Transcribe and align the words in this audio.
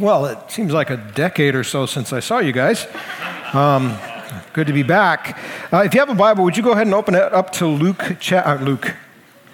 Well, 0.00 0.26
it 0.26 0.50
seems 0.50 0.72
like 0.72 0.90
a 0.90 0.96
decade 0.96 1.54
or 1.54 1.62
so 1.62 1.86
since 1.86 2.12
I 2.12 2.18
saw 2.18 2.40
you 2.40 2.50
guys. 2.50 2.88
Um, 3.52 3.96
good 4.52 4.66
to 4.66 4.72
be 4.72 4.82
back. 4.82 5.38
Uh, 5.72 5.84
if 5.86 5.94
you 5.94 6.00
have 6.00 6.08
a 6.08 6.16
Bible, 6.16 6.42
would 6.42 6.56
you 6.56 6.64
go 6.64 6.72
ahead 6.72 6.88
and 6.88 6.94
open 6.94 7.14
it 7.14 7.32
up 7.32 7.52
to 7.52 7.66
Luke, 7.68 8.16
cha- 8.18 8.42
uh, 8.44 8.58
Luke, 8.60 8.92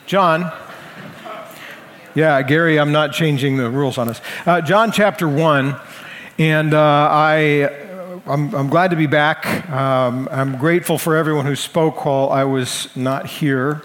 John. 0.07 0.51
Yeah, 2.15 2.41
Gary, 2.41 2.81
I'm 2.81 2.91
not 2.91 3.13
changing 3.13 3.59
the 3.59 3.69
rules 3.69 3.99
on 3.99 4.09
us. 4.09 4.23
Uh, 4.47 4.63
John 4.63 4.93
chapter 4.93 5.29
one, 5.29 5.77
and 6.39 6.73
uh, 6.73 6.79
I, 6.81 7.69
I'm, 8.25 8.55
I'm, 8.55 8.71
glad 8.71 8.93
to 8.93 8.97
be 8.97 9.07
back. 9.07 9.69
Um, 9.69 10.27
I'm 10.33 10.57
grateful 10.57 10.97
for 10.97 11.17
everyone 11.17 11.45
who 11.45 11.55
spoke 11.55 12.07
while 12.07 12.31
I 12.31 12.45
was 12.45 12.89
not 12.97 13.27
here. 13.27 13.83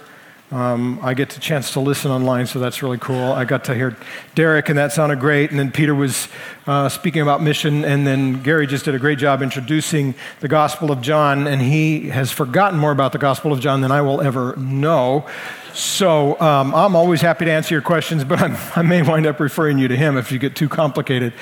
Um, 0.51 0.99
I 1.01 1.15
get 1.15 1.31
the 1.31 1.39
chance 1.39 1.73
to 1.73 1.79
listen 1.79 2.11
online, 2.11 2.45
so 2.45 2.59
that's 2.59 2.83
really 2.83 2.99
cool. 2.99 3.31
I 3.31 3.45
got 3.45 3.63
to 3.63 3.73
hear 3.73 3.97
Derek, 4.35 4.69
and 4.69 4.77
that 4.77 4.91
sounded 4.91 5.19
great. 5.19 5.49
And 5.49 5.57
then 5.57 5.71
Peter 5.71 5.95
was 5.95 6.27
uh, 6.67 6.87
speaking 6.87 7.23
about 7.23 7.41
mission, 7.41 7.83
and 7.83 8.05
then 8.05 8.43
Gary 8.43 8.67
just 8.67 8.85
did 8.85 8.93
a 8.93 8.99
great 8.99 9.17
job 9.17 9.41
introducing 9.41 10.13
the 10.41 10.47
Gospel 10.47 10.91
of 10.91 11.01
John, 11.01 11.47
and 11.47 11.63
he 11.63 12.09
has 12.09 12.31
forgotten 12.31 12.77
more 12.77 12.91
about 12.91 13.11
the 13.11 13.17
Gospel 13.17 13.53
of 13.53 13.59
John 13.59 13.81
than 13.81 13.91
I 13.91 14.01
will 14.01 14.21
ever 14.21 14.55
know. 14.55 15.27
So 15.73 16.39
um, 16.39 16.75
I'm 16.75 16.95
always 16.95 17.21
happy 17.21 17.45
to 17.45 17.51
answer 17.51 17.73
your 17.73 17.81
questions, 17.81 18.23
but 18.23 18.39
I'm, 18.43 18.55
i 18.75 18.83
may 18.83 19.01
wind 19.01 19.25
up 19.25 19.39
referring 19.39 19.79
you 19.79 19.87
to 19.87 19.97
him 19.97 20.15
if 20.15 20.31
you 20.31 20.37
get 20.37 20.55
too 20.55 20.69
complicated. 20.69 21.33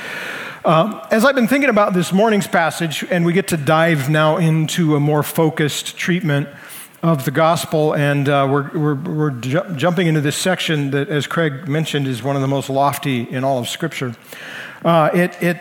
Um, 0.64 1.02
as 1.12 1.26
I've 1.26 1.36
been 1.36 1.50
thinking 1.50 1.70
about 1.70 1.94
this 1.94 2.14
morning's 2.14 2.48
passage, 2.48 3.04
and 3.12 3.26
we 3.26 3.34
get 3.34 3.50
to 3.50 3.58
dive 3.58 4.10
now 4.10 4.38
into 4.38 4.96
a 4.96 5.00
more 5.02 5.24
focused 5.24 5.98
treatment 5.98 6.48
of 7.04 7.26
the 7.26 7.32
gospel, 7.32 7.94
and 7.94 8.30
uh, 8.30 8.48
we're, 8.50 8.72
we're, 8.72 8.96
we're 8.96 9.32
ju- 9.32 9.76
jumping 9.76 10.08
into 10.08 10.22
this 10.22 10.38
section 10.38 10.92
that, 10.92 11.10
as 11.10 11.28
Craig 11.28 11.68
mentioned, 11.68 12.08
is 12.08 12.24
one 12.24 12.38
of 12.38 12.42
the 12.42 12.48
most 12.48 12.70
lofty 12.70 13.30
in 13.30 13.44
all 13.44 13.60
of 13.60 13.68
Scripture. 13.68 14.16
Uh, 14.86 15.10
it, 15.14 15.44
it 15.44 15.58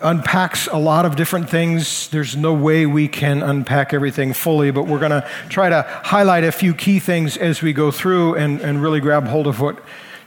unpacks 0.00 0.68
a 0.68 0.78
lot 0.78 1.04
of 1.04 1.14
different 1.14 1.50
things. 1.50 2.08
There's 2.08 2.34
no 2.34 2.54
way 2.54 2.86
we 2.86 3.08
can 3.08 3.42
unpack 3.42 3.92
everything 3.92 4.32
fully, 4.32 4.70
but 4.70 4.86
we're 4.86 4.98
going 4.98 5.10
to 5.10 5.28
try 5.50 5.68
to 5.68 5.82
highlight 5.82 6.44
a 6.44 6.52
few 6.52 6.72
key 6.72 6.98
things 6.98 7.36
as 7.36 7.60
we 7.60 7.74
go 7.74 7.90
through 7.90 8.36
and, 8.36 8.62
and 8.62 8.82
really 8.82 9.00
grab 9.00 9.26
hold 9.26 9.46
of 9.46 9.60
what 9.60 9.78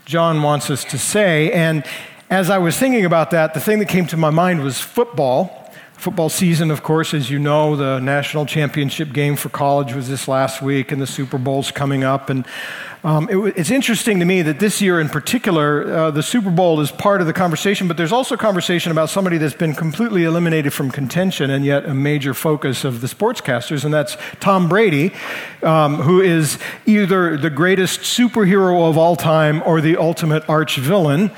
John 0.05 0.43
wants 0.43 0.69
us 0.69 0.83
to 0.85 0.99
say. 0.99 1.51
And 1.51 1.83
as 2.29 2.51
I 2.51 2.59
was 2.59 2.77
thinking 2.77 3.05
about 3.05 3.31
that, 3.31 3.55
the 3.55 3.59
thing 3.59 3.79
that 3.79 3.89
came 3.89 4.05
to 4.07 4.17
my 4.17 4.29
mind 4.29 4.63
was 4.63 4.79
football. 4.79 5.58
Football 5.99 6.29
season, 6.29 6.71
of 6.71 6.81
course, 6.81 7.13
as 7.13 7.29
you 7.29 7.39
know, 7.39 7.75
the 7.75 7.99
national 7.99 8.45
championship 8.45 9.11
game 9.11 9.35
for 9.35 9.49
college 9.49 9.93
was 9.93 10.07
this 10.07 10.29
last 10.29 10.61
week, 10.61 10.93
and 10.93 11.01
the 11.01 11.05
Super 11.05 11.37
Bowl's 11.37 11.71
coming 11.71 12.05
up. 12.05 12.29
And 12.29 12.45
um, 13.03 13.27
it, 13.29 13.57
it's 13.57 13.69
interesting 13.69 14.17
to 14.19 14.25
me 14.25 14.41
that 14.43 14.59
this 14.59 14.81
year 14.81 15.01
in 15.01 15.09
particular, 15.09 15.93
uh, 15.93 16.09
the 16.11 16.23
Super 16.23 16.51
Bowl 16.51 16.79
is 16.79 16.89
part 16.89 17.19
of 17.19 17.27
the 17.27 17.33
conversation, 17.33 17.89
but 17.89 17.97
there's 17.97 18.13
also 18.13 18.37
conversation 18.37 18.93
about 18.93 19.09
somebody 19.09 19.37
that's 19.37 19.53
been 19.53 19.75
completely 19.75 20.23
eliminated 20.23 20.71
from 20.71 20.89
contention 20.89 21.49
and 21.49 21.65
yet 21.65 21.83
a 21.83 21.93
major 21.93 22.33
focus 22.33 22.85
of 22.85 23.01
the 23.01 23.07
sportscasters, 23.07 23.83
and 23.83 23.93
that's 23.93 24.15
Tom 24.39 24.69
Brady, 24.69 25.11
um, 25.63 25.95
who 25.95 26.21
is 26.21 26.59
either 26.85 27.35
the 27.35 27.49
greatest 27.49 27.99
superhero 27.99 28.87
of 28.89 28.97
all 28.97 29.17
time 29.17 29.61
or 29.65 29.81
the 29.81 29.97
ultimate 29.97 30.49
arch 30.49 30.77
villain 30.77 31.29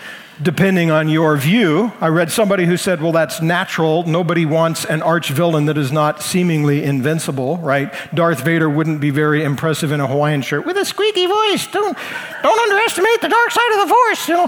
depending 0.42 0.92
on 0.92 1.09
your 1.09 1.38
view. 1.38 1.92
I 2.02 2.08
read 2.08 2.31
somebody 2.31 2.66
who 2.66 2.78
said, 2.78 3.02
well, 3.02 3.11
that's 3.11 3.42
natural. 3.42 4.03
Nobody 4.03 4.45
wants 4.45 4.86
an 4.86 5.02
arch 5.02 5.30
villain 5.30 5.66
that 5.66 5.78
is 5.78 5.92
not 5.92 6.22
seemingly 6.22 6.84
invincible, 6.84 7.58
right? 7.58 7.94
Darth 8.14 8.44
Vader 8.44 8.69
wouldn't 8.69 9.02
be 9.02 9.09
very 9.09 9.44
impressive 9.44 9.92
in 9.92 10.00
a 10.00 10.08
Hawaiian 10.08 10.42
shirt 10.42 10.66
with 10.66 10.78
a 10.78 10.86
squeaky 10.86 11.28
voice. 11.28 11.67
Don't, 11.67 11.97
don't 12.42 12.59
underestimate 12.59 13.22
the 13.22 13.30
dark 13.30 13.52
side 13.52 13.72
of 13.73 13.88
the 13.88 13.94
force, 13.94 14.28
you 14.28 14.34
know. 14.36 14.47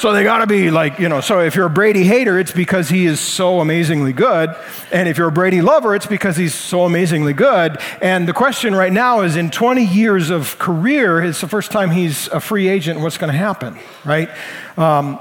So 0.00 0.14
they 0.14 0.24
got 0.24 0.38
to 0.38 0.46
be 0.46 0.70
like, 0.70 0.98
you 0.98 1.10
know, 1.10 1.20
so 1.20 1.40
if 1.40 1.54
you're 1.54 1.66
a 1.66 1.68
Brady 1.68 2.04
hater, 2.04 2.38
it's 2.38 2.52
because 2.52 2.88
he 2.88 3.04
is 3.04 3.20
so 3.20 3.60
amazingly 3.60 4.14
good. 4.14 4.56
And 4.90 5.06
if 5.06 5.18
you're 5.18 5.28
a 5.28 5.30
Brady 5.30 5.60
lover, 5.60 5.94
it's 5.94 6.06
because 6.06 6.38
he's 6.38 6.54
so 6.54 6.86
amazingly 6.86 7.34
good. 7.34 7.76
And 8.00 8.26
the 8.26 8.32
question 8.32 8.74
right 8.74 8.94
now 8.94 9.20
is 9.20 9.36
in 9.36 9.50
20 9.50 9.84
years 9.84 10.30
of 10.30 10.58
career, 10.58 11.22
it's 11.22 11.42
the 11.42 11.48
first 11.48 11.70
time 11.70 11.90
he's 11.90 12.28
a 12.28 12.40
free 12.40 12.68
agent. 12.68 13.00
What's 13.00 13.18
going 13.18 13.30
to 13.30 13.36
happen, 13.36 13.78
right? 14.06 14.30
Um, 14.78 15.18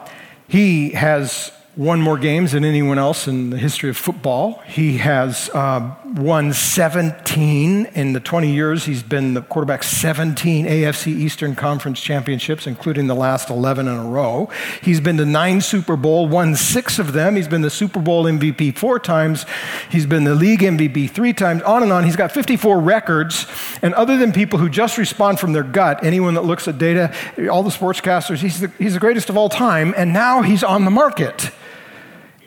he 0.48 0.92
has 0.92 1.52
won 1.76 2.00
more 2.00 2.18
games 2.18 2.54
than 2.54 2.64
anyone 2.64 2.98
else 2.98 3.28
in 3.28 3.50
the 3.50 3.58
history 3.58 3.90
of 3.90 3.98
football. 3.98 4.64
He 4.66 5.00
has 5.00 5.50
uh, 5.54 5.94
won 6.16 6.54
17 6.54 7.86
in 7.86 8.14
the 8.14 8.20
20 8.20 8.52
years 8.52 8.86
he's 8.86 9.04
been 9.04 9.34
the 9.34 9.42
quarterback, 9.42 9.84
17 9.84 10.66
AFC 10.66 11.08
Eastern 11.08 11.56
Conference 11.56 12.02
championships, 12.02 12.66
including 12.66 13.08
the 13.08 13.16
last 13.16 13.50
11 13.50 13.88
in 13.88 13.94
a 13.94 14.04
row. 14.04 14.50
He's 14.82 15.00
been 15.00 15.18
to 15.18 15.26
nine 15.26 15.62
Super 15.62 15.96
Bowl, 15.96 16.28
won 16.28 16.56
six 16.56 17.00
of 17.00 17.14
them. 17.14 17.36
He's 17.36 17.48
been 17.48 17.62
the 17.62 17.70
Super 17.70 18.00
Bowl 18.00 18.26
MVP 18.26 18.78
four 18.78 19.00
times. 19.00 19.46
He's 19.90 20.06
been 20.06 20.24
the 20.24 20.36
league 20.36 20.62
MVP 20.62 21.10
three 21.12 21.34
times, 21.34 21.62
on 21.64 21.84
and 21.84 21.92
on. 21.92 22.04
He's 22.04 22.16
got 22.16 22.32
54 22.32 22.80
records. 22.80 23.46
And 23.82 23.94
other 23.94 24.18
than 24.18 24.32
people 24.32 24.60
who 24.60 24.70
just 24.70 24.98
respond 24.98 25.40
from 25.40 25.54
their 25.54 25.64
gut, 25.64 26.04
anyone 26.04 26.34
that 26.34 26.46
looks 26.46 26.68
at 26.68 26.78
data, 26.78 27.14
all 27.52 27.64
the 27.64 27.70
sportscasters, 27.70 28.38
he's 28.38 28.60
the, 28.60 28.72
he's 28.78 28.94
the 28.94 29.00
greatest 29.00 29.30
of 29.30 29.38
all 29.38 29.50
time. 29.50 29.94
And 29.96 30.14
now 30.14 30.42
he's 30.42 30.64
on 30.64 30.86
the 30.86 30.92
market. 30.92 31.52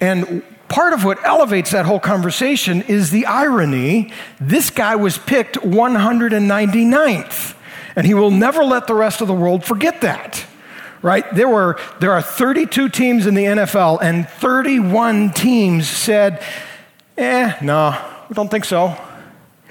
And 0.01 0.43
part 0.72 0.94
of 0.94 1.05
what 1.05 1.22
elevates 1.25 1.71
that 1.72 1.84
whole 1.84 2.00
conversation 2.00 2.81
is 2.83 3.10
the 3.10 3.27
irony. 3.27 4.10
This 4.41 4.71
guy 4.71 4.97
was 4.97 5.19
picked 5.19 5.56
199th, 5.56 7.55
and 7.94 8.06
he 8.06 8.15
will 8.15 8.31
never 8.31 8.65
let 8.65 8.87
the 8.87 8.94
rest 8.94 9.21
of 9.21 9.28
the 9.28 9.34
world 9.34 9.65
forget 9.65 10.00
that. 10.00 10.44
Right? 11.03 11.31
There 11.34 11.49
were 11.49 11.78
there 12.00 12.12
are 12.12 12.22
32 12.22 12.88
teams 12.88 13.27
in 13.27 13.34
the 13.34 13.44
NFL, 13.44 13.99
and 14.00 14.27
31 14.28 15.33
teams 15.33 15.88
said, 15.88 16.43
"Eh, 17.19 17.54
no, 17.60 17.99
we 18.28 18.34
don't 18.34 18.50
think 18.50 18.65
so." 18.65 18.97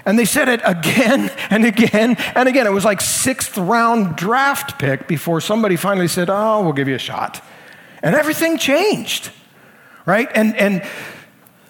And 0.06 0.20
they 0.20 0.26
said 0.26 0.50
it 0.50 0.62
again 0.64 1.32
and 1.50 1.66
again 1.66 2.16
and 2.36 2.48
again. 2.48 2.68
It 2.68 2.74
was 2.74 2.86
like 2.86 3.02
sixth 3.02 3.58
round 3.58 4.18
draft 4.18 4.78
pick 4.78 5.08
before 5.08 5.42
somebody 5.42 5.78
finally 5.78 6.10
said, 6.10 6.30
"Oh, 6.30 6.62
we'll 6.62 6.74
give 6.74 6.90
you 6.90 6.96
a 6.96 7.00
shot," 7.00 7.42
and 8.04 8.14
everything 8.14 8.60
changed 8.60 9.32
right? 10.06 10.30
And, 10.34 10.56
and 10.56 10.84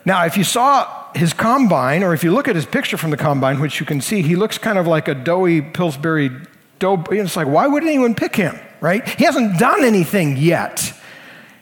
now, 0.05 0.25
if 0.25 0.37
you 0.37 0.43
saw 0.43 1.11
his 1.13 1.33
combine, 1.33 2.03
or 2.03 2.13
if 2.13 2.23
you 2.23 2.31
look 2.31 2.47
at 2.47 2.55
his 2.55 2.65
picture 2.65 2.97
from 2.97 3.11
the 3.11 3.17
combine, 3.17 3.59
which 3.59 3.79
you 3.79 3.85
can 3.85 4.01
see, 4.01 4.21
he 4.21 4.35
looks 4.35 4.57
kind 4.57 4.77
of 4.77 4.87
like 4.87 5.07
a 5.07 5.13
doughy 5.13 5.61
Pillsbury 5.61 6.31
dough. 6.79 7.03
It's 7.11 7.35
like, 7.35 7.47
why 7.47 7.67
would 7.67 7.83
anyone 7.83 8.15
pick 8.15 8.35
him, 8.35 8.59
right? 8.79 9.07
He 9.07 9.25
hasn't 9.25 9.59
done 9.59 9.83
anything 9.83 10.37
yet. 10.37 10.93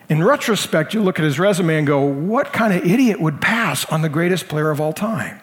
In 0.07 0.23
retrospect, 0.23 0.93
you 0.93 1.03
look 1.03 1.19
at 1.19 1.25
his 1.25 1.37
resume 1.37 1.77
and 1.77 1.85
go, 1.85 2.01
what 2.01 2.53
kind 2.53 2.73
of 2.73 2.83
idiot 2.85 3.19
would 3.19 3.41
pass 3.41 3.85
on 3.85 4.01
the 4.01 4.09
greatest 4.09 4.47
player 4.47 4.71
of 4.71 4.81
all 4.81 4.93
time? 4.93 5.39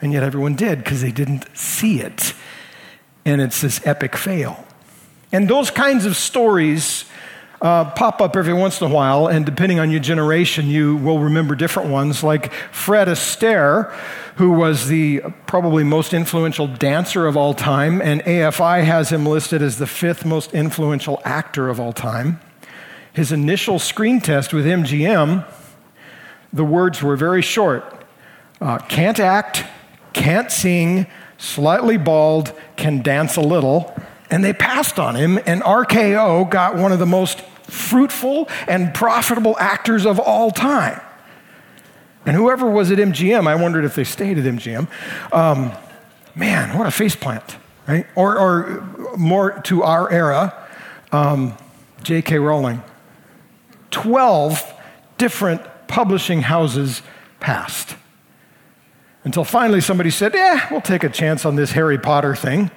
And 0.00 0.12
yet 0.12 0.22
everyone 0.22 0.56
did 0.56 0.78
because 0.78 1.02
they 1.02 1.12
didn't 1.12 1.44
see 1.56 2.00
it. 2.00 2.32
And 3.24 3.40
it's 3.40 3.60
this 3.60 3.86
epic 3.86 4.16
fail. 4.16 4.64
And 5.30 5.48
those 5.48 5.70
kinds 5.70 6.06
of 6.06 6.16
stories 6.16 7.04
uh, 7.60 7.90
pop 7.90 8.20
up 8.20 8.36
every 8.36 8.54
once 8.54 8.80
in 8.80 8.90
a 8.90 8.94
while, 8.94 9.26
and 9.26 9.44
depending 9.44 9.78
on 9.78 9.90
your 9.90 10.00
generation, 10.00 10.66
you 10.66 10.96
will 10.96 11.18
remember 11.18 11.54
different 11.54 11.90
ones, 11.90 12.22
like 12.22 12.52
Fred 12.72 13.08
Astaire, 13.08 13.92
who 14.36 14.50
was 14.50 14.88
the 14.88 15.20
probably 15.46 15.84
most 15.84 16.14
influential 16.14 16.66
dancer 16.66 17.26
of 17.26 17.36
all 17.36 17.52
time, 17.52 18.00
and 18.00 18.22
AFI 18.22 18.84
has 18.84 19.10
him 19.12 19.26
listed 19.26 19.60
as 19.60 19.78
the 19.78 19.86
fifth 19.86 20.24
most 20.24 20.54
influential 20.54 21.20
actor 21.24 21.68
of 21.68 21.78
all 21.78 21.92
time. 21.92 22.40
His 23.12 23.32
initial 23.32 23.78
screen 23.78 24.20
test 24.20 24.54
with 24.54 24.64
MGM, 24.64 25.46
the 26.52 26.64
words 26.64 27.02
were 27.02 27.16
very 27.16 27.42
short 27.42 28.00
uh, 28.60 28.78
can't 28.78 29.18
act, 29.18 29.64
can't 30.12 30.52
sing, 30.52 31.06
slightly 31.38 31.96
bald, 31.96 32.52
can 32.76 33.00
dance 33.02 33.36
a 33.36 33.40
little. 33.40 33.94
And 34.30 34.44
they 34.44 34.52
passed 34.52 34.98
on 34.98 35.16
him, 35.16 35.40
and 35.46 35.62
RKO 35.62 36.48
got 36.50 36.76
one 36.76 36.92
of 36.92 36.98
the 36.98 37.06
most 37.06 37.42
fruitful 37.70 38.48
and 38.68 38.92
profitable 38.94 39.56
actors 39.58 40.06
of 40.06 40.18
all 40.18 40.50
time. 40.50 41.00
And 42.26 42.36
whoever 42.36 42.68
was 42.68 42.90
at 42.90 42.98
MGM, 42.98 43.46
I 43.46 43.54
wondered 43.54 43.84
if 43.84 43.94
they 43.94 44.04
stayed 44.04 44.38
at 44.38 44.44
MGM. 44.44 44.88
Um, 45.32 45.72
man, 46.34 46.76
what 46.76 46.86
a 46.86 46.90
faceplant, 46.90 47.56
right? 47.88 48.06
Or, 48.14 48.38
or 48.38 49.16
more 49.16 49.60
to 49.62 49.82
our 49.82 50.10
era, 50.10 50.68
um, 51.12 51.56
J.K. 52.02 52.38
Rowling. 52.38 52.82
12 53.90 54.74
different 55.18 55.62
publishing 55.88 56.42
houses 56.42 57.02
passed. 57.40 57.96
Until 59.24 59.44
finally 59.44 59.80
somebody 59.80 60.10
said, 60.10 60.34
yeah, 60.34 60.66
we'll 60.70 60.80
take 60.80 61.04
a 61.04 61.08
chance 61.08 61.44
on 61.44 61.56
this 61.56 61.72
Harry 61.72 61.98
Potter 61.98 62.34
thing. 62.34 62.70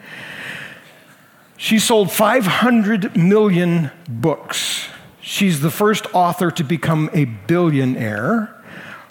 She 1.58 1.80
sold 1.80 2.12
500 2.12 3.16
million 3.16 3.92
books. 4.10 4.88
She's 5.22 5.62
the 5.62 5.72
first 5.72 6.06
author 6.14 6.52
to 6.52 6.64
become 6.64 7.10
a 7.14 7.26
billionaire. 7.26 8.54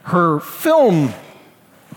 Her 0.05 0.41
film 0.41 1.15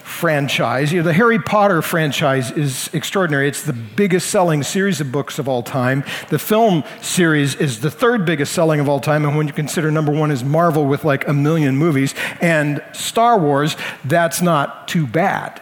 franchise. 0.05 0.93
You 0.93 0.99
know, 0.99 1.05
the 1.07 1.13
Harry 1.13 1.39
Potter 1.39 1.81
franchise 1.81 2.51
is 2.51 2.89
extraordinary. 2.93 3.47
It's 3.47 3.63
the 3.63 3.73
biggest 3.73 4.29
selling 4.29 4.61
series 4.61 5.01
of 5.01 5.11
books 5.11 5.39
of 5.39 5.49
all 5.49 5.63
time. 5.63 6.03
The 6.29 6.37
film 6.37 6.83
series 7.01 7.55
is 7.55 7.81
the 7.81 7.89
third 7.89 8.23
biggest 8.23 8.53
selling 8.53 8.79
of 8.79 8.87
all 8.87 8.99
time. 8.99 9.25
And 9.25 9.35
when 9.35 9.47
you 9.47 9.53
consider 9.53 9.89
number 9.89 10.11
one 10.11 10.29
is 10.29 10.43
Marvel 10.43 10.85
with 10.85 11.03
like 11.03 11.27
a 11.27 11.33
million 11.33 11.75
movies 11.75 12.13
and 12.39 12.83
Star 12.93 13.37
Wars, 13.37 13.75
that's 14.05 14.41
not 14.41 14.87
too 14.87 15.07
bad. 15.07 15.59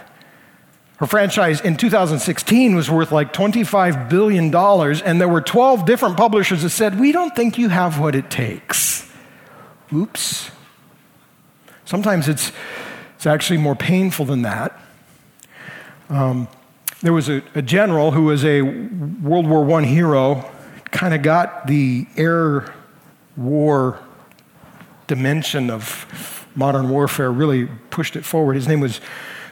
Her 1.04 1.08
franchise 1.08 1.60
in 1.60 1.76
2016 1.76 2.76
was 2.76 2.90
worth 2.90 3.12
like 3.12 3.34
$25 3.34 4.08
billion, 4.08 4.56
and 4.56 5.20
there 5.20 5.28
were 5.28 5.42
12 5.42 5.86
different 5.86 6.16
publishers 6.16 6.62
that 6.64 6.70
said, 6.70 6.98
We 6.98 7.12
don't 7.12 7.36
think 7.36 7.58
you 7.58 7.68
have 7.68 8.00
what 8.00 8.16
it 8.16 8.32
takes. 8.32 9.12
Oops. 9.92 10.50
Sometimes 11.84 12.30
it's 12.30 12.54
it's 13.16 13.26
actually 13.26 13.58
more 13.58 13.76
painful 13.76 14.24
than 14.24 14.44
that. 14.44 14.80
Um, 16.08 16.48
there 17.02 17.12
was 17.12 17.28
a, 17.28 17.44
a, 17.54 17.62
general 17.62 18.12
who 18.12 18.24
was 18.24 18.46
a 18.46 18.62
World 18.62 19.46
War 19.46 19.70
I 19.78 19.84
hero, 19.84 20.50
kind 20.92 21.14
of 21.14 21.22
got 21.22 21.68
the 21.68 22.08
air 22.16 22.74
war 23.36 24.00
dimension 25.08 25.70
of 25.70 26.48
modern 26.56 26.88
warfare, 26.88 27.30
really 27.30 27.66
pushed 27.90 28.16
it 28.16 28.24
forward. 28.24 28.54
His 28.54 28.70
name 28.70 28.80
was 28.80 29.02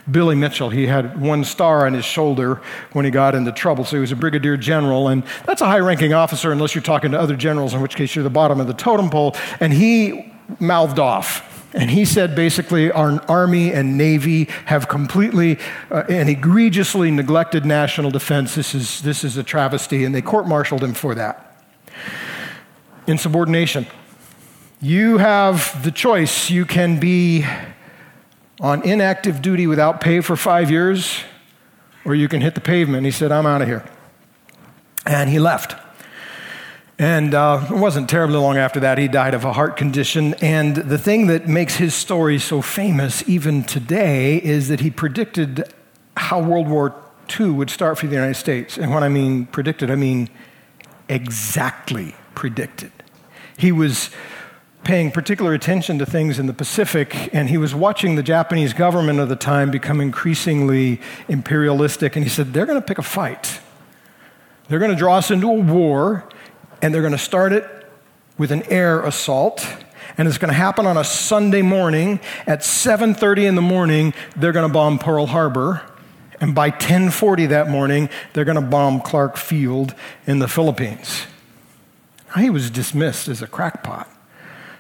Billy 0.09 0.35
Mitchell. 0.35 0.69
He 0.69 0.87
had 0.87 1.19
one 1.19 1.43
star 1.43 1.85
on 1.85 1.93
his 1.93 2.05
shoulder 2.05 2.61
when 2.93 3.05
he 3.05 3.11
got 3.11 3.35
into 3.35 3.51
trouble, 3.51 3.85
so 3.85 3.97
he 3.97 4.01
was 4.01 4.11
a 4.11 4.15
brigadier 4.15 4.57
general, 4.57 5.07
and 5.07 5.23
that's 5.45 5.61
a 5.61 5.67
high 5.67 5.79
ranking 5.79 6.13
officer 6.13 6.51
unless 6.51 6.73
you're 6.73 6.81
talking 6.81 7.11
to 7.11 7.19
other 7.19 7.35
generals, 7.35 7.73
in 7.73 7.81
which 7.81 7.95
case 7.95 8.15
you're 8.15 8.23
the 8.23 8.29
bottom 8.29 8.59
of 8.59 8.67
the 8.67 8.73
totem 8.73 9.09
pole. 9.09 9.35
And 9.59 9.73
he 9.73 10.33
mouthed 10.59 10.99
off 10.99 11.47
and 11.73 11.89
he 11.89 12.03
said 12.03 12.35
basically, 12.35 12.91
our 12.91 13.23
Army 13.29 13.71
and 13.71 13.97
Navy 13.97 14.45
have 14.65 14.87
completely 14.87 15.57
uh, 15.89 16.03
and 16.09 16.29
egregiously 16.29 17.11
neglected 17.11 17.65
national 17.65 18.11
defense. 18.11 18.55
This 18.55 18.75
is, 18.75 19.01
this 19.01 19.23
is 19.23 19.37
a 19.37 19.43
travesty, 19.43 20.03
and 20.03 20.13
they 20.13 20.21
court 20.21 20.47
martialed 20.47 20.83
him 20.83 20.93
for 20.93 21.15
that. 21.15 21.63
Insubordination. 23.07 23.87
You 24.81 25.17
have 25.19 25.81
the 25.83 25.91
choice. 25.91 26.49
You 26.49 26.65
can 26.65 26.99
be 26.99 27.45
on 28.61 28.83
inactive 28.83 29.41
duty 29.41 29.65
without 29.65 29.99
pay 29.99 30.21
for 30.21 30.35
five 30.35 30.69
years, 30.69 31.23
or 32.05 32.13
you 32.13 32.27
can 32.27 32.41
hit 32.41 32.55
the 32.55 32.61
pavement. 32.61 33.03
He 33.03 33.11
said, 33.11 33.31
I'm 33.31 33.47
out 33.47 33.61
of 33.61 33.67
here. 33.67 33.83
And 35.05 35.29
he 35.29 35.39
left. 35.39 35.75
And 36.99 37.33
uh, 37.33 37.65
it 37.67 37.75
wasn't 37.75 38.07
terribly 38.07 38.37
long 38.37 38.57
after 38.57 38.79
that, 38.81 38.99
he 38.99 39.07
died 39.07 39.33
of 39.33 39.43
a 39.43 39.53
heart 39.53 39.75
condition. 39.75 40.35
And 40.35 40.75
the 40.75 40.99
thing 40.99 41.25
that 41.27 41.47
makes 41.47 41.77
his 41.77 41.95
story 41.95 42.37
so 42.37 42.61
famous, 42.61 43.27
even 43.27 43.63
today, 43.63 44.37
is 44.37 44.67
that 44.67 44.81
he 44.81 44.91
predicted 44.91 45.63
how 46.15 46.39
World 46.39 46.67
War 46.67 46.93
II 47.39 47.49
would 47.49 47.71
start 47.71 47.97
for 47.97 48.05
the 48.05 48.13
United 48.13 48.35
States. 48.35 48.77
And 48.77 48.93
when 48.93 49.03
I 49.03 49.09
mean 49.09 49.47
predicted, 49.47 49.89
I 49.89 49.95
mean 49.95 50.29
exactly 51.09 52.13
predicted. 52.35 52.91
He 53.57 53.71
was 53.71 54.11
paying 54.83 55.11
particular 55.11 55.53
attention 55.53 55.99
to 55.99 56.05
things 56.05 56.39
in 56.39 56.47
the 56.47 56.53
Pacific, 56.53 57.33
and 57.33 57.49
he 57.49 57.57
was 57.57 57.75
watching 57.75 58.15
the 58.15 58.23
Japanese 58.23 58.73
government 58.73 59.19
of 59.19 59.29
the 59.29 59.35
time 59.35 59.71
become 59.71 60.01
increasingly 60.01 60.99
imperialistic. 61.27 62.15
And 62.15 62.25
he 62.25 62.29
said, 62.29 62.53
They're 62.53 62.65
going 62.65 62.81
to 62.81 62.85
pick 62.85 62.97
a 62.97 63.03
fight. 63.03 63.59
They're 64.67 64.79
going 64.79 64.91
to 64.91 64.97
draw 64.97 65.17
us 65.17 65.31
into 65.31 65.49
a 65.49 65.53
war 65.53 66.27
and 66.81 66.93
they're 66.93 67.01
going 67.01 67.11
to 67.11 67.17
start 67.17 67.51
it 67.51 67.65
with 68.37 68.51
an 68.51 68.63
air 68.63 69.01
assault 69.01 69.67
and 70.17 70.27
it's 70.27 70.37
going 70.37 70.49
to 70.49 70.57
happen 70.57 70.85
on 70.85 70.97
a 70.97 71.03
Sunday 71.03 71.61
morning 71.61 72.19
at 72.47 72.59
7:30 72.59 73.47
in 73.47 73.55
the 73.55 73.61
morning 73.61 74.13
they're 74.35 74.51
going 74.51 74.67
to 74.67 74.73
bomb 74.73 74.99
Pearl 74.99 75.27
Harbor 75.27 75.81
and 76.39 76.55
by 76.55 76.71
10:40 76.71 77.49
that 77.49 77.69
morning 77.69 78.09
they're 78.33 78.45
going 78.45 78.55
to 78.55 78.61
bomb 78.61 79.01
Clark 79.01 79.37
Field 79.37 79.93
in 80.25 80.39
the 80.39 80.47
Philippines. 80.47 81.27
He 82.37 82.49
was 82.49 82.69
dismissed 82.69 83.27
as 83.27 83.41
a 83.41 83.47
crackpot. 83.47 84.09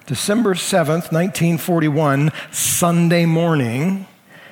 December 0.05 0.55
7th, 0.55 1.11
1941, 1.11 2.31
Sunday 2.51 3.25
morning 3.25 4.07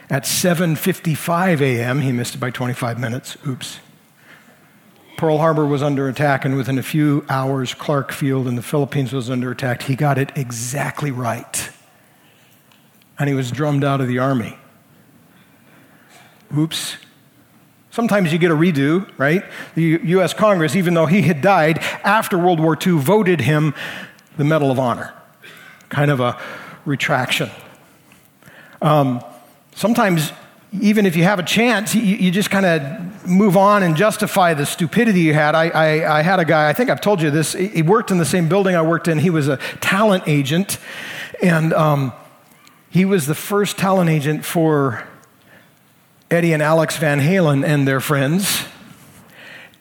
at 0.10 0.24
7:55 0.24 1.62
a.m., 1.62 2.02
he 2.02 2.12
missed 2.12 2.36
it 2.36 2.40
by 2.40 2.50
25 2.50 3.00
minutes. 3.00 3.38
Oops. 3.48 3.80
Pearl 5.18 5.38
Harbor 5.40 5.66
was 5.66 5.84
under 5.84 6.08
attack, 6.08 6.46
and 6.46 6.56
within 6.56 6.78
a 6.78 6.84
few 6.84 7.26
hours, 7.28 7.74
Clark 7.74 8.14
Field 8.14 8.48
in 8.48 8.56
the 8.56 8.62
Philippines 8.62 9.12
was 9.12 9.30
under 9.30 9.52
attack. 9.52 9.82
He 9.84 9.96
got 9.96 10.18
it 10.18 10.32
exactly 10.36 11.12
right. 11.12 11.70
And 13.18 13.28
he 13.28 13.36
was 13.36 13.52
drummed 13.52 13.84
out 13.84 14.00
of 14.00 14.08
the 14.08 14.18
army. 14.18 14.58
Oops. 16.58 16.96
Sometimes 17.92 18.32
you 18.32 18.40
get 18.40 18.50
a 18.50 18.56
redo, 18.56 19.12
right? 19.18 19.44
The 19.76 20.00
U.S. 20.04 20.34
Congress, 20.34 20.76
even 20.76 20.94
though 20.94 21.06
he 21.06 21.24
had 21.24 21.42
died 21.42 21.80
after 22.04 22.38
World 22.38 22.62
War 22.62 22.78
II, 22.82 22.94
voted 22.94 23.42
him 23.42 23.74
the 24.38 24.46
Medal 24.46 24.72
of 24.72 24.80
Honor. 24.80 25.14
Kind 25.90 26.12
of 26.12 26.20
a 26.20 26.40
retraction. 26.86 27.50
Um, 28.82 29.24
sometimes 29.76 30.32
even 30.82 31.06
if 31.06 31.16
you 31.16 31.24
have 31.24 31.40
a 31.40 31.44
chance, 31.44 31.96
you, 31.96 32.02
you 32.02 32.32
just 32.32 32.52
kind 32.52 32.66
of 32.66 33.28
move 33.28 33.58
on 33.58 33.84
and 33.84 33.96
justify 33.96 34.54
the 34.54 34.66
stupidity 34.66 35.22
you 35.22 35.34
had. 35.34 35.56
I, 35.56 35.70
I, 35.70 36.20
I, 36.20 36.22
had 36.22 36.40
a 36.40 36.46
guy, 36.46 36.70
I 36.70 36.74
think 36.74 36.90
I've 36.90 37.02
told 37.02 37.22
you 37.22 37.32
this, 37.32 37.54
he 37.54 37.82
worked 37.82 38.12
in 38.12 38.18
the 38.18 38.26
same 38.26 38.48
building 38.48 38.76
I 38.76 38.82
worked 38.82 39.08
in. 39.08 39.18
He 39.18 39.30
was 39.30 39.48
a 39.48 39.58
talent 39.82 40.26
agent, 40.28 40.78
and 41.42 41.74
um, 41.74 42.14
he 42.90 43.04
was 43.04 43.26
the 43.26 43.36
first 43.36 43.78
talent 43.78 44.10
agent 44.10 44.46
for 44.46 45.08
Eddie 46.30 46.54
and 46.54 46.62
Alex 46.62 46.98
Van 46.98 47.20
Halen 47.20 47.66
and 47.66 47.88
their 47.88 48.00
friends, 48.00 48.64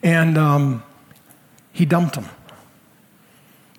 and 0.01 0.37
um, 0.37 0.83
he 1.71 1.85
dumped 1.85 2.15
them. 2.15 2.25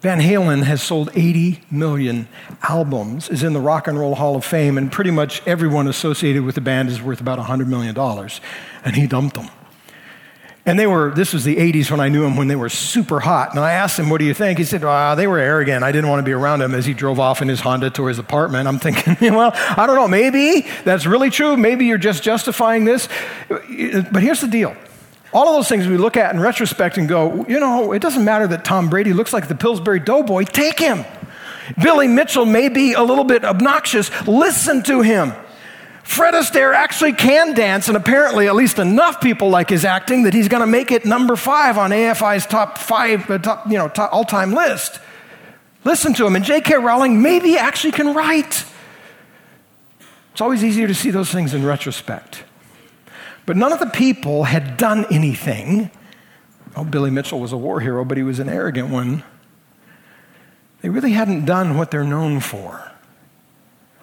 Van 0.01 0.19
Halen 0.19 0.63
has 0.63 0.83
sold 0.83 1.11
80 1.15 1.61
million 1.71 2.27
albums, 2.63 3.29
is 3.29 3.43
in 3.43 3.53
the 3.53 3.61
Rock 3.61 3.87
and 3.87 3.99
Roll 3.99 4.15
Hall 4.15 4.35
of 4.35 4.45
Fame, 4.47 4.79
and 4.79 4.91
pretty 4.91 5.11
much 5.11 5.47
everyone 5.47 5.87
associated 5.89 6.43
with 6.43 6.55
the 6.55 6.63
band 6.63 6.89
is 6.89 7.03
worth 7.03 7.21
about 7.21 7.39
$100 7.39 7.67
million. 7.67 7.97
And 8.83 8.97
he 8.97 9.07
dumped 9.07 9.37
them. 9.37 9.51
And 10.65 10.79
they 10.79 10.87
were, 10.87 11.11
this 11.11 11.35
was 11.35 11.45
the 11.45 11.57
80s 11.57 11.91
when 11.91 12.01
I 12.01 12.09
knew 12.09 12.25
him, 12.25 12.37
when 12.37 12.49
they 12.49 12.57
were 12.57 12.69
super 12.69 13.21
hot. 13.21 13.51
And 13.51 13.61
I 13.61 13.73
asked 13.73 13.99
him, 13.99 14.09
What 14.09 14.19
do 14.19 14.25
you 14.25 14.35
think? 14.35 14.59
He 14.59 14.65
said, 14.65 14.83
well, 14.83 15.17
They 15.17 15.27
were 15.27 15.39
arrogant. 15.39 15.83
I 15.85 15.91
didn't 15.91 16.09
want 16.09 16.21
to 16.21 16.25
be 16.25 16.33
around 16.33 16.63
him 16.63 16.75
as 16.75 16.85
he 16.85 16.95
drove 16.95 17.19
off 17.19 17.43
in 17.43 17.49
his 17.49 17.61
Honda 17.61 17.91
to 17.91 18.07
his 18.07 18.19
apartment. 18.19 18.69
I'm 18.69 18.79
thinking, 18.79 19.17
Well, 19.35 19.53
I 19.55 19.87
don't 19.87 19.97
know. 19.97 20.07
Maybe 20.07 20.67
that's 20.85 21.07
really 21.07 21.31
true. 21.31 21.57
Maybe 21.57 21.87
you're 21.87 21.99
just 21.99 22.23
justifying 22.23 22.85
this. 22.85 23.09
But 23.49 24.23
here's 24.23 24.43
the 24.43 24.49
deal 24.49 24.77
all 25.33 25.49
of 25.49 25.55
those 25.55 25.69
things 25.69 25.87
we 25.87 25.97
look 25.97 26.17
at 26.17 26.35
in 26.35 26.41
retrospect 26.41 26.97
and 26.99 27.09
go, 27.09 27.47
you 27.47 27.61
know, 27.61 27.93
it 27.93 28.01
doesn't 28.01 28.25
matter 28.25 28.47
that 28.49 28.65
Tom 28.65 28.91
Brady 28.91 29.13
looks 29.13 29.33
like 29.33 29.49
the 29.49 29.55
Pillsbury 29.55 30.01
Doughboy, 30.01 30.45
take 30.45 30.79
him. 30.79 31.05
Billy 31.81 32.09
Mitchell 32.09 32.45
may 32.45 32.69
be 32.69 32.95
a 32.95 33.03
little 33.03 33.25
bit 33.25 33.45
obnoxious, 33.45 34.11
listen 34.27 34.83
to 34.85 35.03
him. 35.03 35.33
Fred 36.03 36.35
Astaire 36.35 36.75
actually 36.75 37.13
can 37.13 37.55
dance, 37.55 37.87
and 37.87 37.97
apparently, 37.97 38.49
at 38.49 38.57
least 38.57 38.81
enough 38.81 39.21
people 39.21 39.49
like 39.49 39.71
his 39.71 39.85
acting 39.85 40.25
that 40.25 40.35
he's 40.35 40.49
going 40.49 40.63
to 40.63 40.67
make 40.67 40.91
it 40.91 41.05
number 41.05 41.37
five 41.37 41.79
on 41.79 41.91
AFI's 41.91 42.47
top 42.47 42.79
five, 42.79 43.31
uh, 43.31 43.39
top, 43.39 43.71
you 43.71 43.79
know, 43.79 43.93
all 44.11 44.25
time 44.25 44.53
list. 44.53 44.99
Listen 45.85 46.13
to 46.15 46.27
him. 46.27 46.35
And 46.35 46.45
J.K. 46.45 46.75
Rowling 46.79 47.23
maybe 47.23 47.57
actually 47.57 47.93
can 47.93 48.13
write. 48.13 48.65
It's 50.33 50.41
always 50.41 50.65
easier 50.65 50.89
to 50.89 50.95
see 50.95 51.11
those 51.11 51.31
things 51.31 51.55
in 51.55 51.65
retrospect. 51.65 52.43
But 53.51 53.57
none 53.57 53.73
of 53.73 53.81
the 53.81 53.87
people 53.87 54.45
had 54.45 54.77
done 54.77 55.07
anything. 55.11 55.91
Oh, 56.77 56.85
Billy 56.85 57.11
Mitchell 57.11 57.41
was 57.41 57.51
a 57.51 57.57
war 57.57 57.81
hero, 57.81 58.05
but 58.05 58.17
he 58.17 58.23
was 58.23 58.39
an 58.39 58.49
arrogant 58.49 58.91
one. 58.91 59.25
They 60.83 60.89
really 60.89 61.11
hadn't 61.11 61.47
done 61.47 61.77
what 61.77 61.91
they're 61.91 62.05
known 62.05 62.39
for 62.39 62.93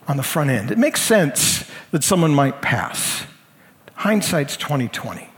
on 0.06 0.18
the 0.18 0.24
front 0.24 0.50
end. 0.50 0.70
It 0.70 0.78
makes 0.78 1.02
sense 1.02 1.64
that 1.92 2.04
someone 2.04 2.36
might 2.36 2.62
pass. 2.62 3.24
Hindsight's 3.94 4.58
2020. 4.58 5.30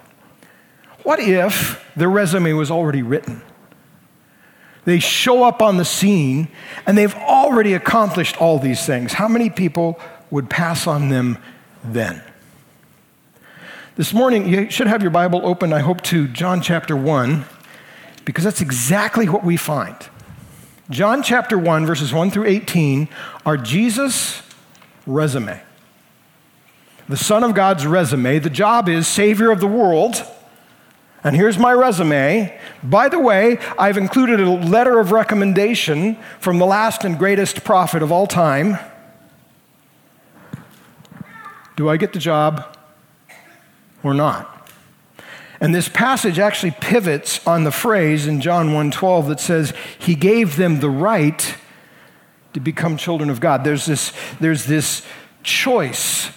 What 1.03 1.19
if 1.19 1.85
their 1.95 2.09
resume 2.09 2.53
was 2.53 2.71
already 2.71 3.03
written? 3.03 3.43
They 4.85 4.97
show 4.97 5.43
up 5.43 5.61
on 5.61 5.77
the 5.77 5.85
scene 5.85 6.47
and 6.87 6.97
they've 6.97 7.13
already 7.13 7.75
accomplished 7.75 8.41
all 8.41 8.57
these 8.57 8.83
things. 8.87 9.13
How 9.13 9.27
many 9.27 9.51
people 9.51 9.99
would 10.31 10.49
pass 10.49 10.87
on 10.87 11.09
them 11.09 11.37
then? 11.83 12.23
This 13.99 14.13
morning, 14.13 14.47
you 14.47 14.69
should 14.69 14.87
have 14.87 15.01
your 15.01 15.11
Bible 15.11 15.41
open, 15.43 15.73
I 15.73 15.79
hope, 15.79 15.99
to 16.03 16.29
John 16.29 16.61
chapter 16.61 16.95
1, 16.95 17.43
because 18.23 18.45
that's 18.45 18.61
exactly 18.61 19.27
what 19.27 19.43
we 19.43 19.57
find. 19.57 19.97
John 20.89 21.21
chapter 21.21 21.57
1, 21.57 21.85
verses 21.85 22.13
1 22.13 22.31
through 22.31 22.45
18, 22.45 23.09
are 23.45 23.57
Jesus' 23.57 24.41
resume. 25.05 25.59
The 27.09 27.17
Son 27.17 27.43
of 27.43 27.53
God's 27.53 27.85
resume. 27.85 28.39
The 28.39 28.49
job 28.49 28.87
is 28.87 29.05
Savior 29.05 29.51
of 29.51 29.59
the 29.59 29.67
world. 29.67 30.25
And 31.21 31.35
here's 31.35 31.57
my 31.57 31.73
resume. 31.73 32.57
By 32.81 33.09
the 33.09 33.19
way, 33.19 33.59
I've 33.77 33.97
included 33.97 34.39
a 34.39 34.49
letter 34.49 35.01
of 35.01 35.11
recommendation 35.11 36.15
from 36.39 36.57
the 36.57 36.65
last 36.65 37.03
and 37.03 37.19
greatest 37.19 37.65
prophet 37.65 38.01
of 38.01 38.13
all 38.13 38.27
time 38.27 38.79
Do 41.75 41.89
I 41.89 41.97
get 41.97 42.13
the 42.13 42.19
job 42.19 42.77
or 44.03 44.13
not? 44.13 44.69
And 45.61 45.75
this 45.75 45.89
passage 45.89 46.39
actually 46.39 46.71
pivots 46.79 47.45
on 47.45 47.65
the 47.65 47.71
phrase 47.71 48.27
in 48.27 48.39
John 48.39 48.69
1:12 48.69 49.27
that 49.27 49.39
says 49.39 49.73
he 49.97 50.15
gave 50.15 50.55
them 50.55 50.79
the 50.79 50.89
right 50.89 51.55
to 52.53 52.59
become 52.59 52.97
children 52.97 53.29
of 53.29 53.39
God. 53.39 53.63
There's 53.63 53.85
this, 53.85 54.13
there's 54.39 54.65
this 54.65 55.03
choice 55.43 56.31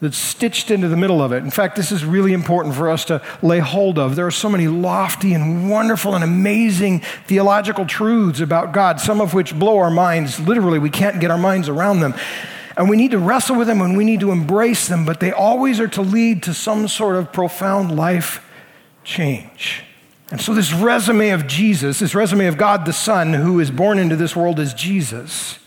that's 0.00 0.16
stitched 0.18 0.70
into 0.70 0.88
the 0.88 0.96
middle 0.96 1.22
of 1.22 1.32
it. 1.32 1.38
In 1.38 1.50
fact, 1.50 1.76
this 1.76 1.92
is 1.92 2.04
really 2.04 2.32
important 2.32 2.74
for 2.74 2.90
us 2.90 3.04
to 3.06 3.22
lay 3.42 3.58
hold 3.58 3.98
of. 3.98 4.16
There 4.16 4.26
are 4.26 4.30
so 4.30 4.48
many 4.48 4.68
lofty 4.68 5.32
and 5.34 5.70
wonderful 5.70 6.14
and 6.14 6.24
amazing 6.24 7.00
theological 7.26 7.86
truths 7.86 8.40
about 8.40 8.72
God, 8.72 9.00
some 9.00 9.20
of 9.20 9.34
which 9.34 9.56
blow 9.58 9.78
our 9.78 9.90
minds. 9.90 10.40
Literally, 10.40 10.78
we 10.78 10.90
can't 10.90 11.20
get 11.20 11.30
our 11.30 11.38
minds 11.38 11.68
around 11.68 12.00
them. 12.00 12.14
And 12.76 12.88
we 12.88 12.96
need 12.96 13.12
to 13.12 13.18
wrestle 13.18 13.56
with 13.56 13.68
them 13.68 13.80
and 13.80 13.96
we 13.96 14.04
need 14.04 14.20
to 14.20 14.32
embrace 14.32 14.88
them, 14.88 15.04
but 15.04 15.20
they 15.20 15.32
always 15.32 15.78
are 15.78 15.88
to 15.88 16.02
lead 16.02 16.42
to 16.44 16.54
some 16.54 16.88
sort 16.88 17.16
of 17.16 17.32
profound 17.32 17.96
life 17.96 18.44
change. 19.04 19.84
And 20.30 20.40
so, 20.40 20.54
this 20.54 20.72
resume 20.72 21.30
of 21.30 21.46
Jesus, 21.46 22.00
this 22.00 22.14
resume 22.14 22.46
of 22.46 22.56
God 22.56 22.86
the 22.86 22.92
Son, 22.92 23.34
who 23.34 23.60
is 23.60 23.70
born 23.70 23.98
into 23.98 24.16
this 24.16 24.34
world 24.34 24.58
as 24.58 24.74
Jesus, 24.74 25.58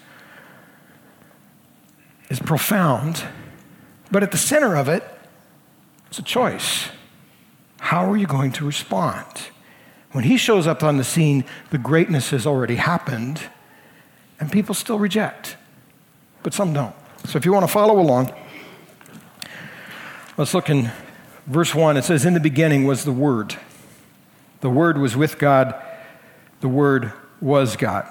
is 2.30 2.40
profound. 2.40 3.24
But 4.12 4.24
at 4.24 4.32
the 4.32 4.38
center 4.38 4.76
of 4.76 4.90
it, 4.90 5.04
it's 6.08 6.20
a 6.20 6.24
choice. 6.24 6.90
How 7.80 8.10
are 8.10 8.18
you 8.18 8.28
going 8.28 8.52
to 8.54 8.66
respond? 8.66 9.50
When 10.12 10.24
he 10.24 10.38
shows 10.38 10.66
up 10.66 10.84
on 10.84 10.98
the 10.98 11.04
scene, 11.04 11.46
the 11.70 11.78
greatness 11.78 12.32
has 12.32 12.48
already 12.48 12.76
happened, 12.76 13.42
and 14.40 14.52
people 14.52 14.74
still 14.74 14.98
reject 14.98 15.56
but 16.48 16.54
some 16.54 16.72
don't. 16.72 16.96
So 17.26 17.38
if 17.38 17.44
you 17.44 17.52
want 17.52 17.64
to 17.64 17.68
follow 17.68 18.00
along, 18.00 18.34
let's 20.38 20.54
look 20.54 20.70
in 20.70 20.90
verse 21.46 21.76
1. 21.76 21.98
It 21.98 22.06
says, 22.06 22.24
In 22.24 22.34
the 22.34 22.40
beginning 22.40 22.86
was 22.86 23.04
the 23.04 23.12
Word. 23.12 23.58
The 24.62 24.70
Word 24.70 24.98
was 24.98 25.18
with 25.18 25.40
God, 25.40 25.76
the 26.62 26.70
Word 26.70 27.12
was 27.42 27.76
God. 27.76 28.08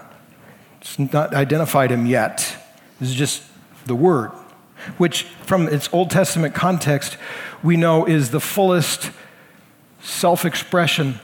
It's 0.83 0.99
not 0.99 1.33
identified 1.33 1.91
him 1.91 2.05
yet. 2.05 2.59
This 3.01 3.09
is 3.09 3.15
just 3.15 3.43
the 3.87 3.95
Word, 3.95 4.33
which 4.99 5.23
from 5.23 5.67
its 5.67 5.89
Old 5.91 6.11
Testament 6.11 6.55
context, 6.55 7.17
we 7.63 7.79
know 7.79 8.05
is 8.05 8.33
the 8.33 8.41
fullest 8.41 9.13
self 10.03 10.45
expression, 10.45 11.21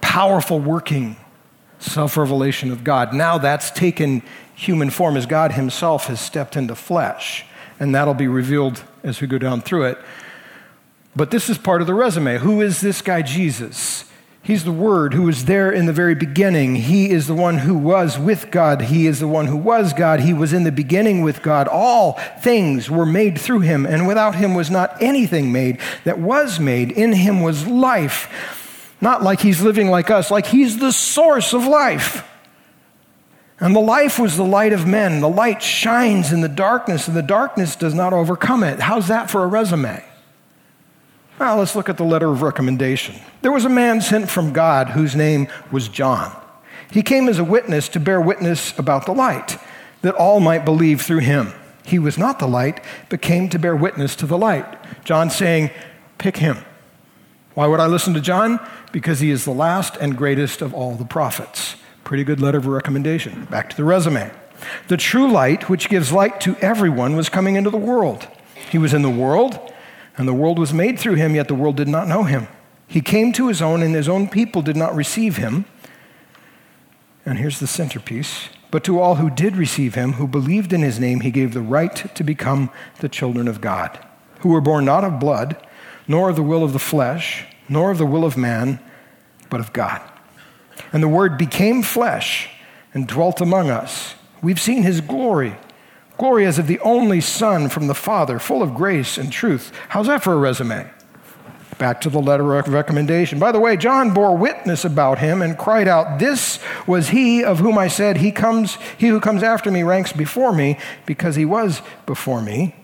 powerful 0.00 0.60
working 0.60 1.16
self 1.78 2.16
revelation 2.16 2.70
of 2.70 2.84
God. 2.84 3.12
Now 3.12 3.36
that's 3.36 3.70
taken 3.70 4.22
human 4.60 4.90
form 4.90 5.16
as 5.16 5.24
God 5.24 5.52
Himself 5.52 6.06
has 6.06 6.20
stepped 6.20 6.54
into 6.54 6.74
flesh. 6.74 7.46
And 7.78 7.94
that'll 7.94 8.14
be 8.14 8.28
revealed 8.28 8.84
as 9.02 9.20
we 9.20 9.26
go 9.26 9.38
down 9.38 9.62
through 9.62 9.84
it. 9.84 9.98
But 11.16 11.30
this 11.30 11.48
is 11.48 11.56
part 11.56 11.80
of 11.80 11.86
the 11.86 11.94
resume. 11.94 12.38
Who 12.38 12.60
is 12.60 12.82
this 12.82 13.00
guy, 13.00 13.22
Jesus? 13.22 14.04
He's 14.42 14.64
the 14.64 14.72
Word 14.72 15.14
who 15.14 15.22
was 15.22 15.46
there 15.46 15.72
in 15.72 15.86
the 15.86 15.92
very 15.94 16.14
beginning. 16.14 16.76
He 16.76 17.10
is 17.10 17.26
the 17.26 17.34
one 17.34 17.58
who 17.58 17.74
was 17.74 18.18
with 18.18 18.50
God. 18.50 18.82
He 18.82 19.06
is 19.06 19.20
the 19.20 19.28
one 19.28 19.46
who 19.46 19.56
was 19.56 19.94
God. 19.94 20.20
He 20.20 20.34
was 20.34 20.52
in 20.52 20.64
the 20.64 20.72
beginning 20.72 21.22
with 21.22 21.42
God. 21.42 21.66
All 21.66 22.14
things 22.40 22.90
were 22.90 23.06
made 23.06 23.40
through 23.40 23.60
him, 23.60 23.86
and 23.86 24.06
without 24.06 24.34
him 24.34 24.54
was 24.54 24.70
not 24.70 25.00
anything 25.00 25.52
made 25.52 25.78
that 26.04 26.18
was 26.18 26.60
made. 26.60 26.92
In 26.92 27.12
him 27.12 27.40
was 27.40 27.66
life. 27.66 28.94
Not 29.00 29.22
like 29.22 29.40
he's 29.40 29.62
living 29.62 29.88
like 29.88 30.10
us, 30.10 30.30
like 30.30 30.46
he's 30.46 30.78
the 30.78 30.92
source 30.92 31.54
of 31.54 31.66
life. 31.66 32.26
And 33.60 33.76
the 33.76 33.80
life 33.80 34.18
was 34.18 34.36
the 34.36 34.44
light 34.44 34.72
of 34.72 34.86
men. 34.86 35.20
The 35.20 35.28
light 35.28 35.62
shines 35.62 36.32
in 36.32 36.40
the 36.40 36.48
darkness, 36.48 37.06
and 37.06 37.16
the 37.16 37.22
darkness 37.22 37.76
does 37.76 37.94
not 37.94 38.14
overcome 38.14 38.64
it. 38.64 38.80
How's 38.80 39.08
that 39.08 39.30
for 39.30 39.44
a 39.44 39.46
resume? 39.46 40.02
Well, 41.38 41.56
let's 41.56 41.76
look 41.76 41.88
at 41.90 41.98
the 41.98 42.04
letter 42.04 42.28
of 42.28 42.42
recommendation. 42.42 43.16
There 43.42 43.52
was 43.52 43.66
a 43.66 43.70
man 43.70 44.00
sent 44.00 44.30
from 44.30 44.52
God 44.52 44.90
whose 44.90 45.14
name 45.14 45.48
was 45.70 45.88
John. 45.88 46.34
He 46.90 47.02
came 47.02 47.28
as 47.28 47.38
a 47.38 47.44
witness 47.44 47.88
to 47.90 48.00
bear 48.00 48.20
witness 48.20 48.76
about 48.78 49.06
the 49.06 49.12
light, 49.12 49.58
that 50.02 50.14
all 50.14 50.40
might 50.40 50.64
believe 50.64 51.02
through 51.02 51.20
him. 51.20 51.52
He 51.84 51.98
was 51.98 52.18
not 52.18 52.38
the 52.38 52.48
light, 52.48 52.82
but 53.08 53.22
came 53.22 53.48
to 53.50 53.58
bear 53.58 53.76
witness 53.76 54.16
to 54.16 54.26
the 54.26 54.38
light. 54.38 54.66
John 55.04 55.30
saying, 55.30 55.70
Pick 56.18 56.38
him. 56.38 56.58
Why 57.54 57.66
would 57.66 57.80
I 57.80 57.86
listen 57.86 58.14
to 58.14 58.20
John? 58.20 58.60
Because 58.92 59.20
he 59.20 59.30
is 59.30 59.44
the 59.44 59.50
last 59.50 59.96
and 59.96 60.16
greatest 60.16 60.62
of 60.62 60.74
all 60.74 60.94
the 60.94 61.04
prophets. 61.04 61.76
Pretty 62.04 62.24
good 62.24 62.40
letter 62.40 62.58
of 62.58 62.66
recommendation. 62.66 63.46
Back 63.46 63.70
to 63.70 63.76
the 63.76 63.84
resume. 63.84 64.30
The 64.88 64.96
true 64.96 65.30
light, 65.30 65.68
which 65.68 65.88
gives 65.88 66.12
light 66.12 66.40
to 66.42 66.56
everyone, 66.56 67.16
was 67.16 67.28
coming 67.28 67.56
into 67.56 67.70
the 67.70 67.78
world. 67.78 68.28
He 68.70 68.78
was 68.78 68.92
in 68.92 69.02
the 69.02 69.10
world, 69.10 69.72
and 70.18 70.28
the 70.28 70.34
world 70.34 70.58
was 70.58 70.72
made 70.72 70.98
through 70.98 71.14
him, 71.14 71.34
yet 71.34 71.48
the 71.48 71.54
world 71.54 71.76
did 71.76 71.88
not 71.88 72.08
know 72.08 72.24
him. 72.24 72.48
He 72.86 73.00
came 73.00 73.32
to 73.34 73.48
his 73.48 73.62
own, 73.62 73.82
and 73.82 73.94
his 73.94 74.08
own 74.08 74.28
people 74.28 74.62
did 74.62 74.76
not 74.76 74.94
receive 74.94 75.36
him. 75.36 75.64
And 77.24 77.38
here's 77.38 77.60
the 77.60 77.66
centerpiece. 77.66 78.48
But 78.70 78.84
to 78.84 79.00
all 79.00 79.16
who 79.16 79.30
did 79.30 79.56
receive 79.56 79.94
him, 79.94 80.14
who 80.14 80.26
believed 80.26 80.72
in 80.72 80.82
his 80.82 81.00
name, 81.00 81.20
he 81.20 81.30
gave 81.30 81.54
the 81.54 81.60
right 81.60 82.14
to 82.14 82.24
become 82.24 82.70
the 82.98 83.08
children 83.08 83.48
of 83.48 83.60
God, 83.60 83.98
who 84.40 84.50
were 84.50 84.60
born 84.60 84.84
not 84.84 85.04
of 85.04 85.18
blood, 85.18 85.56
nor 86.06 86.30
of 86.30 86.36
the 86.36 86.42
will 86.42 86.64
of 86.64 86.72
the 86.72 86.78
flesh, 86.78 87.46
nor 87.68 87.90
of 87.90 87.98
the 87.98 88.06
will 88.06 88.24
of 88.24 88.36
man, 88.36 88.80
but 89.48 89.60
of 89.60 89.72
God. 89.72 90.00
And 90.92 91.02
the 91.02 91.08
Word 91.08 91.38
became 91.38 91.82
flesh 91.82 92.48
and 92.94 93.06
dwelt 93.06 93.40
among 93.40 93.70
us. 93.70 94.14
We've 94.42 94.60
seen 94.60 94.82
his 94.82 95.00
glory. 95.00 95.56
Glory 96.18 96.44
as 96.46 96.58
of 96.58 96.66
the 96.66 96.80
only 96.80 97.20
Son 97.20 97.68
from 97.68 97.86
the 97.86 97.94
Father, 97.94 98.38
full 98.38 98.62
of 98.62 98.74
grace 98.74 99.16
and 99.16 99.32
truth. 99.32 99.72
How's 99.88 100.06
that 100.06 100.22
for 100.22 100.32
a 100.32 100.36
resume? 100.36 100.90
Back 101.78 102.02
to 102.02 102.10
the 102.10 102.20
letter 102.20 102.58
of 102.58 102.68
recommendation. 102.68 103.38
By 103.38 103.52
the 103.52 103.60
way, 103.60 103.76
John 103.78 104.12
bore 104.12 104.36
witness 104.36 104.84
about 104.84 105.18
him 105.18 105.40
and 105.40 105.56
cried 105.56 105.88
out, 105.88 106.18
This 106.18 106.58
was 106.86 107.08
he 107.08 107.42
of 107.42 107.58
whom 107.58 107.78
I 107.78 107.88
said, 107.88 108.18
He 108.18 108.32
comes, 108.32 108.76
he 108.98 109.08
who 109.08 109.18
comes 109.18 109.42
after 109.42 109.70
me 109.70 109.82
ranks 109.82 110.12
before 110.12 110.52
me, 110.52 110.78
because 111.06 111.36
he 111.36 111.46
was 111.46 111.80
before 112.04 112.42
me. 112.42 112.74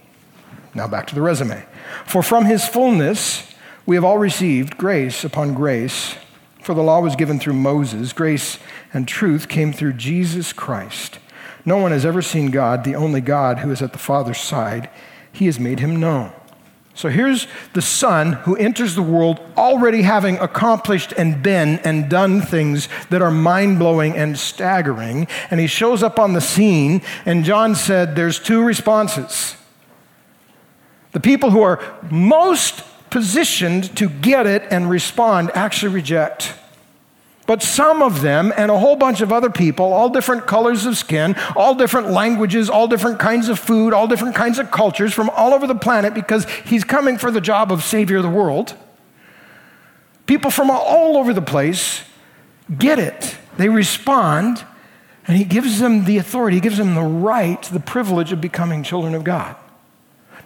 Now 0.75 0.89
back 0.89 1.07
to 1.09 1.15
the 1.15 1.23
resume. 1.23 1.65
For 2.07 2.23
from 2.23 2.47
his 2.47 2.67
fullness 2.67 3.53
we 3.85 3.97
have 3.97 4.05
all 4.05 4.19
received 4.19 4.79
grace 4.79 5.25
upon 5.25 5.55
grace. 5.55 6.17
For 6.67 6.75
the 6.75 6.83
law 6.83 6.99
was 6.99 7.15
given 7.15 7.39
through 7.39 7.53
Moses, 7.53 8.13
grace 8.13 8.59
and 8.93 9.07
truth 9.07 9.49
came 9.49 9.73
through 9.73 9.93
Jesus 9.93 10.53
Christ. 10.53 11.21
No 11.65 11.77
one 11.77 11.93
has 11.93 12.05
ever 12.05 12.21
seen 12.21 12.51
God, 12.51 12.83
the 12.83 12.97
only 12.97 13.21
God 13.21 13.61
who 13.61 13.71
is 13.71 13.83
at 13.83 13.93
the 13.93 14.01
Father's 14.01 14.41
side. 14.41 14.91
He 15.31 15.47
has 15.47 15.61
made 15.61 15.79
him 15.79 15.95
known. 16.01 16.33
So 16.93 17.09
here's 17.09 17.47
the 17.75 17.83
Son 17.83 18.33
who 18.33 18.57
enters 18.57 18.97
the 18.97 19.03
world 19.03 19.39
already 19.57 20.03
having 20.03 20.39
accomplished 20.39 21.13
and 21.13 21.41
been 21.41 21.79
and 21.85 22.11
done 22.11 22.43
things 22.43 22.89
that 23.11 23.23
are 23.23 23.31
mind 23.31 23.79
blowing 23.79 24.17
and 24.17 24.37
staggering. 24.37 25.29
And 25.53 25.61
he 25.61 25.69
shows 25.69 26.03
up 26.03 26.19
on 26.19 26.33
the 26.33 26.41
scene, 26.41 27.01
and 27.25 27.45
John 27.45 27.77
said 27.77 28.17
there's 28.17 28.41
two 28.41 28.65
responses. 28.65 29.55
The 31.13 31.21
people 31.21 31.53
who 31.53 31.63
are 31.63 31.81
most 32.11 32.83
positioned 33.11 33.97
to 33.97 34.09
get 34.09 34.47
it 34.47 34.65
and 34.71 34.91
respond 34.91 35.51
actually 35.55 35.95
reject. 35.95 36.55
But 37.47 37.63
some 37.63 38.03
of 38.03 38.23
them 38.23 38.53
and 38.57 38.71
a 38.71 38.79
whole 38.79 38.97
bunch 38.97 39.21
of 39.21 39.33
other 39.33 39.51
people, 39.51 39.93
all 39.93 40.09
different 40.09 40.47
colors 40.47 40.85
of 40.85 40.97
skin, 40.97 41.37
all 41.55 41.77
different 41.77 42.11
languages, 42.11 42.69
all 42.69 42.89
different 42.89 43.21
kinds 43.21 43.49
of 43.49 43.59
food, 43.59 43.93
all 43.93 44.09
different 44.09 44.35
kinds 44.35 44.59
of 44.59 44.73
cultures 44.73 45.15
from 45.15 45.31
all 45.31 45.55
over 45.55 45.67
the 45.67 45.75
planet 45.75 46.13
because 46.13 46.45
he's 46.65 46.83
coming 46.83 47.19
for 47.19 47.31
the 47.31 47.41
job 47.41 47.71
of 47.71 47.85
Savior 47.85 48.17
of 48.17 48.25
the 48.25 48.29
world. 48.29 48.75
People 50.27 50.51
from 50.51 50.71
all 50.73 51.17
over 51.17 51.33
the 51.33 51.43
place 51.43 52.03
get 52.77 52.99
it. 52.99 53.37
They 53.59 53.69
respond, 53.69 54.65
and 55.29 55.37
he 55.37 55.45
gives 55.45 55.79
them 55.79 56.05
the 56.05 56.19
authority, 56.19 56.57
he 56.57 56.61
gives 56.61 56.79
them 56.79 56.97
the 56.97 57.03
right, 57.03 57.63
the 57.63 57.81
privilege 57.81 58.33
of 58.33 58.41
becoming 58.41 58.83
children 58.83 59.15
of 59.15 59.23
God. 59.23 59.55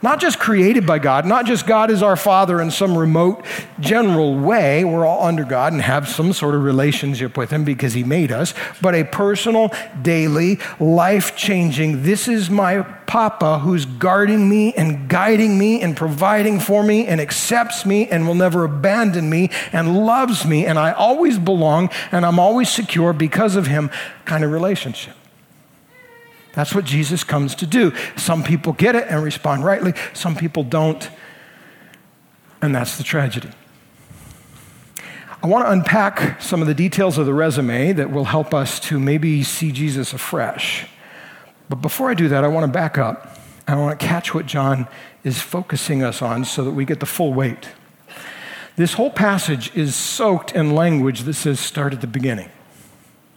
Not 0.02 0.18
just 0.18 0.38
created 0.38 0.86
by 0.86 0.98
God, 0.98 1.26
not 1.26 1.44
just 1.44 1.66
God 1.66 1.90
is 1.90 2.02
our 2.02 2.16
Father 2.16 2.60
in 2.60 2.70
some 2.70 2.96
remote 2.96 3.44
general 3.80 4.38
way, 4.38 4.82
we're 4.82 5.04
all 5.04 5.26
under 5.26 5.44
God 5.44 5.74
and 5.74 5.82
have 5.82 6.08
some 6.08 6.32
sort 6.32 6.54
of 6.54 6.62
relationship 6.62 7.36
with 7.36 7.50
Him 7.50 7.64
because 7.64 7.92
He 7.92 8.02
made 8.02 8.32
us, 8.32 8.54
but 8.80 8.94
a 8.94 9.04
personal, 9.04 9.70
daily, 10.00 10.58
life 10.78 11.36
changing, 11.36 12.02
this 12.02 12.28
is 12.28 12.48
my 12.48 12.80
Papa 13.06 13.58
who's 13.58 13.84
guarding 13.84 14.48
me 14.48 14.72
and 14.72 15.08
guiding 15.08 15.58
me 15.58 15.82
and 15.82 15.96
providing 15.96 16.60
for 16.60 16.82
me 16.82 17.06
and 17.06 17.20
accepts 17.20 17.84
me 17.84 18.08
and 18.08 18.26
will 18.26 18.34
never 18.34 18.64
abandon 18.64 19.28
me 19.28 19.50
and 19.72 20.06
loves 20.06 20.46
me, 20.46 20.64
and 20.64 20.78
I 20.78 20.92
always 20.92 21.38
belong 21.38 21.90
and 22.10 22.24
I'm 22.24 22.38
always 22.38 22.70
secure 22.70 23.12
because 23.12 23.54
of 23.54 23.66
Him. 23.66 23.90
Kind 24.24 24.44
of 24.44 24.50
relationship. 24.50 25.14
That's 26.52 26.74
what 26.74 26.84
Jesus 26.84 27.24
comes 27.24 27.54
to 27.56 27.66
do. 27.66 27.92
Some 28.16 28.42
people 28.42 28.72
get 28.72 28.96
it 28.96 29.06
and 29.08 29.22
respond 29.22 29.64
rightly, 29.64 29.94
some 30.12 30.36
people 30.36 30.64
don't. 30.64 31.08
And 32.62 32.74
that's 32.74 32.98
the 32.98 33.04
tragedy. 33.04 33.50
I 35.42 35.46
want 35.46 35.64
to 35.64 35.72
unpack 35.72 36.42
some 36.42 36.60
of 36.60 36.66
the 36.66 36.74
details 36.74 37.16
of 37.16 37.24
the 37.24 37.32
resume 37.32 37.92
that 37.92 38.10
will 38.10 38.26
help 38.26 38.52
us 38.52 38.78
to 38.80 39.00
maybe 39.00 39.42
see 39.42 39.72
Jesus 39.72 40.12
afresh. 40.12 40.86
But 41.70 41.76
before 41.76 42.10
I 42.10 42.14
do 42.14 42.28
that, 42.28 42.44
I 42.44 42.48
want 42.48 42.66
to 42.66 42.72
back 42.72 42.98
up 42.98 43.38
I 43.70 43.76
want 43.76 43.98
to 43.98 44.04
catch 44.04 44.34
what 44.34 44.46
John 44.46 44.88
is 45.22 45.40
focusing 45.40 46.02
us 46.02 46.22
on 46.22 46.44
so 46.44 46.64
that 46.64 46.72
we 46.72 46.84
get 46.84 46.98
the 46.98 47.06
full 47.06 47.32
weight. 47.32 47.68
This 48.76 48.94
whole 48.94 49.10
passage 49.10 49.74
is 49.76 49.94
soaked 49.94 50.52
in 50.52 50.74
language 50.74 51.22
that 51.22 51.34
says 51.34 51.60
start 51.60 51.92
at 51.92 52.00
the 52.00 52.06
beginning. 52.06 52.50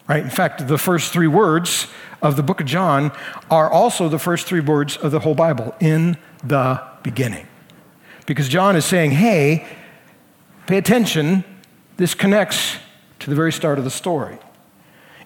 Right? 0.08 0.24
In 0.24 0.30
fact, 0.30 0.68
the 0.68 0.78
first 0.78 1.14
three 1.14 1.28
words 1.28 1.88
of 2.24 2.38
the 2.38 2.42
book 2.42 2.62
of 2.62 2.66
John 2.66 3.12
are 3.52 3.70
also 3.70 4.10
the 4.10 4.18
first 4.18 4.48
three 4.48 4.62
words 4.62 4.98
of 4.98 5.12
the 5.12 5.20
whole 5.20 5.36
Bible 5.36 5.76
in 5.80 6.18
the 6.44 6.82
beginning. 7.04 7.46
Because 8.26 8.48
John 8.48 8.76
is 8.76 8.86
saying, 8.86 9.12
hey, 9.12 9.68
pay 10.66 10.78
attention, 10.78 11.44
this 11.98 12.16
connects 12.16 12.78
to 13.20 13.30
the 13.30 13.36
very 13.36 13.52
start 13.52 13.78
of 13.78 13.84
the 13.84 13.92
story. 13.92 14.40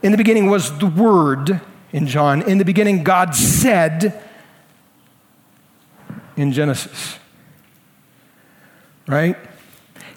In 0.02 0.12
the 0.12 0.18
beginning 0.18 0.50
was 0.50 0.78
the 0.80 0.88
Word 0.88 1.62
in 1.94 2.08
John. 2.08 2.42
In 2.42 2.58
the 2.58 2.66
beginning, 2.66 3.04
God 3.04 3.36
said 3.36 4.24
in 6.36 6.52
Genesis. 6.52 7.20
Right? 9.08 9.38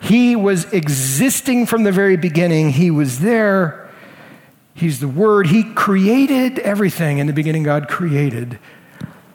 He 0.01 0.35
was 0.35 0.65
existing 0.73 1.67
from 1.67 1.85
the 1.85 1.93
very 1.93 2.17
beginning. 2.17 2.71
He 2.71 2.91
was 2.91 3.21
there. 3.21 3.80
He's 4.81 4.99
the 4.99 5.09
Word. 5.09 5.49
He 5.49 5.63
created 5.63 6.59
everything. 6.61 7.19
In 7.19 7.27
the 7.27 7.35
beginning, 7.35 7.65
God 7.65 7.87
created 7.87 8.59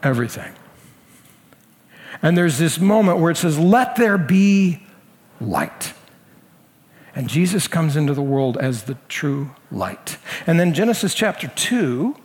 everything. 0.02 0.52
And 2.24 2.36
there's 2.36 2.58
this 2.58 2.80
moment 2.80 3.20
where 3.20 3.30
it 3.30 3.38
says, 3.38 3.60
Let 3.60 3.96
there 3.96 4.18
be 4.18 4.82
light. 5.40 5.94
And 7.14 7.30
Jesus 7.30 7.68
comes 7.68 7.96
into 7.96 8.16
the 8.16 8.24
world 8.24 8.58
as 8.58 8.84
the 8.84 8.98
true 9.08 9.52
light. 9.72 10.18
And 10.48 10.60
then 10.60 10.74
Genesis 10.74 11.14
chapter 11.14 11.48
2, 11.48 12.18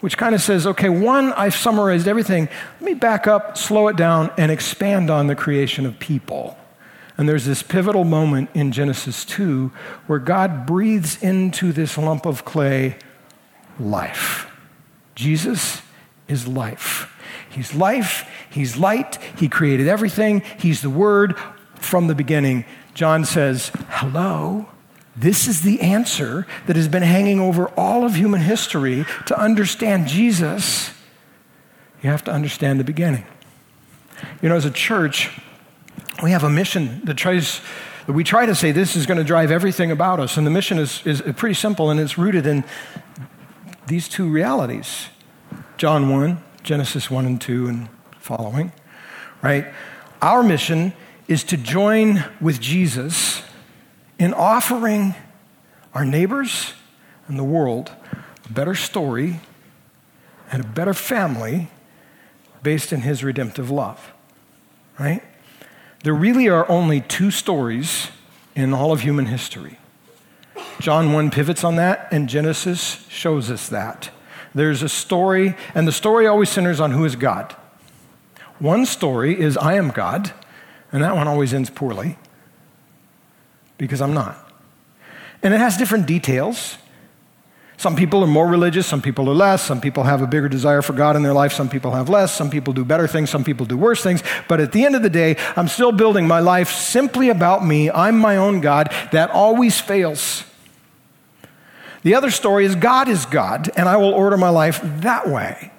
which 0.00 0.18
kind 0.18 0.34
of 0.34 0.42
says, 0.42 0.66
okay, 0.66 0.88
one, 0.88 1.32
I've 1.32 1.54
summarized 1.54 2.06
everything. 2.06 2.48
Let 2.80 2.82
me 2.82 2.94
back 2.94 3.26
up, 3.26 3.58
slow 3.58 3.88
it 3.88 3.96
down, 3.96 4.30
and 4.38 4.52
expand 4.52 5.10
on 5.10 5.26
the 5.26 5.34
creation 5.34 5.84
of 5.84 5.98
people. 5.98 6.56
And 7.20 7.28
there's 7.28 7.44
this 7.44 7.62
pivotal 7.62 8.04
moment 8.04 8.48
in 8.54 8.72
Genesis 8.72 9.26
2 9.26 9.70
where 10.06 10.18
God 10.18 10.64
breathes 10.64 11.22
into 11.22 11.70
this 11.70 11.98
lump 11.98 12.24
of 12.24 12.46
clay 12.46 12.96
life. 13.78 14.50
Jesus 15.14 15.82
is 16.28 16.48
life. 16.48 17.14
He's 17.50 17.74
life, 17.74 18.26
He's 18.48 18.78
light, 18.78 19.18
He 19.36 19.50
created 19.50 19.86
everything, 19.86 20.40
He's 20.58 20.80
the 20.80 20.88
Word 20.88 21.36
from 21.74 22.06
the 22.06 22.14
beginning. 22.14 22.64
John 22.94 23.26
says, 23.26 23.70
Hello. 23.90 24.70
This 25.14 25.46
is 25.46 25.60
the 25.60 25.82
answer 25.82 26.46
that 26.66 26.76
has 26.76 26.88
been 26.88 27.02
hanging 27.02 27.38
over 27.38 27.68
all 27.78 28.06
of 28.06 28.14
human 28.14 28.40
history. 28.40 29.04
To 29.26 29.38
understand 29.38 30.08
Jesus, 30.08 30.94
you 32.02 32.08
have 32.08 32.24
to 32.24 32.32
understand 32.32 32.80
the 32.80 32.84
beginning. 32.84 33.26
You 34.40 34.48
know, 34.48 34.56
as 34.56 34.64
a 34.64 34.70
church, 34.70 35.38
we 36.22 36.30
have 36.32 36.44
a 36.44 36.50
mission 36.50 37.00
that 37.04 37.14
tries, 37.16 37.60
that 38.06 38.12
we 38.12 38.24
try 38.24 38.46
to 38.46 38.54
say 38.54 38.72
this 38.72 38.96
is 38.96 39.06
going 39.06 39.18
to 39.18 39.24
drive 39.24 39.50
everything 39.50 39.90
about 39.90 40.20
us. 40.20 40.36
And 40.36 40.46
the 40.46 40.50
mission 40.50 40.78
is, 40.78 41.04
is 41.06 41.22
pretty 41.36 41.54
simple 41.54 41.90
and 41.90 41.98
it's 41.98 42.18
rooted 42.18 42.46
in 42.46 42.64
these 43.86 44.08
two 44.08 44.28
realities 44.28 45.08
John 45.76 46.10
1, 46.10 46.38
Genesis 46.62 47.10
1 47.10 47.24
and 47.24 47.40
2, 47.40 47.66
and 47.66 47.88
following, 48.18 48.70
right? 49.40 49.66
Our 50.20 50.42
mission 50.42 50.92
is 51.26 51.42
to 51.44 51.56
join 51.56 52.22
with 52.38 52.60
Jesus 52.60 53.42
in 54.18 54.34
offering 54.34 55.14
our 55.94 56.04
neighbors 56.04 56.74
and 57.28 57.38
the 57.38 57.44
world 57.44 57.92
a 58.44 58.52
better 58.52 58.74
story 58.74 59.40
and 60.52 60.62
a 60.62 60.68
better 60.68 60.92
family 60.92 61.70
based 62.62 62.92
in 62.92 63.00
his 63.00 63.24
redemptive 63.24 63.70
love. 63.70 64.12
Right? 64.98 65.22
There 66.02 66.14
really 66.14 66.48
are 66.48 66.68
only 66.70 67.02
two 67.02 67.30
stories 67.30 68.08
in 68.54 68.72
all 68.72 68.90
of 68.90 69.02
human 69.02 69.26
history. 69.26 69.78
John 70.80 71.12
1 71.12 71.30
pivots 71.30 71.62
on 71.62 71.76
that, 71.76 72.08
and 72.10 72.28
Genesis 72.28 73.06
shows 73.08 73.50
us 73.50 73.68
that. 73.68 74.10
There's 74.54 74.82
a 74.82 74.88
story, 74.88 75.54
and 75.74 75.86
the 75.86 75.92
story 75.92 76.26
always 76.26 76.48
centers 76.48 76.80
on 76.80 76.92
who 76.92 77.04
is 77.04 77.16
God. 77.16 77.54
One 78.58 78.86
story 78.86 79.38
is 79.38 79.56
I 79.58 79.74
am 79.74 79.90
God, 79.90 80.32
and 80.90 81.02
that 81.02 81.14
one 81.14 81.28
always 81.28 81.52
ends 81.52 81.70
poorly 81.70 82.18
because 83.76 84.00
I'm 84.00 84.14
not. 84.14 84.50
And 85.42 85.54
it 85.54 85.58
has 85.58 85.76
different 85.76 86.06
details. 86.06 86.76
Some 87.80 87.96
people 87.96 88.22
are 88.22 88.26
more 88.26 88.46
religious, 88.46 88.86
some 88.86 89.00
people 89.00 89.26
are 89.30 89.34
less, 89.34 89.62
some 89.62 89.80
people 89.80 90.02
have 90.02 90.20
a 90.20 90.26
bigger 90.26 90.50
desire 90.50 90.82
for 90.82 90.92
God 90.92 91.16
in 91.16 91.22
their 91.22 91.32
life, 91.32 91.50
some 91.50 91.70
people 91.70 91.92
have 91.92 92.10
less, 92.10 92.30
some 92.30 92.50
people 92.50 92.74
do 92.74 92.84
better 92.84 93.08
things, 93.08 93.30
some 93.30 93.42
people 93.42 93.64
do 93.64 93.78
worse 93.78 94.02
things. 94.02 94.22
But 94.48 94.60
at 94.60 94.72
the 94.72 94.84
end 94.84 94.96
of 94.96 95.02
the 95.02 95.08
day, 95.08 95.36
I'm 95.56 95.66
still 95.66 95.90
building 95.90 96.28
my 96.28 96.40
life 96.40 96.70
simply 96.70 97.30
about 97.30 97.64
me. 97.64 97.90
I'm 97.90 98.18
my 98.18 98.36
own 98.36 98.60
God. 98.60 98.92
That 99.12 99.30
always 99.30 99.80
fails. 99.80 100.44
The 102.02 102.14
other 102.14 102.30
story 102.30 102.66
is 102.66 102.74
God 102.74 103.08
is 103.08 103.24
God, 103.24 103.70
and 103.74 103.88
I 103.88 103.96
will 103.96 104.12
order 104.12 104.36
my 104.36 104.50
life 104.50 104.82
that 104.82 105.26
way. 105.26 105.72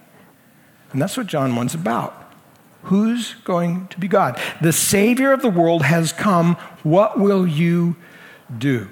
And 0.93 0.99
that's 0.99 1.15
what 1.15 1.27
John 1.27 1.51
1's 1.51 1.75
about. 1.75 2.33
Who's 2.85 3.35
going 3.43 3.89
to 3.89 3.99
be 3.99 4.07
God? 4.07 4.41
The 4.59 4.73
Savior 4.73 5.33
of 5.33 5.43
the 5.43 5.51
world 5.51 5.83
has 5.83 6.13
come. 6.13 6.55
What 6.81 7.19
will 7.19 7.45
you 7.45 7.95
do? 8.57 8.89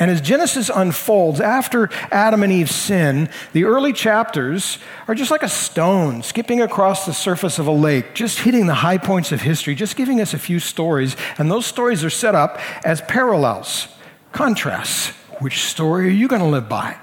And 0.00 0.10
as 0.10 0.22
Genesis 0.22 0.70
unfolds, 0.74 1.42
after 1.42 1.90
Adam 2.10 2.42
and 2.42 2.50
Eve 2.50 2.70
sin, 2.70 3.28
the 3.52 3.64
early 3.64 3.92
chapters 3.92 4.78
are 5.06 5.14
just 5.14 5.30
like 5.30 5.42
a 5.42 5.48
stone 5.48 6.22
skipping 6.22 6.62
across 6.62 7.04
the 7.04 7.12
surface 7.12 7.58
of 7.58 7.66
a 7.66 7.72
lake, 7.72 8.14
just 8.14 8.40
hitting 8.40 8.66
the 8.66 8.76
high 8.76 8.96
points 8.96 9.30
of 9.30 9.42
history, 9.42 9.74
just 9.74 9.96
giving 9.96 10.18
us 10.18 10.32
a 10.32 10.38
few 10.38 10.58
stories. 10.58 11.16
And 11.36 11.50
those 11.50 11.66
stories 11.66 12.02
are 12.02 12.10
set 12.10 12.34
up 12.34 12.58
as 12.82 13.02
parallels, 13.02 13.88
contrasts. 14.32 15.08
Which 15.38 15.64
story 15.64 16.06
are 16.06 16.12
you 16.12 16.28
going 16.28 16.42
to 16.42 16.48
live 16.48 16.68
by? 16.68 16.96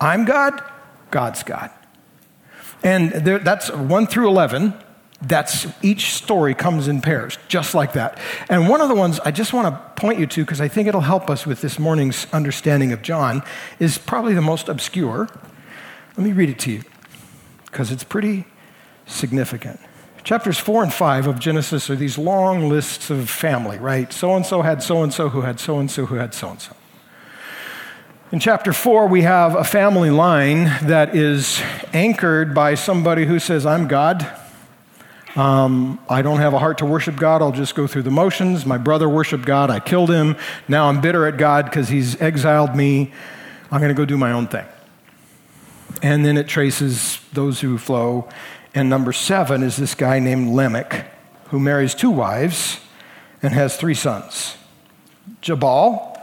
I'm 0.00 0.24
God, 0.24 0.60
God's 1.12 1.44
God. 1.44 1.70
And 2.82 3.12
there, 3.12 3.38
that's 3.38 3.70
1 3.70 4.06
through 4.08 4.28
11 4.28 4.74
that's 5.22 5.66
each 5.82 6.12
story 6.14 6.54
comes 6.54 6.88
in 6.88 7.00
pairs, 7.00 7.38
just 7.48 7.74
like 7.74 7.92
that. 7.92 8.18
And 8.48 8.68
one 8.68 8.80
of 8.80 8.88
the 8.88 8.94
ones 8.94 9.20
I 9.20 9.30
just 9.30 9.52
want 9.52 9.68
to 9.68 10.00
point 10.00 10.18
you 10.18 10.26
to, 10.26 10.44
because 10.44 10.60
I 10.60 10.68
think 10.68 10.88
it'll 10.88 11.00
help 11.00 11.30
us 11.30 11.46
with 11.46 11.60
this 11.60 11.78
morning's 11.78 12.26
understanding 12.32 12.92
of 12.92 13.02
John, 13.02 13.42
is 13.78 13.98
probably 13.98 14.34
the 14.34 14.42
most 14.42 14.68
obscure. 14.68 15.28
Let 16.16 16.24
me 16.26 16.32
read 16.32 16.50
it 16.50 16.58
to 16.60 16.72
you, 16.72 16.82
because 17.66 17.92
it's 17.92 18.04
pretty 18.04 18.46
significant. 19.06 19.78
Chapters 20.24 20.58
four 20.58 20.82
and 20.82 20.92
five 20.92 21.26
of 21.26 21.40
Genesis 21.40 21.90
are 21.90 21.96
these 21.96 22.18
long 22.18 22.68
lists 22.68 23.10
of 23.10 23.28
family, 23.28 23.78
right? 23.78 24.12
So 24.12 24.36
and 24.36 24.46
so 24.46 24.62
had 24.62 24.82
so 24.82 25.02
and 25.02 25.12
so 25.12 25.28
who 25.28 25.40
had 25.40 25.58
so 25.58 25.78
and 25.78 25.90
so 25.90 26.06
who 26.06 26.16
had 26.16 26.34
so 26.34 26.50
and 26.50 26.60
so. 26.60 26.76
In 28.30 28.40
chapter 28.40 28.72
four, 28.72 29.08
we 29.08 29.22
have 29.22 29.54
a 29.54 29.64
family 29.64 30.10
line 30.10 30.64
that 30.86 31.14
is 31.14 31.60
anchored 31.92 32.54
by 32.54 32.74
somebody 32.76 33.26
who 33.26 33.38
says, 33.38 33.66
I'm 33.66 33.88
God. 33.88 34.26
Um, 35.34 35.98
I 36.10 36.20
don't 36.20 36.40
have 36.40 36.52
a 36.52 36.58
heart 36.58 36.78
to 36.78 36.86
worship 36.86 37.16
God. 37.16 37.40
I'll 37.40 37.52
just 37.52 37.74
go 37.74 37.86
through 37.86 38.02
the 38.02 38.10
motions. 38.10 38.66
My 38.66 38.76
brother 38.76 39.08
worshiped 39.08 39.46
God. 39.46 39.70
I 39.70 39.80
killed 39.80 40.10
him. 40.10 40.36
Now 40.68 40.88
I'm 40.88 41.00
bitter 41.00 41.26
at 41.26 41.38
God 41.38 41.64
because 41.64 41.88
he's 41.88 42.20
exiled 42.20 42.76
me. 42.76 43.12
I'm 43.70 43.80
going 43.80 43.88
to 43.88 43.94
go 43.94 44.04
do 44.04 44.18
my 44.18 44.32
own 44.32 44.46
thing. 44.46 44.66
And 46.02 46.24
then 46.24 46.36
it 46.36 46.48
traces 46.48 47.20
those 47.32 47.60
who 47.60 47.78
flow. 47.78 48.28
And 48.74 48.90
number 48.90 49.12
seven 49.12 49.62
is 49.62 49.76
this 49.76 49.94
guy 49.94 50.18
named 50.18 50.54
Lamech, 50.54 51.06
who 51.48 51.58
marries 51.58 51.94
two 51.94 52.10
wives 52.10 52.78
and 53.42 53.54
has 53.54 53.76
three 53.76 53.94
sons 53.94 54.56
Jabal, 55.40 56.18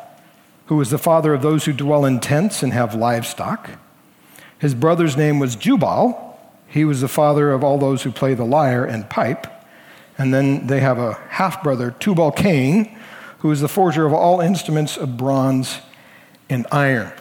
who 0.67 0.79
is 0.81 0.91
the 0.91 0.97
father 0.99 1.33
of 1.33 1.41
those 1.41 1.65
who 1.65 1.73
dwell 1.73 2.05
in 2.05 2.19
tents 2.19 2.61
and 2.61 2.73
have 2.73 2.93
livestock. 2.93 3.71
His 4.59 4.75
brother's 4.75 5.17
name 5.17 5.39
was 5.39 5.55
Jubal 5.55 6.28
he 6.69 6.85
was 6.85 7.01
the 7.01 7.07
father 7.07 7.51
of 7.51 7.63
all 7.63 7.77
those 7.77 8.03
who 8.03 8.11
play 8.11 8.35
the 8.35 8.45
lyre 8.45 8.85
and 8.85 9.09
pipe. 9.09 9.47
And 10.17 10.33
then 10.33 10.67
they 10.67 10.79
have 10.81 10.99
a 10.99 11.13
half 11.29 11.63
brother, 11.63 11.91
Tubal 11.91 12.31
Cain, 12.31 12.95
who 13.39 13.51
is 13.51 13.61
the 13.61 13.67
forger 13.67 14.05
of 14.05 14.13
all 14.13 14.39
instruments 14.39 14.97
of 14.97 15.17
bronze 15.17 15.79
and 16.49 16.67
iron. 16.71 17.11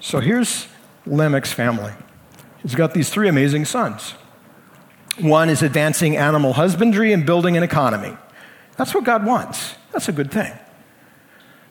So 0.00 0.20
here's 0.20 0.66
Lamech's 1.06 1.52
family. 1.52 1.92
He's 2.60 2.74
got 2.74 2.92
these 2.92 3.08
three 3.08 3.28
amazing 3.28 3.64
sons. 3.64 4.14
One 5.18 5.48
is 5.48 5.62
advancing 5.62 6.16
animal 6.16 6.54
husbandry 6.54 7.12
and 7.12 7.24
building 7.24 7.56
an 7.56 7.62
economy. 7.62 8.16
That's 8.76 8.94
what 8.94 9.04
God 9.04 9.24
wants. 9.24 9.74
That's 9.92 10.08
a 10.08 10.12
good 10.12 10.30
thing. 10.30 10.52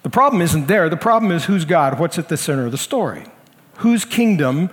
The 0.04 0.10
problem 0.10 0.42
isn't 0.42 0.68
there. 0.68 0.90
The 0.90 0.98
problem 0.98 1.32
is 1.32 1.46
who's 1.46 1.66
God? 1.66 2.00
What's 2.00 2.18
at 2.18 2.30
the 2.30 2.38
center 2.38 2.66
of 2.66 2.72
the 2.72 2.78
story? 2.78 3.26
Whose 3.78 4.06
kingdom 4.06 4.70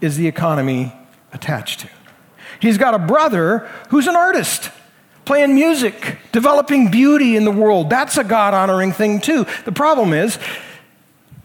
is 0.00 0.16
the 0.16 0.26
economy 0.26 0.92
attached 1.32 1.80
to. 1.80 1.88
He's 2.60 2.78
got 2.78 2.94
a 2.94 2.98
brother 2.98 3.68
who's 3.90 4.06
an 4.06 4.16
artist, 4.16 4.70
playing 5.24 5.54
music, 5.54 6.18
developing 6.32 6.90
beauty 6.90 7.36
in 7.36 7.44
the 7.44 7.50
world. 7.50 7.90
That's 7.90 8.16
a 8.16 8.24
God 8.24 8.54
honoring 8.54 8.92
thing, 8.92 9.20
too. 9.20 9.46
The 9.64 9.72
problem 9.72 10.12
is, 10.12 10.38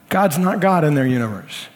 God's 0.09 0.37
not 0.37 0.59
God 0.59 0.83
in 0.83 0.93
their 0.93 1.07
universe. 1.07 1.67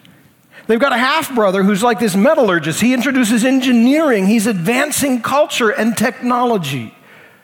They've 0.67 0.79
got 0.79 0.93
a 0.93 0.97
half 0.97 1.33
brother 1.33 1.63
who's 1.63 1.83
like 1.83 1.99
this 1.99 2.15
metallurgist. 2.15 2.81
He 2.81 2.93
introduces 2.93 3.45
engineering, 3.45 4.25
he's 4.25 4.47
advancing 4.47 5.21
culture 5.21 5.69
and 5.69 5.97
technology. 5.97 6.93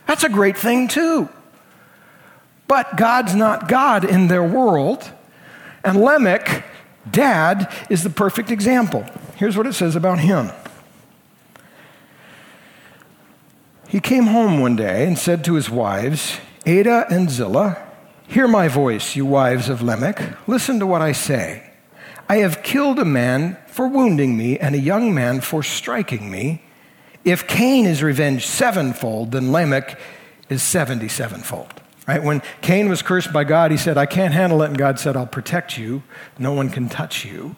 That's 0.07 0.23
a 0.23 0.29
great 0.29 0.57
thing, 0.57 0.87
too. 0.87 1.29
But 2.67 2.97
God's 2.97 3.35
not 3.35 3.67
God 3.67 4.03
in 4.03 4.27
their 4.27 4.43
world. 4.43 5.09
And 5.83 6.01
Lamech, 6.01 6.65
dad, 7.09 7.71
is 7.89 8.03
the 8.03 8.09
perfect 8.09 8.51
example. 8.51 9.05
Here's 9.35 9.57
what 9.57 9.67
it 9.67 9.73
says 9.73 9.95
about 9.95 10.19
him. 10.19 10.51
He 13.87 13.99
came 13.99 14.27
home 14.27 14.59
one 14.59 14.75
day 14.75 15.05
and 15.05 15.17
said 15.17 15.43
to 15.45 15.55
his 15.55 15.69
wives, 15.69 16.37
Adah 16.65 17.07
and 17.09 17.29
Zillah, 17.29 17.77
Hear 18.27 18.47
my 18.47 18.69
voice, 18.69 19.17
you 19.17 19.25
wives 19.25 19.67
of 19.67 19.81
Lamech. 19.81 20.21
Listen 20.47 20.79
to 20.79 20.87
what 20.87 21.01
I 21.01 21.11
say. 21.11 21.69
I 22.29 22.37
have 22.37 22.63
killed 22.63 22.97
a 22.97 23.03
man 23.03 23.57
for 23.67 23.89
wounding 23.89 24.37
me 24.37 24.57
and 24.57 24.73
a 24.73 24.79
young 24.79 25.13
man 25.13 25.41
for 25.41 25.61
striking 25.61 26.31
me. 26.31 26.63
If 27.25 27.45
Cain 27.45 27.85
is 27.85 28.01
revenged 28.01 28.47
sevenfold, 28.47 29.33
then 29.33 29.51
Lamech 29.51 29.99
is 30.47 30.61
77fold. 30.61 31.80
Right? 32.11 32.21
When 32.21 32.41
Cain 32.59 32.89
was 32.89 33.01
cursed 33.01 33.31
by 33.31 33.45
God, 33.45 33.71
he 33.71 33.77
said, 33.77 33.97
I 33.97 34.05
can't 34.05 34.33
handle 34.33 34.61
it. 34.63 34.65
And 34.65 34.77
God 34.77 34.99
said, 34.99 35.15
I'll 35.15 35.25
protect 35.25 35.77
you. 35.77 36.03
No 36.37 36.51
one 36.51 36.69
can 36.69 36.89
touch 36.89 37.23
you. 37.23 37.55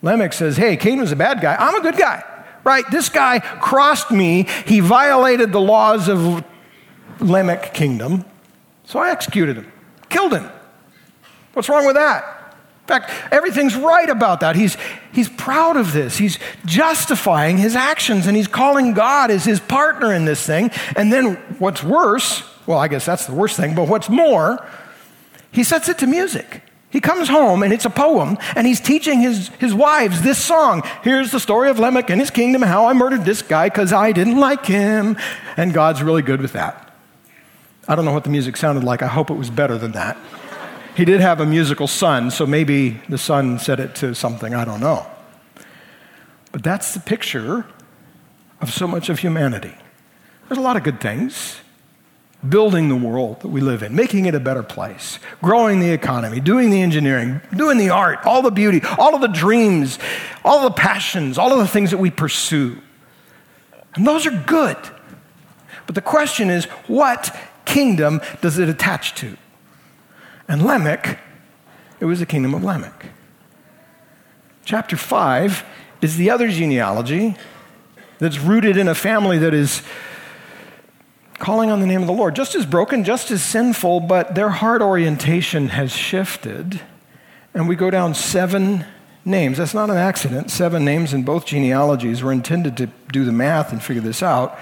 Lamech 0.00 0.32
says, 0.32 0.56
Hey, 0.56 0.78
Cain 0.78 0.98
was 1.00 1.12
a 1.12 1.16
bad 1.16 1.42
guy. 1.42 1.54
I'm 1.54 1.74
a 1.74 1.82
good 1.82 1.98
guy. 1.98 2.24
Right? 2.64 2.90
This 2.90 3.10
guy 3.10 3.40
crossed 3.40 4.10
me. 4.10 4.46
He 4.64 4.80
violated 4.80 5.52
the 5.52 5.60
laws 5.60 6.08
of 6.08 6.42
Lamech 7.20 7.74
kingdom. 7.74 8.24
So 8.86 9.00
I 9.00 9.10
executed 9.10 9.56
him, 9.56 9.70
killed 10.08 10.32
him. 10.32 10.48
What's 11.52 11.68
wrong 11.68 11.84
with 11.84 11.96
that? 11.96 12.24
In 12.82 12.86
fact, 12.86 13.10
everything's 13.30 13.76
right 13.76 14.08
about 14.08 14.40
that. 14.40 14.56
He's, 14.56 14.78
he's 15.12 15.28
proud 15.28 15.76
of 15.76 15.92
this. 15.92 16.16
He's 16.16 16.38
justifying 16.64 17.58
his 17.58 17.76
actions 17.76 18.26
and 18.26 18.34
he's 18.34 18.48
calling 18.48 18.94
God 18.94 19.30
as 19.30 19.44
his 19.44 19.60
partner 19.60 20.14
in 20.14 20.24
this 20.24 20.46
thing. 20.46 20.70
And 20.96 21.12
then 21.12 21.34
what's 21.58 21.84
worse, 21.84 22.47
well, 22.68 22.78
I 22.78 22.86
guess 22.86 23.06
that's 23.06 23.26
the 23.26 23.34
worst 23.34 23.56
thing, 23.56 23.74
but 23.74 23.88
what's 23.88 24.10
more, 24.10 24.64
he 25.50 25.64
sets 25.64 25.88
it 25.88 25.96
to 25.98 26.06
music. 26.06 26.62
He 26.90 27.00
comes 27.00 27.26
home 27.26 27.62
and 27.62 27.72
it's 27.72 27.86
a 27.86 27.90
poem, 27.90 28.36
and 28.54 28.66
he's 28.66 28.78
teaching 28.78 29.20
his, 29.22 29.48
his 29.58 29.74
wives 29.74 30.20
this 30.20 30.36
song. 30.36 30.82
Here's 31.02 31.32
the 31.32 31.40
story 31.40 31.70
of 31.70 31.78
Lamech 31.78 32.10
and 32.10 32.20
his 32.20 32.30
kingdom, 32.30 32.60
how 32.60 32.84
I 32.84 32.92
murdered 32.92 33.24
this 33.24 33.40
guy 33.40 33.70
because 33.70 33.94
I 33.94 34.12
didn't 34.12 34.38
like 34.38 34.66
him. 34.66 35.16
And 35.56 35.72
God's 35.72 36.02
really 36.02 36.20
good 36.20 36.42
with 36.42 36.52
that. 36.52 36.94
I 37.88 37.94
don't 37.94 38.04
know 38.04 38.12
what 38.12 38.24
the 38.24 38.30
music 38.30 38.58
sounded 38.58 38.84
like. 38.84 39.00
I 39.00 39.06
hope 39.06 39.30
it 39.30 39.36
was 39.36 39.48
better 39.48 39.78
than 39.78 39.92
that. 39.92 40.18
He 40.94 41.06
did 41.06 41.22
have 41.22 41.40
a 41.40 41.46
musical 41.46 41.86
son, 41.86 42.30
so 42.30 42.46
maybe 42.46 43.00
the 43.08 43.16
son 43.16 43.58
said 43.58 43.80
it 43.80 43.94
to 43.96 44.14
something, 44.14 44.54
I 44.54 44.66
don't 44.66 44.80
know. 44.80 45.06
But 46.52 46.62
that's 46.62 46.92
the 46.92 47.00
picture 47.00 47.64
of 48.60 48.70
so 48.70 48.86
much 48.86 49.08
of 49.08 49.20
humanity. 49.20 49.74
There's 50.48 50.58
a 50.58 50.62
lot 50.62 50.76
of 50.76 50.82
good 50.82 51.00
things. 51.00 51.60
Building 52.46 52.88
the 52.88 52.96
world 52.96 53.40
that 53.40 53.48
we 53.48 53.60
live 53.60 53.82
in, 53.82 53.96
making 53.96 54.26
it 54.26 54.34
a 54.34 54.40
better 54.40 54.62
place, 54.62 55.18
growing 55.42 55.80
the 55.80 55.90
economy, 55.90 56.38
doing 56.38 56.70
the 56.70 56.82
engineering, 56.82 57.40
doing 57.56 57.78
the 57.78 57.90
art, 57.90 58.20
all 58.24 58.42
the 58.42 58.52
beauty, 58.52 58.80
all 58.96 59.14
of 59.14 59.20
the 59.20 59.26
dreams, 59.26 59.98
all 60.44 60.62
the 60.62 60.70
passions, 60.70 61.36
all 61.36 61.52
of 61.52 61.58
the 61.58 61.66
things 61.66 61.90
that 61.90 61.98
we 61.98 62.10
pursue. 62.10 62.78
And 63.94 64.06
those 64.06 64.24
are 64.24 64.44
good. 64.46 64.76
But 65.86 65.96
the 65.96 66.00
question 66.00 66.48
is, 66.48 66.66
what 66.86 67.34
kingdom 67.64 68.20
does 68.40 68.58
it 68.58 68.68
attach 68.68 69.14
to? 69.16 69.36
And 70.46 70.64
Lamech, 70.64 71.18
it 71.98 72.04
was 72.04 72.20
the 72.20 72.26
kingdom 72.26 72.54
of 72.54 72.62
Lamech. 72.62 73.06
Chapter 74.64 74.96
5 74.96 75.64
is 76.02 76.16
the 76.16 76.30
other 76.30 76.48
genealogy 76.48 77.36
that's 78.18 78.38
rooted 78.38 78.76
in 78.76 78.86
a 78.86 78.94
family 78.94 79.38
that 79.38 79.54
is 79.54 79.82
calling 81.38 81.70
on 81.70 81.80
the 81.80 81.86
name 81.86 82.00
of 82.00 82.06
the 82.06 82.12
Lord. 82.12 82.34
Just 82.34 82.54
as 82.54 82.66
broken, 82.66 83.04
just 83.04 83.30
as 83.30 83.42
sinful, 83.42 84.00
but 84.00 84.34
their 84.34 84.50
heart 84.50 84.82
orientation 84.82 85.68
has 85.68 85.92
shifted. 85.92 86.80
And 87.54 87.68
we 87.68 87.76
go 87.76 87.90
down 87.90 88.14
seven 88.14 88.84
names. 89.24 89.58
That's 89.58 89.74
not 89.74 89.90
an 89.90 89.96
accident. 89.96 90.50
Seven 90.50 90.84
names 90.84 91.12
in 91.12 91.22
both 91.22 91.46
genealogies. 91.46 92.22
We're 92.22 92.32
intended 92.32 92.76
to 92.78 92.86
do 93.12 93.24
the 93.24 93.32
math 93.32 93.72
and 93.72 93.82
figure 93.82 94.02
this 94.02 94.22
out. 94.22 94.58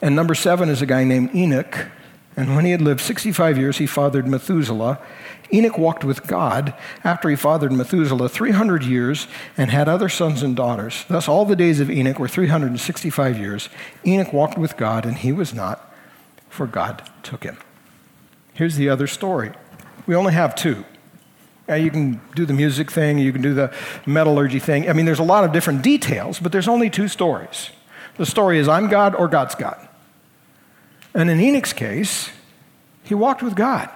And 0.00 0.16
number 0.16 0.34
seven 0.34 0.68
is 0.68 0.82
a 0.82 0.86
guy 0.86 1.04
named 1.04 1.34
Enoch. 1.34 1.88
And 2.36 2.56
when 2.56 2.64
he 2.64 2.70
had 2.70 2.80
lived 2.80 3.00
65 3.00 3.58
years, 3.58 3.78
he 3.78 3.86
fathered 3.86 4.26
Methuselah. 4.26 4.98
Enoch 5.52 5.76
walked 5.76 6.02
with 6.02 6.26
God 6.26 6.72
after 7.04 7.28
he 7.28 7.36
fathered 7.36 7.72
Methuselah 7.72 8.28
300 8.28 8.84
years 8.84 9.26
and 9.56 9.70
had 9.70 9.86
other 9.86 10.08
sons 10.08 10.42
and 10.42 10.56
daughters. 10.56 11.04
Thus, 11.08 11.28
all 11.28 11.44
the 11.44 11.56
days 11.56 11.78
of 11.78 11.90
Enoch 11.90 12.18
were 12.18 12.28
365 12.28 13.38
years. 13.38 13.68
Enoch 14.06 14.32
walked 14.32 14.56
with 14.56 14.78
God, 14.78 15.04
and 15.04 15.18
he 15.18 15.30
was 15.30 15.52
not, 15.52 15.91
for 16.52 16.66
God 16.66 17.08
took 17.22 17.44
him. 17.44 17.56
Here's 18.52 18.76
the 18.76 18.90
other 18.90 19.06
story. 19.06 19.52
We 20.06 20.14
only 20.14 20.34
have 20.34 20.54
two. 20.54 20.84
Now, 21.66 21.76
you 21.76 21.90
can 21.90 22.20
do 22.34 22.44
the 22.44 22.52
music 22.52 22.90
thing, 22.90 23.18
you 23.18 23.32
can 23.32 23.40
do 23.40 23.54
the 23.54 23.72
metallurgy 24.04 24.58
thing. 24.58 24.88
I 24.88 24.92
mean, 24.92 25.06
there's 25.06 25.20
a 25.20 25.24
lot 25.24 25.44
of 25.44 25.52
different 25.52 25.82
details, 25.82 26.38
but 26.38 26.52
there's 26.52 26.68
only 26.68 26.90
two 26.90 27.08
stories. 27.08 27.70
The 28.18 28.26
story 28.26 28.58
is 28.58 28.68
I'm 28.68 28.88
God 28.88 29.14
or 29.14 29.28
God's 29.28 29.54
God. 29.54 29.88
And 31.14 31.30
in 31.30 31.40
Enoch's 31.40 31.72
case, 31.72 32.30
he 33.02 33.14
walked 33.14 33.42
with 33.42 33.54
God. 33.54 33.88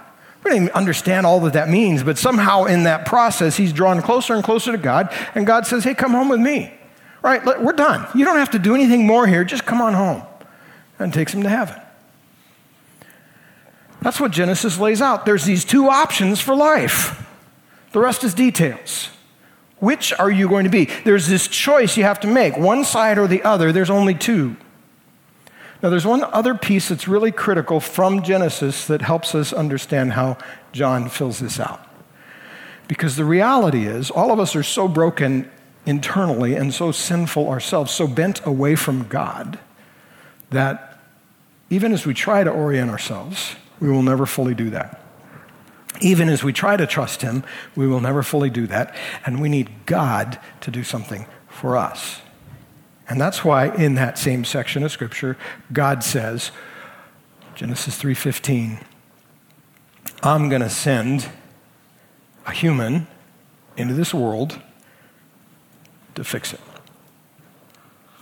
We 0.42 0.50
don't 0.50 0.62
even 0.62 0.74
understand 0.74 1.26
all 1.26 1.40
that 1.40 1.52
that 1.54 1.68
means, 1.68 2.02
but 2.02 2.16
somehow 2.16 2.64
in 2.64 2.84
that 2.84 3.04
process, 3.04 3.56
he's 3.56 3.72
drawn 3.72 4.00
closer 4.00 4.32
and 4.32 4.44
closer 4.44 4.72
to 4.72 4.78
God, 4.78 5.12
and 5.34 5.46
God 5.46 5.66
says, 5.66 5.84
Hey, 5.84 5.94
come 5.94 6.12
home 6.12 6.28
with 6.28 6.40
me. 6.40 6.72
Right? 7.20 7.44
We're 7.44 7.72
done. 7.72 8.06
You 8.14 8.24
don't 8.24 8.36
have 8.36 8.52
to 8.52 8.58
do 8.58 8.74
anything 8.74 9.06
more 9.06 9.26
here. 9.26 9.44
Just 9.44 9.66
come 9.66 9.82
on 9.82 9.92
home. 9.92 10.22
And 10.98 11.12
takes 11.12 11.34
him 11.34 11.42
to 11.42 11.48
heaven. 11.48 11.80
That's 14.06 14.20
what 14.20 14.30
Genesis 14.30 14.78
lays 14.78 15.02
out. 15.02 15.26
There's 15.26 15.44
these 15.44 15.64
two 15.64 15.88
options 15.88 16.38
for 16.40 16.54
life, 16.54 17.26
the 17.90 17.98
rest 17.98 18.22
is 18.22 18.34
details. 18.34 19.08
Which 19.80 20.12
are 20.12 20.30
you 20.30 20.48
going 20.48 20.62
to 20.62 20.70
be? 20.70 20.84
There's 20.84 21.26
this 21.26 21.48
choice 21.48 21.96
you 21.96 22.04
have 22.04 22.20
to 22.20 22.28
make 22.28 22.56
one 22.56 22.84
side 22.84 23.18
or 23.18 23.26
the 23.26 23.42
other. 23.42 23.72
There's 23.72 23.90
only 23.90 24.14
two. 24.14 24.56
Now, 25.82 25.90
there's 25.90 26.06
one 26.06 26.22
other 26.22 26.54
piece 26.54 26.88
that's 26.88 27.08
really 27.08 27.32
critical 27.32 27.80
from 27.80 28.22
Genesis 28.22 28.86
that 28.86 29.02
helps 29.02 29.34
us 29.34 29.52
understand 29.52 30.12
how 30.12 30.38
John 30.70 31.08
fills 31.08 31.40
this 31.40 31.58
out. 31.58 31.84
Because 32.86 33.16
the 33.16 33.24
reality 33.24 33.86
is, 33.86 34.12
all 34.12 34.30
of 34.30 34.38
us 34.38 34.54
are 34.54 34.62
so 34.62 34.86
broken 34.86 35.50
internally 35.84 36.54
and 36.54 36.72
so 36.72 36.92
sinful 36.92 37.48
ourselves, 37.48 37.90
so 37.90 38.06
bent 38.06 38.46
away 38.46 38.76
from 38.76 39.08
God, 39.08 39.58
that 40.50 41.00
even 41.70 41.92
as 41.92 42.06
we 42.06 42.14
try 42.14 42.44
to 42.44 42.50
orient 42.50 42.88
ourselves, 42.88 43.56
we 43.80 43.88
will 43.90 44.02
never 44.02 44.26
fully 44.26 44.54
do 44.54 44.70
that. 44.70 45.02
Even 46.00 46.28
as 46.28 46.44
we 46.44 46.52
try 46.52 46.76
to 46.76 46.86
trust 46.86 47.22
Him, 47.22 47.42
we 47.74 47.86
will 47.86 48.00
never 48.00 48.22
fully 48.22 48.50
do 48.50 48.66
that. 48.66 48.94
And 49.24 49.40
we 49.40 49.48
need 49.48 49.70
God 49.86 50.38
to 50.60 50.70
do 50.70 50.84
something 50.84 51.26
for 51.48 51.76
us. 51.76 52.20
And 53.08 53.20
that's 53.20 53.44
why 53.44 53.74
in 53.74 53.94
that 53.94 54.18
same 54.18 54.44
section 54.44 54.82
of 54.82 54.90
scripture 54.90 55.36
God 55.72 56.02
says 56.02 56.50
Genesis 57.54 58.00
3:15 58.00 58.80
I'm 60.22 60.48
going 60.48 60.62
to 60.62 60.70
send 60.70 61.28
a 62.46 62.52
human 62.52 63.06
into 63.76 63.94
this 63.94 64.12
world 64.12 64.60
to 66.14 66.24
fix 66.24 66.52
it. 66.52 66.60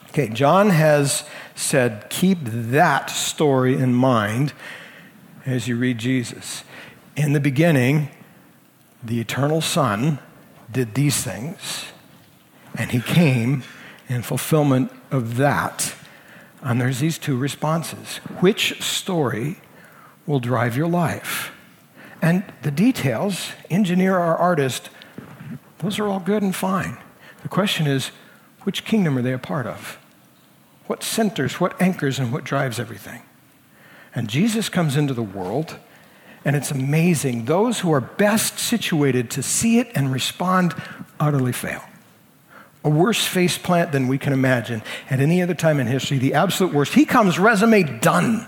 Okay, 0.09 0.29
John 0.29 0.71
has 0.71 1.25
said 1.55 2.09
keep 2.11 2.38
that 2.43 3.11
story 3.11 3.75
in 3.75 3.95
mind 3.95 4.53
as 5.46 5.68
you 5.68 5.76
read 5.76 5.98
Jesus. 5.98 6.64
In 7.16 7.33
the 7.33 7.40
beginning, 7.40 8.09
the 9.02 9.20
eternal 9.20 9.61
Son 9.61 10.18
did 10.70 10.94
these 10.94 11.22
things, 11.22 11.87
and 12.76 12.90
he 12.90 13.00
came 13.00 13.62
in 14.09 14.22
fulfillment 14.22 14.90
of 15.11 15.37
that. 15.37 15.94
And 16.62 16.80
there's 16.80 17.00
these 17.00 17.18
two 17.18 17.37
responses. 17.37 18.18
Which 18.40 18.83
story 18.83 19.59
will 20.26 20.40
drive 20.40 20.76
your 20.76 20.88
life? 20.88 21.52
And 22.22 22.44
the 22.62 22.70
details, 22.70 23.52
engineer 23.68 24.16
or 24.16 24.37
artist, 24.37 24.88
those 25.78 25.98
are 25.98 26.09
all 26.09 26.20
good 26.20 26.42
and 26.42 26.57
fine. 26.57 26.96
The 27.42 27.48
question 27.48 27.87
is, 27.87 28.11
which 28.62 28.87
kingdom 28.87 29.18
are 29.18 29.22
they 29.22 29.35
a 29.35 29.38
part 29.38 29.66
of? 29.66 29.98
What 30.87 31.02
centers, 31.02 31.61
what 31.61 31.80
anchors, 31.80 32.18
and 32.18 32.33
what 32.33 32.44
drives 32.44 32.80
everything? 32.80 33.20
And 34.14 34.29
Jesus 34.29 34.68
comes 34.68 34.96
into 34.96 35.14
the 35.14 35.22
world, 35.22 35.79
and 36.44 36.55
it's 36.55 36.70
amazing. 36.70 37.46
Those 37.46 37.81
who 37.81 37.92
are 37.92 38.00
best 38.00 38.59
situated 38.59 39.31
to 39.33 39.42
see 39.42 39.79
it 39.79 39.90
and 39.94 40.12
respond 40.12 40.74
utterly 41.18 41.53
fail 41.53 41.83
a 42.85 42.90
worse 42.90 43.27
face 43.27 43.57
plant 43.57 43.92
than 43.92 44.07
we 44.09 44.18
can 44.18 44.33
imagine 44.33 44.83
at 45.09 45.18
any 45.18 45.40
other 45.42 45.55
time 45.55 45.81
in 45.81 45.87
history, 45.87 46.18
the 46.18 46.35
absolute 46.35 46.72
worst. 46.72 46.92
He 46.92 47.07
comes 47.07 47.38
resume 47.38 47.83
done. 48.00 48.46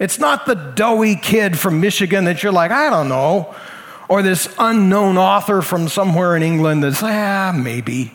It's 0.00 0.18
not 0.18 0.44
the 0.44 0.56
doughy 0.56 1.14
kid 1.14 1.58
from 1.58 1.80
Michigan 1.80 2.24
that 2.24 2.42
you're 2.42 2.52
like, 2.52 2.72
I 2.72 2.90
don't 2.90 3.08
know, 3.08 3.54
or 4.08 4.22
this 4.22 4.52
unknown 4.58 5.16
author 5.16 5.62
from 5.62 5.88
somewhere 5.88 6.36
in 6.36 6.42
England 6.42 6.82
that's, 6.82 7.02
ah, 7.02 7.52
maybe. 7.56 8.12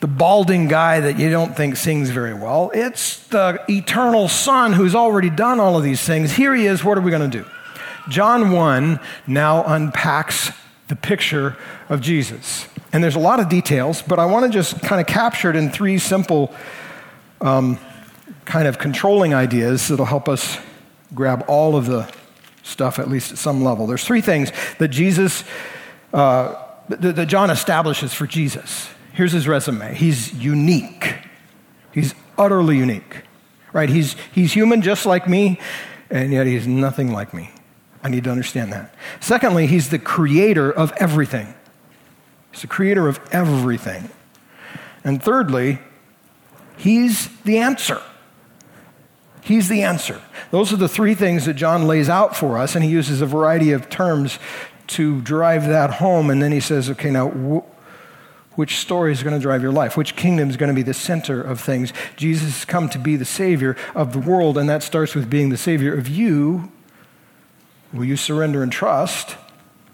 The 0.00 0.06
balding 0.06 0.68
guy 0.68 1.00
that 1.00 1.18
you 1.18 1.30
don't 1.30 1.56
think 1.56 1.76
sings 1.76 2.10
very 2.10 2.34
well. 2.34 2.70
It's 2.72 3.26
the 3.28 3.60
eternal 3.68 4.28
Son 4.28 4.72
who's 4.72 4.94
already 4.94 5.30
done 5.30 5.58
all 5.58 5.76
of 5.76 5.82
these 5.82 6.02
things. 6.02 6.32
Here 6.32 6.54
he 6.54 6.66
is. 6.66 6.84
What 6.84 6.96
are 6.96 7.00
we 7.00 7.10
going 7.10 7.28
to 7.28 7.38
do? 7.42 7.48
John 8.08 8.52
1 8.52 9.00
now 9.26 9.64
unpacks 9.64 10.52
the 10.86 10.96
picture 10.96 11.56
of 11.88 12.00
Jesus. 12.00 12.66
And 12.92 13.02
there's 13.02 13.16
a 13.16 13.20
lot 13.20 13.40
of 13.40 13.48
details, 13.48 14.00
but 14.00 14.18
I 14.18 14.26
want 14.26 14.46
to 14.46 14.50
just 14.50 14.80
kind 14.82 15.00
of 15.00 15.06
capture 15.06 15.50
it 15.50 15.56
in 15.56 15.70
three 15.70 15.98
simple 15.98 16.54
um, 17.40 17.78
kind 18.44 18.66
of 18.66 18.78
controlling 18.78 19.34
ideas 19.34 19.88
that'll 19.88 20.06
help 20.06 20.28
us 20.28 20.58
grab 21.14 21.44
all 21.48 21.76
of 21.76 21.86
the 21.86 22.10
stuff, 22.62 22.98
at 22.98 23.08
least 23.08 23.32
at 23.32 23.38
some 23.38 23.62
level. 23.62 23.86
There's 23.86 24.04
three 24.04 24.20
things 24.20 24.52
that 24.78 24.88
Jesus, 24.88 25.44
uh, 26.12 26.54
that, 26.88 27.26
John 27.26 27.50
establishes 27.50 28.14
for 28.14 28.26
Jesus. 28.26 28.88
Here's 29.18 29.32
his 29.32 29.48
resume 29.48 29.96
he's 29.96 30.32
unique, 30.32 31.16
he's 31.90 32.14
utterly 32.38 32.76
unique, 32.76 33.24
right? 33.72 33.88
He's, 33.88 34.14
he's 34.30 34.52
human 34.52 34.80
just 34.80 35.06
like 35.06 35.28
me, 35.28 35.58
and 36.08 36.32
yet 36.32 36.46
he's 36.46 36.68
nothing 36.68 37.12
like 37.12 37.34
me. 37.34 37.50
I 38.00 38.10
need 38.10 38.22
to 38.22 38.30
understand 38.30 38.72
that. 38.72 38.94
Secondly, 39.18 39.66
he's 39.66 39.88
the 39.88 39.98
creator 39.98 40.70
of 40.70 40.92
everything. 40.98 41.52
He's 42.52 42.60
the 42.60 42.68
creator 42.68 43.08
of 43.08 43.18
everything. 43.32 44.08
And 45.02 45.20
thirdly, 45.20 45.80
he's 46.76 47.26
the 47.40 47.58
answer. 47.58 48.00
He's 49.40 49.68
the 49.68 49.82
answer. 49.82 50.22
Those 50.52 50.72
are 50.72 50.76
the 50.76 50.88
three 50.88 51.16
things 51.16 51.46
that 51.46 51.54
John 51.54 51.88
lays 51.88 52.08
out 52.08 52.36
for 52.36 52.56
us, 52.56 52.76
and 52.76 52.84
he 52.84 52.90
uses 52.90 53.20
a 53.20 53.26
variety 53.26 53.72
of 53.72 53.90
terms 53.90 54.38
to 54.86 55.20
drive 55.22 55.66
that 55.66 55.94
home. 55.94 56.30
And 56.30 56.40
then 56.40 56.52
he 56.52 56.60
says, 56.60 56.88
okay, 56.88 57.10
now, 57.10 57.30
wh- 57.30 57.77
which 58.58 58.78
story 58.78 59.12
is 59.12 59.22
going 59.22 59.36
to 59.36 59.40
drive 59.40 59.62
your 59.62 59.70
life? 59.70 59.96
Which 59.96 60.16
kingdom 60.16 60.50
is 60.50 60.56
going 60.56 60.66
to 60.66 60.74
be 60.74 60.82
the 60.82 60.92
center 60.92 61.40
of 61.40 61.60
things? 61.60 61.92
Jesus 62.16 62.54
has 62.54 62.64
come 62.64 62.88
to 62.88 62.98
be 62.98 63.14
the 63.14 63.24
Savior 63.24 63.76
of 63.94 64.12
the 64.12 64.18
world, 64.18 64.58
and 64.58 64.68
that 64.68 64.82
starts 64.82 65.14
with 65.14 65.30
being 65.30 65.50
the 65.50 65.56
Savior 65.56 65.96
of 65.96 66.08
you 66.08 66.72
Will 67.92 68.04
you 68.04 68.16
surrender 68.16 68.64
and 68.64 68.72
trust, 68.72 69.36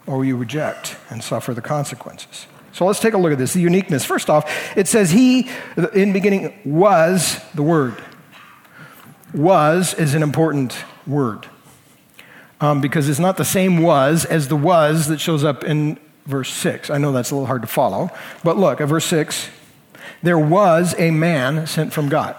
or 0.07 0.17
will 0.17 0.25
you 0.25 0.35
reject 0.35 0.97
and 1.11 1.23
suffer 1.23 1.53
the 1.53 1.61
consequences? 1.61 2.47
So 2.71 2.87
let's 2.87 2.99
take 2.99 3.13
a 3.13 3.19
look 3.19 3.31
at 3.31 3.37
this 3.37 3.53
the 3.53 3.61
uniqueness. 3.61 4.03
First 4.03 4.31
off, 4.31 4.51
it 4.75 4.87
says, 4.87 5.11
He, 5.11 5.47
in 5.93 6.11
beginning, 6.11 6.59
was 6.65 7.39
the 7.53 7.61
Word. 7.61 8.03
Was 9.31 9.93
is 9.93 10.15
an 10.15 10.23
important 10.23 10.75
word 11.05 11.45
um, 12.61 12.81
because 12.81 13.09
it's 13.09 13.19
not 13.19 13.37
the 13.37 13.45
same 13.45 13.81
was 13.81 14.25
as 14.25 14.47
the 14.47 14.55
was 14.55 15.07
that 15.07 15.19
shows 15.19 15.43
up 15.43 15.63
in 15.63 15.99
verse 16.25 16.51
6. 16.51 16.89
I 16.89 16.97
know 16.97 17.11
that's 17.11 17.31
a 17.31 17.35
little 17.35 17.47
hard 17.47 17.61
to 17.61 17.67
follow, 17.67 18.09
but 18.43 18.57
look 18.57 18.81
at 18.81 18.87
verse 18.87 19.05
6. 19.05 19.49
There 20.23 20.39
was 20.39 20.95
a 20.99 21.11
man 21.11 21.67
sent 21.67 21.93
from 21.93 22.09
God. 22.09 22.35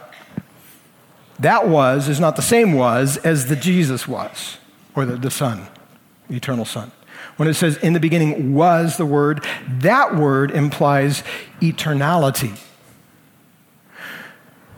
That 1.38 1.68
was 1.68 2.09
is 2.09 2.18
not 2.18 2.37
the 2.37 2.42
same 2.42 2.72
was 2.72 3.16
as 3.18 3.46
the 3.46 3.57
Jesus 3.57 4.09
was 4.09 4.59
or 4.94 5.05
the, 5.05 5.16
the 5.16 5.31
Son, 5.31 5.68
the 6.29 6.37
eternal 6.37 6.64
Son. 6.64 6.90
When 7.37 7.49
it 7.49 7.55
says, 7.55 7.77
in 7.77 7.92
the 7.92 8.01
beginning 8.01 8.55
was 8.55 8.96
the 8.96 9.07
Word, 9.07 9.44
that 9.68 10.16
word 10.16 10.51
implies 10.51 11.22
eternality. 11.61 12.59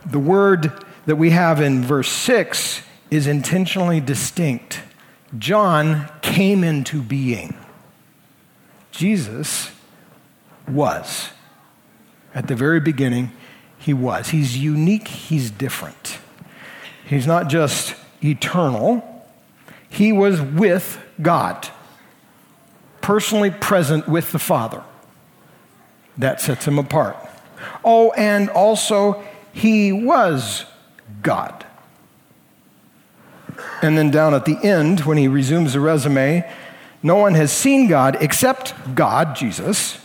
The 0.05 0.19
word 0.19 0.85
that 1.05 1.15
we 1.15 1.29
have 1.29 1.61
in 1.61 1.83
verse 1.83 2.09
6 2.09 2.81
is 3.09 3.27
intentionally 3.27 4.01
distinct. 4.01 4.81
John 5.37 6.09
came 6.21 6.63
into 6.63 7.01
being. 7.01 7.58
Jesus 8.99 9.71
was. 10.67 11.29
At 12.35 12.49
the 12.49 12.55
very 12.55 12.81
beginning, 12.81 13.31
he 13.77 13.93
was. 13.93 14.31
He's 14.31 14.57
unique, 14.57 15.07
he's 15.07 15.49
different. 15.49 16.17
He's 17.05 17.25
not 17.25 17.47
just 17.47 17.95
eternal, 18.21 19.25
he 19.89 20.11
was 20.11 20.41
with 20.41 21.01
God, 21.21 21.69
personally 22.99 23.51
present 23.51 24.05
with 24.09 24.33
the 24.33 24.39
Father. 24.39 24.83
That 26.17 26.41
sets 26.41 26.67
him 26.67 26.77
apart. 26.77 27.15
Oh, 27.85 28.11
and 28.17 28.49
also, 28.49 29.23
he 29.53 29.93
was 29.93 30.65
God. 31.21 31.65
And 33.81 33.97
then 33.97 34.11
down 34.11 34.33
at 34.33 34.43
the 34.43 34.57
end, 34.61 35.05
when 35.05 35.17
he 35.17 35.29
resumes 35.29 35.71
the 35.71 35.79
resume, 35.79 36.45
no 37.01 37.15
one 37.15 37.33
has 37.35 37.51
seen 37.51 37.87
God 37.87 38.17
except 38.19 38.73
God, 38.95 39.35
Jesus, 39.35 39.99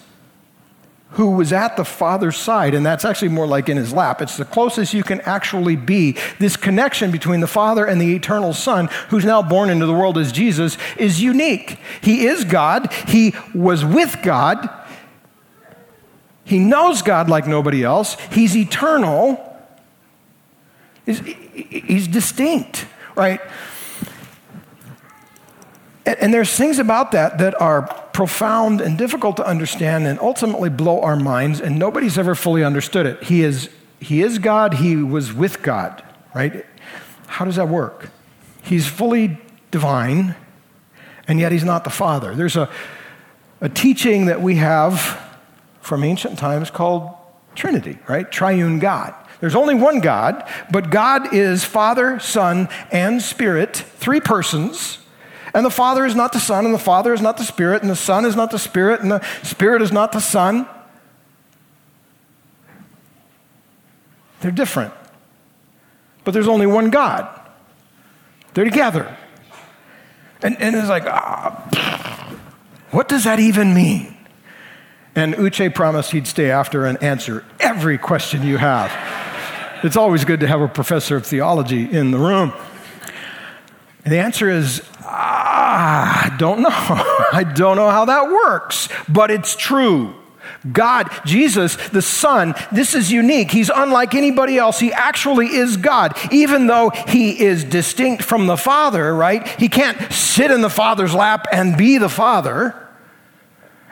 who 1.11 1.31
was 1.31 1.53
at 1.53 1.77
the 1.77 1.85
Father's 1.85 2.37
side, 2.37 2.75
and 2.75 2.85
that's 2.85 3.05
actually 3.05 3.29
more 3.29 3.47
like 3.47 3.69
in 3.69 3.77
his 3.77 3.93
lap. 3.93 4.21
It's 4.21 4.37
the 4.37 4.45
closest 4.45 4.95
you 4.95 5.05
can 5.05 5.21
actually 5.23 5.77
be. 5.77 6.17
This 6.39 6.57
connection 6.57 7.11
between 7.11 7.41
the 7.41 7.47
Father 7.47 7.85
and 7.85 8.01
the 8.01 8.15
eternal 8.15 8.53
Son, 8.53 8.89
who's 9.11 9.25
now 9.25 9.43
born 9.43 9.71
into 9.71 9.87
the 9.87 9.93
world 9.93 10.19
as 10.19 10.33
Jesus, 10.33 10.77
is 10.97 11.23
unique. 11.23 11.79
He 12.01 12.27
is 12.27 12.45
God, 12.45 12.93
he 13.09 13.35
was 13.55 13.85
with 13.85 14.19
God, 14.23 14.69
he 16.45 16.59
knows 16.59 17.01
God 17.01 17.29
like 17.29 17.47
nobody 17.47 17.83
else, 17.83 18.17
he's 18.31 18.57
eternal, 18.57 19.59
he's, 21.07 21.21
he's 21.21 22.09
distinct, 22.09 22.87
right? 23.17 23.41
And 26.07 26.35
there's 26.35 26.55
things 26.55 26.79
about 26.79 27.13
that 27.13 27.39
that 27.39 27.59
are 27.61 27.83
profound 28.13 28.83
and 28.83 28.99
difficult 28.99 29.37
to 29.39 29.47
understand 29.47 30.07
and 30.07 30.19
ultimately 30.21 30.69
blow 30.69 31.01
our 31.01 31.17
minds, 31.17 31.61
and 31.61 31.79
nobody's 31.79 32.19
ever 32.19 32.35
fully 32.35 32.63
understood 32.63 33.07
it. 33.07 33.23
He 33.23 33.43
is, 33.43 33.71
he 34.01 34.23
is 34.23 34.39
God, 34.39 34.75
He 34.75 34.97
was 34.97 35.33
with 35.33 35.63
God, 35.63 36.03
right? 36.35 36.67
How 37.27 37.47
does 37.47 37.57
that 37.57 37.69
work? 37.69 38.11
He's 38.63 38.87
fully 38.87 39.39
divine, 39.71 40.37
and 41.27 41.41
yet 41.41 41.53
He's 41.53 41.65
not 41.65 41.85
the 41.85 41.91
Father. 41.91 42.35
There's 42.35 42.57
a, 42.57 42.69
a 43.63 43.71
teaching 43.71 44.27
that 44.27 44.43
we 44.43 44.57
have 44.57 45.21
from 45.81 46.05
ancient 46.05 46.39
times 46.39 46.71
called 46.71 47.15
Trinity, 47.55 47.99
right? 48.09 48.31
Triune 48.31 48.79
God. 48.79 49.15
There's 49.41 49.55
only 49.55 49.75
one 49.75 50.01
God, 50.01 50.47
but 50.71 50.91
God 50.91 51.33
is 51.33 51.65
Father, 51.65 52.19
Son, 52.19 52.69
and 52.93 53.23
Spirit, 53.23 53.75
three 53.75 54.21
persons 54.21 54.99
and 55.55 55.65
the 55.65 55.71
Father 55.71 56.05
is 56.05 56.17
not 56.17 56.33
the 56.33 56.41
Son, 56.41 56.65
and 56.65 56.75
the 56.75 56.79
Father 56.79 57.15
is 57.15 57.23
not 57.23 57.37
the 57.37 57.45
Spirit, 57.45 57.83
and 57.83 57.91
the 57.91 57.97
Son 57.97 58.27
is 58.27 58.35
not 58.35 58.51
the 58.51 58.59
Spirit, 58.59 59.01
and 59.01 59.11
the 59.13 59.25
Spirit 59.45 59.83
is 59.83 59.93
not 59.93 60.11
the 60.11 60.21
Son. 60.21 60.67
They're 64.41 64.51
different. 64.51 64.93
But 66.25 66.35
there's 66.35 66.49
only 66.49 66.67
one 66.67 66.91
God. 66.91 67.29
They're 68.55 68.65
together. 68.65 69.17
And, 70.43 70.61
and 70.61 70.75
it's 70.75 70.89
like, 70.89 71.05
ah, 71.07 72.37
what 72.91 73.09
does 73.09 73.25
that 73.25 73.39
even 73.39 73.75
mean? 73.75 74.17
And 75.15 75.35
Uche 75.35 75.73
promised 75.73 76.11
he'd 76.11 76.27
stay 76.27 76.51
after 76.51 76.85
and 76.85 77.01
answer 77.03 77.45
every 77.61 77.97
question 77.99 78.43
you 78.43 78.57
have. 78.57 78.93
it's 79.85 79.97
always 79.97 80.25
good 80.25 80.41
to 80.41 80.49
have 80.49 80.61
a 80.61 80.69
professor 80.69 81.17
of 81.17 81.25
theology 81.25 81.91
in 81.91 82.11
the 82.11 82.19
room. 82.19 82.53
And 84.05 84.13
the 84.13 84.19
answer 84.19 84.51
is 84.51 84.83
I 85.75 86.35
don't 86.39 86.61
know. 86.61 86.69
I 86.71 87.45
don't 87.45 87.77
know 87.77 87.91
how 87.91 88.05
that 88.05 88.31
works, 88.31 88.89
but 89.09 89.31
it's 89.31 89.57
true. 89.57 90.15
God, 90.71 91.11
Jesus, 91.27 91.77
the 91.89 92.03
Son, 92.03 92.55
this 92.71 92.95
is 92.95 93.11
unique. 93.11 93.51
He's 93.51 93.71
unlike 93.75 94.15
anybody 94.15 94.57
else. 94.57 94.79
He 94.79 94.93
actually 94.93 95.49
is 95.49 95.77
God, 95.77 96.17
even 96.31 96.67
though 96.67 96.91
he 96.91 97.39
is 97.41 97.65
distinct 97.65 98.23
from 98.23 98.47
the 98.47 98.57
Father, 98.57 99.15
right? 99.15 99.47
He 99.61 99.69
can't 99.69 100.13
sit 100.13 100.51
in 100.51 100.61
the 100.61 100.71
Father's 100.71 101.15
lap 101.15 101.47
and 101.51 101.77
be 101.77 101.99
the 101.99 102.09
Father. 102.09 102.75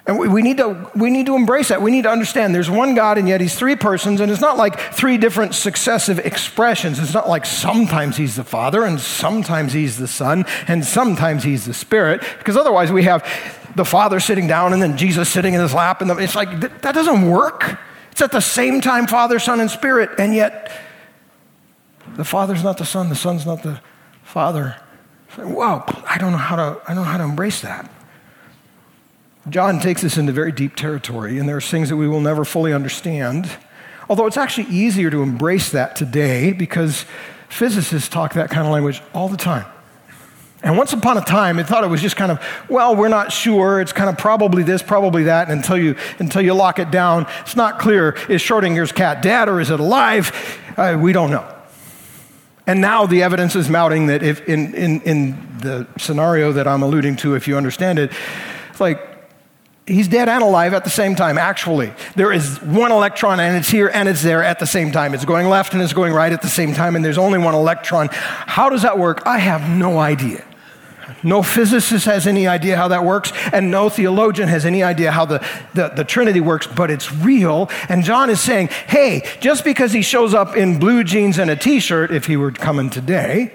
And 0.05 0.19
we, 0.19 0.43
need 0.43 0.57
to, 0.57 0.91
we 0.97 1.11
need 1.11 1.27
to 1.27 1.37
embrace 1.37 1.69
that. 1.69 1.81
We 1.81 1.93
need 1.93 2.03
to 2.03 2.11
understand 2.11 2.53
there's 2.53 2.69
one 2.69 2.97
God 2.97 3.19
and 3.19 3.29
yet 3.29 3.41
he's 3.41 3.55
three 3.55 3.77
persons, 3.77 4.21
and 4.21 4.33
it's 4.33 4.41
not 4.41 4.57
like 4.57 4.79
three 4.81 5.17
different 5.17 5.55
successive 5.55 6.19
expressions. 6.19 6.99
It's 6.99 7.15
not 7.15 7.29
like 7.29 7.47
sometimes 7.47 8.17
he's 8.17 8.35
the 8.35 8.43
Father, 8.43 8.85
and 8.85 8.99
sometimes 9.01 9.73
he's 9.73 9.99
the 9.99 10.09
Son, 10.09 10.45
and 10.67 10.85
sometimes 10.85 11.45
he's 11.45 11.67
the 11.67 11.75
Spirit, 11.75 12.21
because 12.39 12.57
otherwise 12.57 12.91
we 12.91 13.05
have 13.05 13.23
the 13.77 13.85
Father 13.85 14.19
sitting 14.19 14.49
down 14.49 14.73
and 14.73 14.83
then 14.83 14.97
Jesus 14.97 15.29
sitting 15.29 15.55
in 15.55 15.61
his 15.61 15.73
lap, 15.73 16.03
and 16.03 16.11
it's 16.21 16.35
like 16.35 16.61
that, 16.61 16.83
that 16.83 16.95
doesn't 16.97 17.31
work. 17.31 17.79
It's 18.11 18.23
at 18.23 18.33
the 18.33 18.41
same 18.41 18.81
time 18.81 19.07
Father, 19.07 19.39
Son, 19.39 19.61
and 19.61 19.71
Spirit, 19.71 20.11
and 20.19 20.35
yet 20.35 20.73
the 22.17 22.25
Father's 22.25 22.65
not 22.65 22.77
the 22.77 22.85
Son, 22.85 23.09
the 23.09 23.15
Son's 23.15 23.47
not 23.47 23.63
the 23.63 23.81
Father. 24.25 24.77
Wow, 25.39 25.85
I 26.09 26.19
don't 26.19 26.33
know 26.33 26.39
how 26.39 26.57
to, 26.57 26.81
I 26.89 26.95
don't 26.95 27.05
know 27.05 27.11
how 27.11 27.19
to 27.19 27.25
embrace 27.25 27.61
that. 27.61 27.89
John 29.49 29.81
takes 29.81 30.05
us 30.05 30.17
into 30.17 30.33
very 30.33 30.53
deep 30.53 30.77
territory, 30.77 31.39
and 31.39 31.49
there's 31.49 31.69
things 31.69 31.89
that 31.89 31.97
we 31.97 32.07
will 32.07 32.21
never 32.21 32.45
fully 32.45 32.73
understand. 32.73 33.51
Although 34.09 34.27
it's 34.27 34.37
actually 34.37 34.69
easier 34.69 35.11
to 35.11 35.23
embrace 35.23 35.71
that 35.71 35.97
today 35.97 36.53
because 36.53 37.05
physicists 37.49 38.09
talk 38.09 38.35
that 38.35 38.51
kind 38.51 38.67
of 38.67 38.73
language 38.73 39.03
all 39.13 39.29
the 39.29 39.37
time. 39.37 39.67
And 40.63 40.79
once 40.79 40.93
upon 40.93 41.19
a 41.19 41.23
time, 41.23 41.59
it 41.59 41.67
thought 41.67 41.83
it 41.83 41.89
was 41.89 42.01
just 42.01 42.15
kind 42.15 42.31
of, 42.31 42.41
well, 42.69 42.95
we're 42.95 43.09
not 43.09 43.33
sure. 43.33 43.81
It's 43.81 43.93
kind 43.93 44.09
of 44.09 44.17
probably 44.17 44.63
this, 44.63 44.81
probably 44.81 45.25
that. 45.25 45.49
And 45.49 45.59
until 45.59 45.77
you, 45.77 45.97
until 46.21 46.41
you 46.41 46.55
lock 46.55 46.79
it 46.79 46.93
down, 46.93 47.27
it's 47.41 47.57
not 47.57 47.81
clear. 47.81 48.11
Is 48.29 48.41
Schrodinger's 48.41 48.93
cat 48.93 49.23
dead 49.23 49.49
or 49.49 49.61
is 49.61 49.71
it 49.71 49.81
alive? 49.81 50.31
Uh, 50.77 50.97
we 51.01 51.13
don't 51.13 51.33
know. 51.33 51.53
And 52.65 52.81
now 52.81 53.07
the 53.07 53.25
evidence 53.25 53.57
is 53.57 53.69
mounting 53.69 54.07
that 54.07 54.23
if 54.23 54.49
in, 54.49 54.73
in, 54.75 55.01
in 55.01 55.59
the 55.59 55.89
scenario 55.99 56.53
that 56.53 56.69
I'm 56.69 56.83
alluding 56.83 57.17
to, 57.17 57.35
if 57.35 57.49
you 57.49 57.57
understand 57.57 57.99
it, 57.99 58.13
it's 58.71 58.81
like 58.81 59.12
he's 59.87 60.09
dead 60.09 60.29
and 60.29 60.43
alive 60.43 60.75
at 60.75 60.85
the 60.85 60.91
same 60.91 61.15
time, 61.15 61.39
actually. 61.39 61.93
There 62.15 62.33
is 62.33 62.61
one 62.63 62.93
electron 62.93 63.41
and 63.41 63.57
it's 63.57 63.69
here 63.69 63.91
and 63.93 64.09
it's 64.09 64.23
there 64.23 64.43
at 64.43 64.59
the 64.59 64.67
same 64.67 64.93
time. 64.93 65.15
It's 65.15 65.25
going 65.25 65.49
left 65.49 65.73
and 65.73 65.83
it's 65.83 65.93
going 65.93 66.13
right 66.13 66.33
at 66.33 66.43
the 66.43 66.49
same 66.49 66.75
time, 66.75 66.97
and 66.97 67.05
there's 67.05 67.19
only 67.19 67.39
one 67.39 67.55
electron. 67.55 68.09
How 68.13 68.69
does 68.69 68.83
that 68.83 68.99
work? 68.99 69.23
I 69.27 69.39
have 69.39 69.69
no 69.69 69.99
idea. 69.99 70.45
No 71.25 71.43
physicist 71.43 72.07
has 72.07 72.27
any 72.27 72.49
idea 72.49 72.77
how 72.77 72.89
that 72.89 73.05
works, 73.05 73.33
and 73.53 73.71
no 73.71 73.89
theologian 73.89 74.49
has 74.49 74.65
any 74.65 74.83
idea 74.83 75.13
how 75.13 75.25
the, 75.25 75.45
the, 75.75 75.89
the, 75.89 76.05
Trinity 76.05 76.41
works, 76.41 76.67
but 76.67 76.91
it's 76.91 77.13
real. 77.13 77.71
And 77.89 78.03
John 78.03 78.29
is 78.29 78.41
saying, 78.41 78.69
hey, 78.89 79.23
just 79.39 79.65
because 79.65 79.93
he 79.93 80.03
shows 80.03 80.35
up 80.35 80.57
in 80.57 80.79
blue 80.81 81.05
jeans 81.05 81.39
and 81.39 81.51
a 81.51 81.57
t 81.57 81.79
shirt, 81.79 82.11
if 82.11 82.27
he 82.27 82.37
were 82.37 82.51
coming 82.51 82.91
today, 82.91 83.53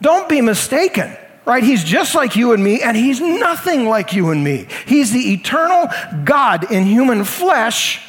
don't 0.00 0.28
be 0.28 0.40
mistaken 0.40 1.16
right? 1.44 1.62
He's 1.62 1.84
just 1.84 2.14
like 2.14 2.36
you 2.36 2.52
and 2.52 2.62
me, 2.62 2.80
and 2.82 2.96
he's 2.96 3.20
nothing 3.20 3.88
like 3.88 4.12
you 4.12 4.30
and 4.30 4.42
me. 4.42 4.68
He's 4.86 5.12
the 5.12 5.32
eternal 5.32 5.88
God 6.24 6.70
in 6.70 6.84
human 6.84 7.24
flesh, 7.24 8.02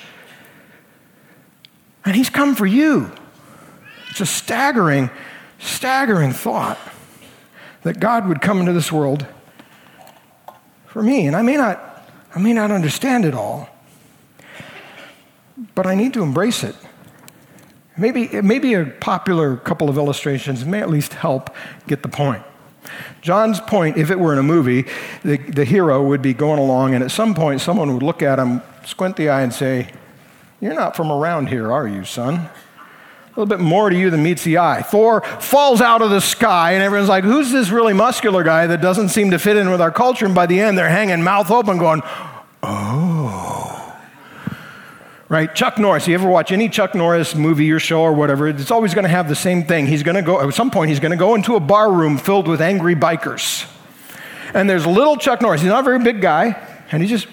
and 2.05 2.15
he's 2.15 2.29
come 2.29 2.55
for 2.55 2.65
you. 2.65 3.11
It's 4.09 4.21
a 4.21 4.25
staggering, 4.25 5.09
staggering 5.59 6.33
thought 6.33 6.77
that 7.81 7.99
God 7.99 8.27
would 8.27 8.41
come 8.41 8.59
into 8.59 8.73
this 8.73 8.91
world 8.91 9.25
for 10.87 11.01
me. 11.01 11.25
And 11.25 11.35
I 11.35 11.41
may 11.41 11.57
not, 11.57 12.07
I 12.35 12.39
may 12.39 12.53
not 12.53 12.69
understand 12.71 13.25
it 13.25 13.33
all, 13.33 13.69
but 15.73 15.87
I 15.87 15.95
need 15.95 16.13
to 16.13 16.21
embrace 16.21 16.63
it. 16.63 16.75
Maybe, 17.97 18.27
maybe 18.41 18.73
a 18.73 18.85
popular 18.85 19.57
couple 19.57 19.89
of 19.89 19.97
illustrations 19.97 20.65
may 20.65 20.81
at 20.81 20.89
least 20.89 21.13
help 21.13 21.49
get 21.87 22.03
the 22.03 22.09
point. 22.09 22.43
John's 23.21 23.59
point, 23.59 23.97
if 23.97 24.11
it 24.11 24.19
were 24.19 24.33
in 24.33 24.39
a 24.39 24.43
movie, 24.43 24.85
the, 25.23 25.37
the 25.37 25.65
hero 25.65 26.03
would 26.03 26.21
be 26.21 26.33
going 26.33 26.59
along, 26.59 26.93
and 26.93 27.03
at 27.03 27.11
some 27.11 27.33
point, 27.33 27.61
someone 27.61 27.93
would 27.93 28.03
look 28.03 28.21
at 28.21 28.39
him, 28.39 28.61
squint 28.85 29.15
the 29.15 29.29
eye, 29.29 29.41
and 29.41 29.53
say, 29.53 29.89
You're 30.59 30.73
not 30.73 30.95
from 30.95 31.11
around 31.11 31.49
here, 31.49 31.71
are 31.71 31.87
you, 31.87 32.03
son? 32.03 32.35
A 32.35 33.39
little 33.39 33.45
bit 33.45 33.59
more 33.63 33.89
to 33.89 33.97
you 33.97 34.09
than 34.09 34.21
meets 34.21 34.43
the 34.43 34.59
eye. 34.59 34.83
Thor 34.83 35.21
falls 35.21 35.81
out 35.81 36.01
of 36.01 36.11
the 36.11 36.21
sky, 36.21 36.73
and 36.73 36.83
everyone's 36.83 37.09
like, 37.09 37.23
Who's 37.23 37.51
this 37.51 37.69
really 37.69 37.93
muscular 37.93 38.43
guy 38.43 38.67
that 38.67 38.81
doesn't 38.81 39.09
seem 39.09 39.31
to 39.31 39.39
fit 39.39 39.57
in 39.57 39.71
with 39.71 39.81
our 39.81 39.91
culture? 39.91 40.25
And 40.25 40.35
by 40.35 40.45
the 40.45 40.59
end, 40.59 40.77
they're 40.77 40.89
hanging 40.89 41.23
mouth 41.23 41.49
open, 41.49 41.77
going, 41.77 42.03
Oh 42.61 43.62
right? 45.33 45.55
Chuck 45.55 45.79
Norris, 45.79 46.07
you 46.07 46.13
ever 46.13 46.29
watch 46.29 46.51
any 46.51 46.69
Chuck 46.69 46.93
Norris 46.93 47.33
movie 47.33 47.71
or 47.71 47.79
show 47.79 48.01
or 48.01 48.13
whatever, 48.13 48.47
it's 48.47 48.69
always 48.69 48.93
going 48.93 49.03
to 49.03 49.09
have 49.09 49.27
the 49.27 49.35
same 49.35 49.63
thing. 49.63 49.87
He's 49.87 50.03
going 50.03 50.13
to 50.13 50.21
go, 50.21 50.47
at 50.47 50.53
some 50.53 50.69
point, 50.69 50.89
he's 50.89 50.99
going 50.99 51.09
to 51.11 51.17
go 51.17 51.33
into 51.33 51.55
a 51.55 51.59
bar 51.59 51.91
room 51.91 52.19
filled 52.19 52.47
with 52.47 52.61
angry 52.61 52.93
bikers. 52.93 53.67
And 54.53 54.69
there's 54.69 54.85
little 54.85 55.17
Chuck 55.17 55.41
Norris. 55.41 55.61
He's 55.61 55.71
not 55.71 55.79
a 55.79 55.83
very 55.83 55.97
big 55.97 56.21
guy, 56.21 56.55
and 56.91 57.01
he 57.01 57.09
just, 57.09 57.27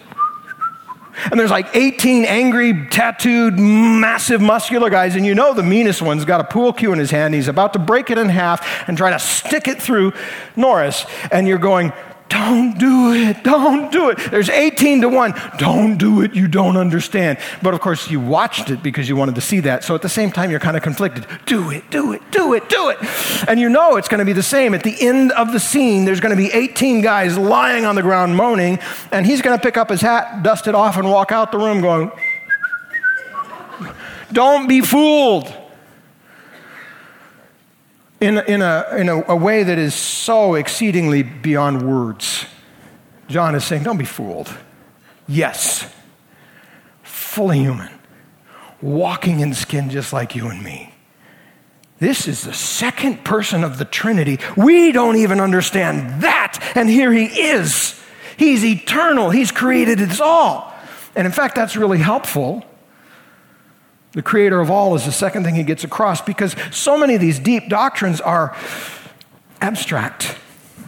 and 1.30 1.38
there's 1.38 1.50
like 1.50 1.76
18 1.76 2.24
angry, 2.24 2.86
tattooed, 2.86 3.58
massive, 3.58 4.40
muscular 4.40 4.88
guys, 4.88 5.14
and 5.14 5.26
you 5.26 5.34
know 5.34 5.52
the 5.52 5.62
meanest 5.62 6.00
one's 6.00 6.24
got 6.24 6.40
a 6.40 6.44
pool 6.44 6.72
cue 6.72 6.94
in 6.94 6.98
his 6.98 7.10
hand. 7.10 7.34
He's 7.34 7.48
about 7.48 7.74
to 7.74 7.78
break 7.78 8.08
it 8.08 8.16
in 8.16 8.30
half 8.30 8.88
and 8.88 8.96
try 8.96 9.10
to 9.10 9.18
stick 9.18 9.68
it 9.68 9.82
through 9.82 10.14
Norris. 10.56 11.04
And 11.30 11.46
you're 11.46 11.58
going, 11.58 11.92
don't 12.30 12.78
do 12.78 13.12
it. 13.12 13.42
Don't 13.42 13.90
do 13.90 14.08
it. 14.08 14.18
There's 14.30 14.48
18 14.48 15.02
to 15.02 15.08
1. 15.08 15.34
Don't 15.58 15.98
do 15.98 16.22
it. 16.22 16.34
You 16.34 16.46
don't 16.48 16.76
understand. 16.76 17.38
But 17.60 17.74
of 17.74 17.80
course, 17.80 18.08
you 18.08 18.20
watched 18.20 18.70
it 18.70 18.82
because 18.82 19.08
you 19.08 19.16
wanted 19.16 19.34
to 19.34 19.40
see 19.40 19.60
that. 19.60 19.82
So 19.82 19.96
at 19.96 20.02
the 20.02 20.08
same 20.08 20.30
time, 20.30 20.50
you're 20.50 20.60
kind 20.60 20.76
of 20.76 20.82
conflicted. 20.82 21.26
Do 21.44 21.70
it, 21.70 21.90
do 21.90 22.12
it, 22.12 22.22
do 22.30 22.54
it, 22.54 22.68
do 22.68 22.88
it. 22.88 22.98
And 23.48 23.58
you 23.58 23.68
know 23.68 23.96
it's 23.96 24.08
going 24.08 24.20
to 24.20 24.24
be 24.24 24.32
the 24.32 24.44
same. 24.44 24.74
At 24.74 24.84
the 24.84 24.96
end 25.00 25.32
of 25.32 25.52
the 25.52 25.60
scene, 25.60 26.04
there's 26.04 26.20
going 26.20 26.34
to 26.34 26.40
be 26.40 26.50
18 26.52 27.00
guys 27.00 27.36
lying 27.36 27.84
on 27.84 27.96
the 27.96 28.02
ground 28.02 28.36
moaning, 28.36 28.78
and 29.10 29.26
he's 29.26 29.42
going 29.42 29.58
to 29.58 29.62
pick 29.62 29.76
up 29.76 29.90
his 29.90 30.00
hat, 30.00 30.44
dust 30.44 30.68
it 30.68 30.74
off, 30.74 30.96
and 30.96 31.10
walk 31.10 31.32
out 31.32 31.50
the 31.50 31.58
room 31.58 31.80
going, 31.80 32.12
Don't 34.32 34.68
be 34.68 34.80
fooled 34.80 35.59
in, 38.20 38.38
in, 38.38 38.62
a, 38.62 38.86
in 38.96 39.08
a, 39.08 39.22
a 39.28 39.36
way 39.36 39.62
that 39.62 39.78
is 39.78 39.94
so 39.94 40.54
exceedingly 40.54 41.22
beyond 41.22 41.82
words. 41.82 42.44
John 43.28 43.54
is 43.54 43.64
saying, 43.64 43.84
Don't 43.84 43.96
be 43.98 44.04
fooled. 44.04 44.52
Yes, 45.26 45.90
fully 47.02 47.58
human, 47.58 47.90
walking 48.82 49.40
in 49.40 49.54
skin 49.54 49.90
just 49.90 50.12
like 50.12 50.34
you 50.34 50.48
and 50.48 50.62
me. 50.62 50.92
This 51.98 52.26
is 52.26 52.42
the 52.42 52.54
second 52.54 53.24
person 53.24 53.62
of 53.62 53.78
the 53.78 53.84
Trinity. 53.84 54.38
We 54.56 54.90
don't 54.90 55.16
even 55.16 55.38
understand 55.38 56.22
that. 56.22 56.58
And 56.74 56.88
here 56.88 57.12
he 57.12 57.26
is. 57.26 58.00
He's 58.36 58.64
eternal, 58.64 59.30
he's 59.30 59.52
created 59.52 60.00
it 60.00 60.20
all. 60.20 60.74
And 61.14 61.26
in 61.26 61.32
fact, 61.32 61.56
that's 61.56 61.76
really 61.76 61.98
helpful 61.98 62.64
the 64.12 64.22
creator 64.22 64.60
of 64.60 64.70
all 64.70 64.94
is 64.94 65.04
the 65.04 65.12
second 65.12 65.44
thing 65.44 65.54
he 65.54 65.62
gets 65.62 65.84
across 65.84 66.20
because 66.20 66.56
so 66.72 66.98
many 66.98 67.14
of 67.14 67.20
these 67.20 67.38
deep 67.38 67.68
doctrines 67.68 68.20
are 68.20 68.56
abstract. 69.60 70.36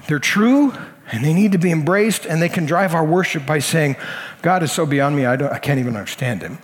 They're 0.09 0.19
true 0.19 0.73
and 1.13 1.25
they 1.25 1.35
need 1.35 1.53
to 1.53 1.59
be 1.59 1.71
embraced, 1.71 2.25
and 2.25 2.41
they 2.41 2.49
can 2.49 2.65
drive 2.65 2.95
our 2.95 3.05
worship 3.05 3.45
by 3.45 3.59
saying, 3.59 3.97
God 4.41 4.63
is 4.63 4.73
so 4.73 4.87
beyond 4.87 5.15
me, 5.15 5.27
I, 5.27 5.35
I 5.35 5.59
can't 5.59 5.79
even 5.79 5.95
understand 5.95 6.41
him. 6.41 6.59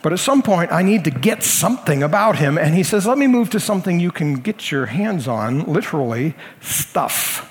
But 0.00 0.14
at 0.14 0.20
some 0.20 0.42
point, 0.42 0.72
I 0.72 0.82
need 0.82 1.04
to 1.04 1.10
get 1.10 1.42
something 1.42 2.02
about 2.02 2.38
him. 2.38 2.56
And 2.56 2.74
he 2.74 2.82
says, 2.82 3.06
Let 3.06 3.18
me 3.18 3.26
move 3.26 3.50
to 3.50 3.60
something 3.60 4.00
you 4.00 4.10
can 4.10 4.34
get 4.34 4.70
your 4.70 4.86
hands 4.86 5.28
on, 5.28 5.64
literally, 5.64 6.34
stuff. 6.62 7.44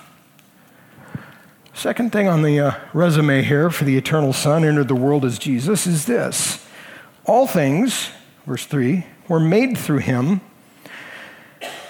Second 1.73 2.11
thing 2.11 2.27
on 2.27 2.41
the 2.41 2.59
uh, 2.59 2.71
resume 2.93 3.43
here 3.43 3.69
for 3.69 3.83
the 3.83 3.97
eternal 3.97 4.33
Son 4.33 4.65
entered 4.65 4.87
the 4.87 4.95
world 4.95 5.23
as 5.23 5.37
Jesus 5.37 5.85
is 5.85 6.05
this 6.05 6.65
all 7.25 7.45
things 7.45 8.09
verse 8.47 8.65
3, 8.65 9.05
were 9.27 9.39
made 9.39 9.77
through 9.77 9.97
him, 9.97 10.39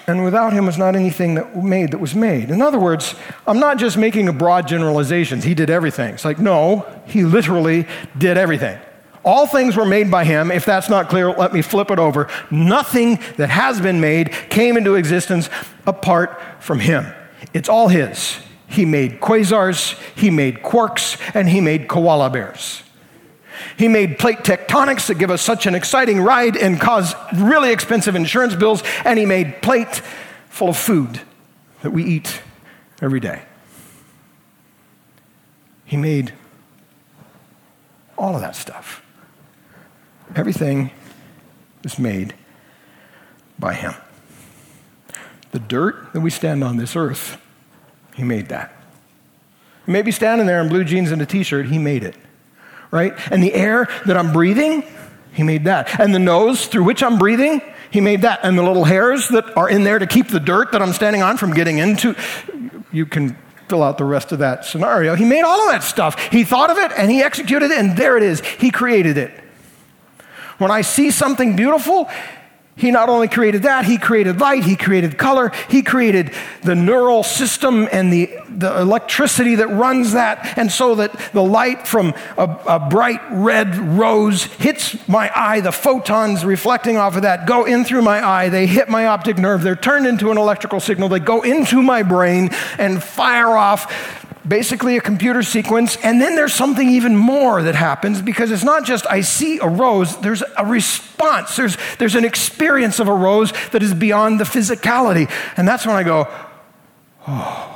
and 0.08 0.24
without 0.24 0.52
him 0.52 0.66
was 0.66 0.76
not 0.76 0.96
anything 0.96 1.34
that 1.34 1.56
made 1.56 1.92
that 1.92 1.98
was 1.98 2.14
made. 2.14 2.50
In 2.50 2.60
other 2.60 2.80
words, 2.80 3.14
I'm 3.46 3.60
not 3.60 3.78
just 3.78 3.96
making 3.96 4.28
a 4.28 4.32
broad 4.32 4.66
generalizations. 4.66 5.44
He 5.44 5.54
did 5.54 5.70
everything. 5.70 6.14
It's 6.14 6.24
like, 6.24 6.38
no, 6.38 6.84
he 7.06 7.24
literally 7.24 7.86
did 8.16 8.36
everything. 8.36 8.78
All 9.24 9.46
things 9.46 9.76
were 9.76 9.84
made 9.84 10.10
by 10.10 10.24
him. 10.24 10.50
If 10.50 10.64
that's 10.64 10.88
not 10.88 11.08
clear, 11.08 11.30
let 11.30 11.52
me 11.52 11.62
flip 11.62 11.90
it 11.90 11.98
over. 11.98 12.28
Nothing 12.50 13.20
that 13.36 13.50
has 13.50 13.80
been 13.80 14.00
made 14.00 14.32
came 14.48 14.76
into 14.76 14.94
existence 14.94 15.50
apart 15.86 16.40
from 16.60 16.80
him. 16.80 17.06
It's 17.52 17.68
all 17.68 17.88
his. 17.88 18.38
He 18.66 18.84
made 18.84 19.20
quasars, 19.20 19.98
he 20.16 20.30
made 20.30 20.62
quarks, 20.62 21.20
and 21.34 21.48
he 21.48 21.60
made 21.60 21.88
koala 21.88 22.30
bears. 22.30 22.82
He 23.76 23.88
made 23.88 24.18
plate 24.18 24.38
tectonics 24.38 25.06
that 25.06 25.18
give 25.18 25.30
us 25.30 25.42
such 25.42 25.66
an 25.66 25.74
exciting 25.74 26.20
ride 26.20 26.56
and 26.56 26.80
cause 26.80 27.14
really 27.34 27.72
expensive 27.72 28.14
insurance 28.14 28.54
bills. 28.54 28.82
And 29.04 29.18
he 29.18 29.26
made 29.26 29.62
plate 29.62 30.02
full 30.48 30.70
of 30.70 30.76
food 30.76 31.20
that 31.82 31.90
we 31.90 32.04
eat 32.04 32.40
every 33.00 33.20
day. 33.20 33.42
He 35.84 35.96
made 35.96 36.34
all 38.16 38.34
of 38.34 38.40
that 38.40 38.56
stuff. 38.56 39.02
Everything 40.36 40.90
is 41.84 41.98
made 41.98 42.34
by 43.58 43.74
him. 43.74 43.94
The 45.52 45.58
dirt 45.58 46.12
that 46.12 46.20
we 46.20 46.30
stand 46.30 46.62
on 46.62 46.76
this 46.76 46.94
earth, 46.94 47.40
he 48.14 48.24
made 48.24 48.48
that. 48.48 48.72
You 49.86 49.92
may 49.92 50.02
be 50.02 50.10
standing 50.10 50.46
there 50.46 50.60
in 50.60 50.68
blue 50.68 50.84
jeans 50.84 51.10
and 51.10 51.22
a 51.22 51.26
t 51.26 51.42
shirt, 51.42 51.66
he 51.66 51.78
made 51.78 52.04
it 52.04 52.14
right? 52.90 53.14
And 53.30 53.42
the 53.42 53.52
air 53.54 53.88
that 54.06 54.16
I'm 54.16 54.32
breathing, 54.32 54.84
he 55.32 55.42
made 55.42 55.64
that. 55.64 56.00
And 56.00 56.14
the 56.14 56.18
nose 56.18 56.66
through 56.66 56.84
which 56.84 57.02
I'm 57.02 57.18
breathing, 57.18 57.62
he 57.90 58.00
made 58.00 58.22
that. 58.22 58.40
And 58.42 58.58
the 58.58 58.62
little 58.62 58.84
hairs 58.84 59.28
that 59.28 59.56
are 59.56 59.68
in 59.68 59.84
there 59.84 59.98
to 59.98 60.06
keep 60.06 60.28
the 60.28 60.40
dirt 60.40 60.72
that 60.72 60.82
I'm 60.82 60.92
standing 60.92 61.22
on 61.22 61.36
from 61.36 61.52
getting 61.52 61.78
into, 61.78 62.14
you 62.92 63.06
can 63.06 63.36
fill 63.68 63.82
out 63.82 63.98
the 63.98 64.04
rest 64.04 64.32
of 64.32 64.38
that 64.38 64.64
scenario. 64.64 65.14
He 65.14 65.24
made 65.24 65.42
all 65.42 65.60
of 65.66 65.70
that 65.70 65.82
stuff. 65.82 66.18
He 66.30 66.44
thought 66.44 66.70
of 66.70 66.78
it 66.78 66.92
and 66.96 67.10
he 67.10 67.22
executed 67.22 67.70
it, 67.70 67.78
and 67.78 67.96
there 67.96 68.16
it 68.16 68.22
is. 68.22 68.40
He 68.40 68.70
created 68.70 69.18
it. 69.18 69.30
When 70.58 70.70
I 70.70 70.80
see 70.80 71.10
something 71.10 71.54
beautiful, 71.54 72.08
He 72.78 72.92
not 72.92 73.08
only 73.08 73.26
created 73.26 73.64
that, 73.64 73.84
he 73.84 73.98
created 73.98 74.40
light, 74.40 74.62
he 74.62 74.76
created 74.76 75.18
color, 75.18 75.52
he 75.68 75.82
created 75.82 76.32
the 76.62 76.76
neural 76.76 77.24
system 77.24 77.88
and 77.90 78.12
the, 78.12 78.30
the 78.48 78.80
electricity 78.80 79.56
that 79.56 79.66
runs 79.66 80.12
that. 80.12 80.56
And 80.56 80.70
so 80.70 80.94
that 80.94 81.12
the 81.32 81.42
light 81.42 81.88
from 81.88 82.14
a, 82.36 82.44
a 82.68 82.78
bright 82.78 83.20
red 83.30 83.76
rose 83.76 84.44
hits 84.44 84.96
my 85.08 85.30
eye, 85.34 85.60
the 85.60 85.72
photons 85.72 86.44
reflecting 86.44 86.96
off 86.96 87.16
of 87.16 87.22
that 87.22 87.46
go 87.46 87.64
in 87.64 87.84
through 87.84 88.02
my 88.02 88.24
eye, 88.24 88.48
they 88.48 88.66
hit 88.66 88.88
my 88.88 89.06
optic 89.06 89.38
nerve, 89.38 89.62
they're 89.62 89.74
turned 89.74 90.06
into 90.06 90.30
an 90.30 90.38
electrical 90.38 90.78
signal, 90.78 91.08
they 91.08 91.18
go 91.18 91.42
into 91.42 91.82
my 91.82 92.04
brain 92.04 92.50
and 92.78 93.02
fire 93.02 93.56
off 93.56 94.26
basically 94.48 94.96
a 94.96 95.00
computer 95.00 95.42
sequence. 95.42 95.96
And 96.02 96.20
then 96.20 96.34
there's 96.34 96.54
something 96.54 96.88
even 96.88 97.16
more 97.16 97.62
that 97.62 97.74
happens 97.74 98.22
because 98.22 98.50
it's 98.50 98.64
not 98.64 98.84
just 98.84 99.06
I 99.06 99.20
see 99.20 99.58
a 99.58 99.68
rose, 99.68 100.16
there's 100.20 100.42
a 100.56 100.64
response. 100.64 101.56
There's, 101.56 101.76
there's 101.98 102.14
an 102.14 102.24
experience 102.24 102.98
of 102.98 103.08
a 103.08 103.14
rose 103.14 103.52
that 103.72 103.82
is 103.82 103.94
beyond 103.94 104.40
the 104.40 104.44
physicality. 104.44 105.30
And 105.56 105.68
that's 105.68 105.86
when 105.86 105.96
I 105.96 106.02
go, 106.02 106.28
oh. 107.26 107.74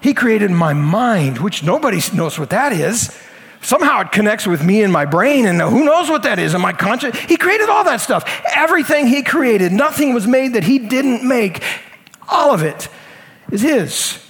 He 0.00 0.14
created 0.14 0.50
my 0.50 0.74
mind, 0.74 1.38
which 1.38 1.64
nobody 1.64 2.00
knows 2.14 2.38
what 2.38 2.50
that 2.50 2.72
is. 2.72 3.16
Somehow 3.60 4.02
it 4.02 4.12
connects 4.12 4.46
with 4.46 4.64
me 4.64 4.82
and 4.82 4.92
my 4.92 5.04
brain, 5.04 5.44
and 5.46 5.60
who 5.60 5.84
knows 5.84 6.08
what 6.08 6.22
that 6.22 6.38
is 6.38 6.54
in 6.54 6.60
my 6.60 6.72
conscience. 6.72 7.18
He 7.18 7.36
created 7.36 7.68
all 7.68 7.82
that 7.84 8.00
stuff. 8.00 8.24
Everything 8.54 9.08
He 9.08 9.22
created, 9.22 9.72
nothing 9.72 10.14
was 10.14 10.26
made 10.26 10.54
that 10.54 10.62
He 10.62 10.78
didn't 10.78 11.26
make. 11.26 11.62
All 12.28 12.54
of 12.54 12.62
it 12.62 12.88
is 13.50 13.62
His. 13.62 14.24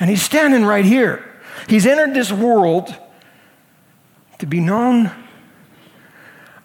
And 0.00 0.08
he's 0.08 0.22
standing 0.22 0.64
right 0.64 0.84
here. 0.84 1.24
He's 1.68 1.86
entered 1.86 2.14
this 2.14 2.30
world 2.30 2.94
to 4.38 4.46
be 4.46 4.60
known, 4.60 5.10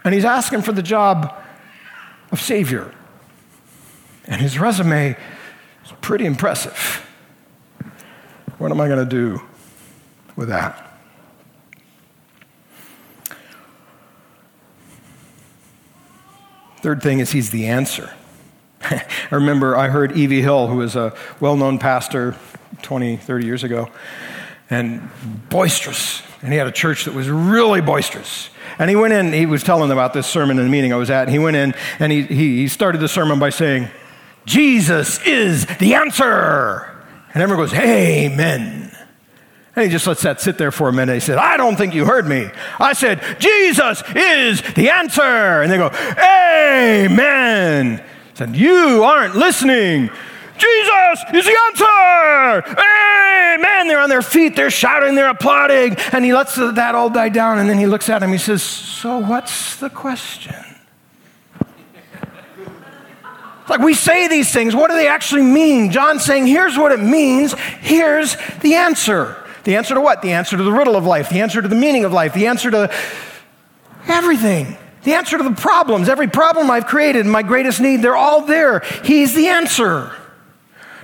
and 0.04 0.14
he's 0.14 0.26
asking 0.26 0.62
for 0.62 0.72
the 0.72 0.84
job 0.84 1.34
of 2.32 2.40
Savior. 2.40 2.94
And 4.26 4.40
his 4.40 4.60
resume 4.60 5.18
is 5.84 5.92
pretty 6.02 6.26
impressive. 6.26 7.06
What 8.58 8.72
am 8.72 8.80
I 8.80 8.88
going 8.88 9.00
to 9.00 9.10
do 9.10 9.42
with 10.36 10.50
that? 10.50 10.92
Third 16.82 17.02
thing 17.02 17.20
is, 17.20 17.32
he's 17.32 17.50
the 17.50 17.68
answer. 17.68 18.14
I 18.82 19.06
remember 19.32 19.76
I 19.76 19.88
heard 19.88 20.18
E.V. 20.18 20.42
Hill, 20.42 20.68
who 20.68 20.82
is 20.82 20.96
a 20.96 21.16
well 21.40 21.56
known 21.56 21.80
pastor, 21.80 22.36
20, 22.82 23.18
30 23.18 23.46
years 23.46 23.64
ago, 23.64 23.90
and 24.70 25.10
boisterous. 25.50 26.22
And 26.42 26.52
he 26.52 26.58
had 26.58 26.68
a 26.68 26.72
church 26.72 27.06
that 27.06 27.14
was 27.14 27.30
really 27.30 27.82
boisterous. 27.82 28.50
And 28.80 28.90
he 28.90 28.96
went 28.96 29.14
in, 29.14 29.34
he 29.34 29.46
was 29.46 29.64
telling 29.64 29.92
about 29.92 30.14
this 30.14 30.28
sermon 30.28 30.58
in 30.58 30.66
the 30.66 30.72
meeting 30.72 30.92
I 30.92 30.98
was 30.98 31.10
at, 31.10 31.24
and 31.24 31.32
he 31.32 31.40
went 31.40 31.56
in 31.56 31.74
and 32.00 32.12
he, 32.12 32.24
he, 32.24 32.68
started 32.68 33.00
the 33.00 33.08
sermon 33.08 33.40
by 33.40 33.50
saying, 33.50 33.88
Jesus 34.46 35.26
is 35.26 35.66
the 35.78 35.96
answer. 35.96 36.90
And 37.34 37.42
everyone 37.42 37.66
goes, 37.66 37.74
Amen. 37.74 38.96
And 39.76 39.86
he 39.86 39.90
just 39.90 40.06
lets 40.06 40.22
that 40.22 40.40
sit 40.40 40.58
there 40.58 40.72
for 40.72 40.88
a 40.88 40.94
minute. 40.94 41.14
He 41.14 41.20
said, 41.20 41.38
I 41.38 41.58
don't 41.58 41.76
think 41.76 41.96
you 41.96 42.06
heard 42.06 42.28
me. 42.28 42.50
I 42.80 42.94
said, 42.94 43.22
Jesus 43.40 44.04
is 44.16 44.62
the 44.74 44.90
answer. 44.90 45.22
And 45.22 45.72
they 45.72 45.78
go, 45.78 45.88
Amen. 45.88 48.00
I 48.00 48.34
said, 48.34 48.56
You 48.56 49.04
aren't 49.04 49.36
listening. 49.36 50.10
Jesus 50.58 51.24
is 51.34 51.46
the 51.46 51.58
answer. 51.68 52.76
Amen. 52.80 53.88
They're 53.88 54.00
on 54.00 54.10
their 54.10 54.22
feet, 54.22 54.56
they're 54.56 54.70
shouting, 54.70 55.16
they're 55.16 55.30
applauding. 55.30 55.96
And 56.12 56.24
he 56.24 56.34
lets 56.34 56.56
that 56.56 56.96
all 56.96 57.10
die 57.10 57.30
down. 57.30 57.60
And 57.60 57.70
then 57.70 57.78
he 57.78 57.86
looks 57.86 58.10
at 58.10 58.22
him, 58.22 58.32
he 58.32 58.38
says, 58.38 58.64
So 58.64 59.20
what's 59.20 59.78
the 59.78 59.90
question? 59.90 60.56
It's 63.62 63.70
like 63.70 63.80
we 63.80 63.94
say 63.94 64.28
these 64.28 64.52
things, 64.52 64.76
what 64.76 64.90
do 64.90 64.98
they 64.98 65.08
actually 65.08 65.44
mean? 65.44 65.90
John's 65.90 66.26
saying, 66.26 66.48
Here's 66.48 66.78
what 66.78 66.92
it 66.92 67.00
means, 67.00 67.54
here's 67.82 68.36
the 68.62 68.76
answer. 68.76 69.38
The 69.64 69.78
answer 69.78 69.94
to 69.96 70.02
what? 70.02 70.22
The 70.22 70.34
answer 70.34 70.58
to 70.58 70.64
the 70.64 70.72
riddle 70.72 70.98
of 70.98 71.06
life, 71.06 71.30
the 71.30 71.40
answer 71.40 71.62
to 71.62 71.68
the 71.68 71.76
meaning 71.76 72.04
of 72.04 72.12
life, 72.12 72.34
the 72.34 72.48
answer 72.48 72.70
to 72.72 72.94
everything. 74.08 74.78
The 75.04 75.14
answer 75.14 75.38
to 75.38 75.44
the 75.44 75.52
problems, 75.56 76.08
every 76.08 76.28
problem 76.28 76.72
I've 76.72 76.86
created, 76.86 77.26
my 77.26 77.44
greatest 77.44 77.82
need, 77.82 78.02
they're 78.02 78.16
all 78.16 78.42
there. 78.42 78.82
He's 79.04 79.34
the 79.34 79.48
answer. 79.48 80.14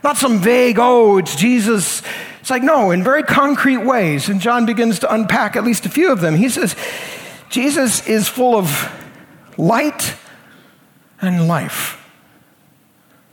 Not 0.04 0.18
some 0.18 0.40
vague, 0.40 0.78
oh, 0.80 1.18
it's 1.18 1.36
Jesus. 1.36 2.02
It's 2.40 2.50
like, 2.50 2.64
no, 2.64 2.92
in 2.92 3.04
very 3.04 3.24
concrete 3.24 3.86
ways. 3.86 4.30
And 4.30 4.40
John 4.40 4.66
begins 4.66 5.00
to 5.00 5.14
unpack 5.14 5.56
at 5.56 5.64
least 5.64 5.86
a 5.86 5.90
few 5.90 6.12
of 6.12 6.22
them. 6.22 6.36
He 6.36 6.50
says, 6.50 6.76
Jesus 7.50 8.08
is 8.08 8.28
full 8.28 8.56
of 8.56 8.92
light 9.58 10.16
and 11.22 11.48
life. 11.48 11.96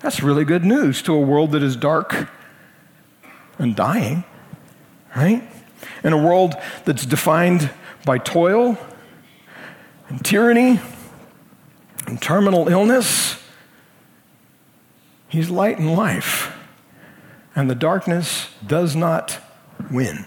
That's 0.01 0.23
really 0.23 0.45
good 0.45 0.65
news 0.65 1.03
to 1.03 1.15
a 1.15 1.21
world 1.21 1.53
that 1.53 1.63
is 1.63 1.77
dark 1.77 2.29
and 3.59 3.75
dying, 3.75 4.25
right? 5.15 5.43
In 6.03 6.13
a 6.13 6.19
world 6.19 6.55
that's 6.85 7.07
defined 7.07 7.71
by 8.05 8.19
toil 8.19 8.77
and 10.09 10.25
tyranny 10.25 10.81
and 12.07 12.21
terminal 12.21 12.69
illness. 12.69 13.43
He's 15.29 15.49
light 15.49 15.79
and 15.79 15.97
life 15.97 16.56
and 17.57 17.71
the 17.71 17.75
darkness 17.75 18.51
does 18.65 18.95
not 18.95 19.39
win. 19.91 20.27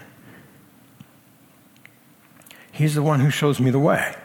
He's 2.72 2.94
the 2.94 3.02
one 3.02 3.20
who 3.20 3.30
shows 3.30 3.60
me 3.60 3.70
the 3.70 3.78
way. 3.78 4.16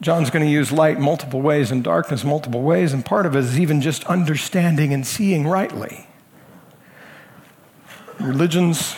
John's 0.00 0.30
going 0.30 0.44
to 0.44 0.50
use 0.50 0.70
light 0.70 1.00
multiple 1.00 1.40
ways 1.40 1.70
and 1.70 1.82
darkness 1.82 2.24
multiple 2.24 2.62
ways, 2.62 2.92
and 2.92 3.04
part 3.04 3.24
of 3.26 3.34
it 3.34 3.40
is 3.40 3.58
even 3.58 3.80
just 3.80 4.04
understanding 4.04 4.92
and 4.92 5.06
seeing 5.06 5.46
rightly. 5.46 6.06
Religions, 8.20 8.94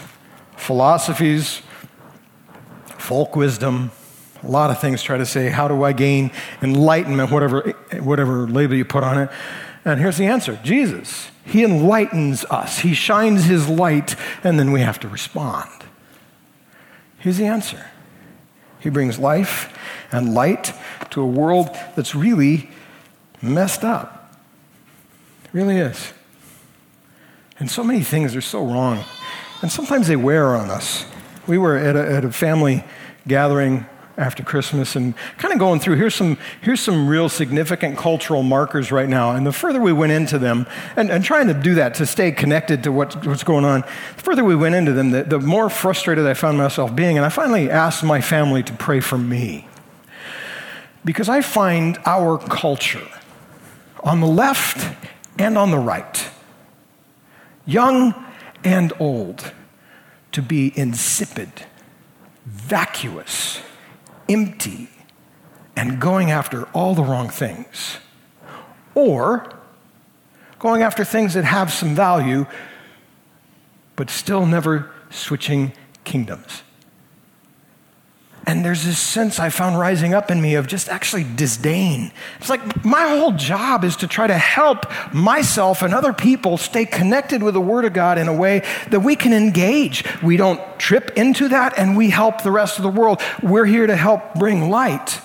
philosophies, 0.57 1.62
folk 2.99 3.36
wisdom, 3.36 3.91
a 4.43 4.47
lot 4.47 4.70
of 4.70 4.80
things 4.80 5.03
try 5.03 5.18
to 5.18 5.26
say, 5.26 5.51
how 5.51 5.68
do 5.68 5.82
I 5.82 5.93
gain 5.93 6.30
enlightenment, 6.62 7.30
whatever, 7.30 7.74
whatever 8.01 8.47
label 8.47 8.74
you 8.74 8.84
put 8.84 9.05
on 9.05 9.18
it. 9.18 9.30
And 9.84 10.01
here's 10.01 10.16
the 10.16 10.26
answer 10.26 10.59
Jesus. 10.62 11.30
He 11.45 11.64
enlightens 11.64 12.45
us, 12.47 12.80
He 12.80 12.95
shines 12.95 13.45
His 13.45 13.68
light, 13.68 14.16
and 14.45 14.59
then 14.59 14.72
we 14.72 14.80
have 14.80 15.01
to 15.01 15.09
respond. 15.09 15.70
Here's 17.18 17.38
the 17.38 17.47
answer 17.47 17.86
He 18.80 18.91
brings 18.91 19.18
life 19.18 19.76
and 20.12 20.34
light 20.34 20.72
to 21.11 21.20
a 21.20 21.26
world 21.26 21.70
that's 21.97 22.14
really 22.14 22.70
messed 23.43 23.84
up. 23.84 24.36
It 25.45 25.51
really 25.53 25.76
is. 25.76 26.12
And 27.59 27.70
so 27.70 27.84
many 27.84 28.03
things 28.03 28.34
are 28.34 28.41
so 28.41 28.64
wrong. 28.64 29.05
And 29.62 29.70
sometimes 29.70 30.09
they 30.09 30.16
wear 30.16 30.57
on 30.57 30.70
us. 30.70 31.05
We 31.47 31.59
were 31.59 31.76
at 31.76 31.95
a, 31.95 32.11
at 32.11 32.24
a 32.24 32.32
family 32.32 32.84
gathering 33.28 33.86
after 34.21 34.43
Christmas 34.45 34.95
and 34.95 35.14
kind 35.39 35.53
of 35.53 35.59
going 35.59 35.81
through 35.81 35.97
here's 35.97 36.14
some, 36.14 36.37
here's 36.61 36.81
some 36.81 37.09
real 37.09 37.29
significant 37.29 37.97
cultural 37.97 38.43
markers 38.43 38.93
right 38.93 39.09
now. 39.09 39.33
And 39.33 39.47
the 39.47 39.53
further 39.53 39.81
we 39.81 39.93
went 39.93 40.12
into 40.12 40.39
them, 40.39 40.66
and, 40.95 41.11
and 41.11 41.25
trying 41.25 41.49
to 41.49 41.55
do 41.55 41.75
that 41.77 41.95
to 41.95 42.07
stay 42.07 42.31
connected 42.31 42.83
to 42.85 42.93
what, 42.93 43.27
what's 43.27 43.43
going 43.43 43.64
on, 43.64 43.81
the 44.16 44.23
further 44.23 44.45
we 44.45 44.55
went 44.55 44.75
into 44.75 44.93
them, 44.93 45.11
the, 45.11 45.25
the 45.25 45.41
more 45.41 45.71
frustrated 45.71 46.27
I 46.27 46.35
found 46.35 46.59
myself 46.59 46.95
being. 46.95 47.16
And 47.16 47.25
I 47.25 47.31
finally 47.31 47.71
asked 47.71 48.05
my 48.05 48.21
family 48.21 48.62
to 48.62 48.73
pray 48.75 49.01
for 49.01 49.18
me. 49.18 49.66
Because 51.03 51.31
I 51.31 51.41
find 51.41 51.99
our 52.05 52.37
culture 52.37 53.09
on 54.05 54.21
the 54.21 54.27
left 54.27 54.97
and 55.39 55.57
on 55.57 55.71
the 55.71 55.79
right, 55.79 56.29
young 57.64 58.14
and 58.62 58.93
old, 59.01 59.53
to 60.33 60.43
be 60.43 60.79
insipid, 60.79 61.51
vacuous, 62.45 63.62
empty 64.31 64.89
and 65.76 66.01
going 66.01 66.31
after 66.31 66.64
all 66.72 66.95
the 66.95 67.03
wrong 67.03 67.28
things, 67.28 67.99
or 68.95 69.51
going 70.59 70.83
after 70.83 71.05
things 71.05 71.35
that 71.35 71.45
have 71.45 71.72
some 71.72 71.95
value, 71.95 72.47
but 73.97 74.11
still 74.11 74.47
never 74.47 74.91
switching 75.11 75.72
kingdoms. 76.05 76.62
And 78.51 78.64
there's 78.64 78.84
this 78.84 78.98
sense 78.98 79.38
I 79.38 79.48
found 79.48 79.78
rising 79.78 80.12
up 80.12 80.28
in 80.28 80.42
me 80.42 80.57
of 80.57 80.66
just 80.66 80.88
actually 80.88 81.22
disdain. 81.22 82.11
It's 82.40 82.51
like 82.51 82.84
my 82.84 83.07
whole 83.07 83.30
job 83.30 83.84
is 83.84 83.94
to 83.98 84.09
try 84.09 84.26
to 84.26 84.36
help 84.36 84.86
myself 85.14 85.82
and 85.82 85.94
other 85.94 86.12
people 86.12 86.57
stay 86.57 86.84
connected 86.84 87.44
with 87.44 87.55
the 87.55 87.61
Word 87.61 87.84
of 87.84 87.92
God 87.92 88.18
in 88.18 88.26
a 88.26 88.34
way 88.34 88.64
that 88.88 89.01
we 89.01 89.14
can 89.14 89.32
engage. 89.32 90.03
We 90.20 90.36
don't 90.36 90.61
trip 90.80 91.12
into 91.16 91.46
that 91.46 91.78
and 91.78 91.96
we 91.96 92.11
help 92.11 92.42
the 92.42 92.51
rest 92.51 92.76
of 92.76 92.82
the 92.82 92.88
world. 92.88 93.22
We're 93.40 93.66
here 93.66 93.86
to 93.86 93.94
help 93.94 94.34
bring 94.34 94.68
light. 94.68 95.20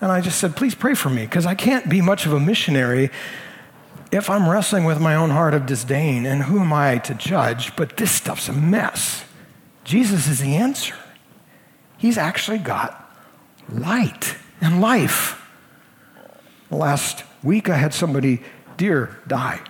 And 0.00 0.10
I 0.10 0.22
just 0.22 0.38
said, 0.38 0.56
please 0.56 0.74
pray 0.74 0.94
for 0.94 1.10
me 1.10 1.26
because 1.26 1.44
I 1.44 1.54
can't 1.54 1.90
be 1.90 2.00
much 2.00 2.24
of 2.24 2.32
a 2.32 2.40
missionary 2.40 3.10
if 4.10 4.30
I'm 4.30 4.48
wrestling 4.48 4.86
with 4.86 4.98
my 4.98 5.14
own 5.14 5.28
heart 5.28 5.52
of 5.52 5.66
disdain. 5.66 6.24
And 6.24 6.44
who 6.44 6.58
am 6.60 6.72
I 6.72 6.96
to 7.00 7.12
judge? 7.12 7.76
But 7.76 7.98
this 7.98 8.12
stuff's 8.12 8.48
a 8.48 8.54
mess. 8.54 9.26
Jesus 9.84 10.26
is 10.26 10.38
the 10.38 10.56
answer. 10.56 10.94
He's 11.98 12.16
actually 12.16 12.58
got 12.58 13.12
light 13.68 14.36
and 14.60 14.80
life. 14.80 15.44
Last 16.70 17.24
week, 17.42 17.68
I 17.68 17.76
had 17.76 17.92
somebody 17.92 18.40
dear 18.76 19.18
die. 19.26 19.60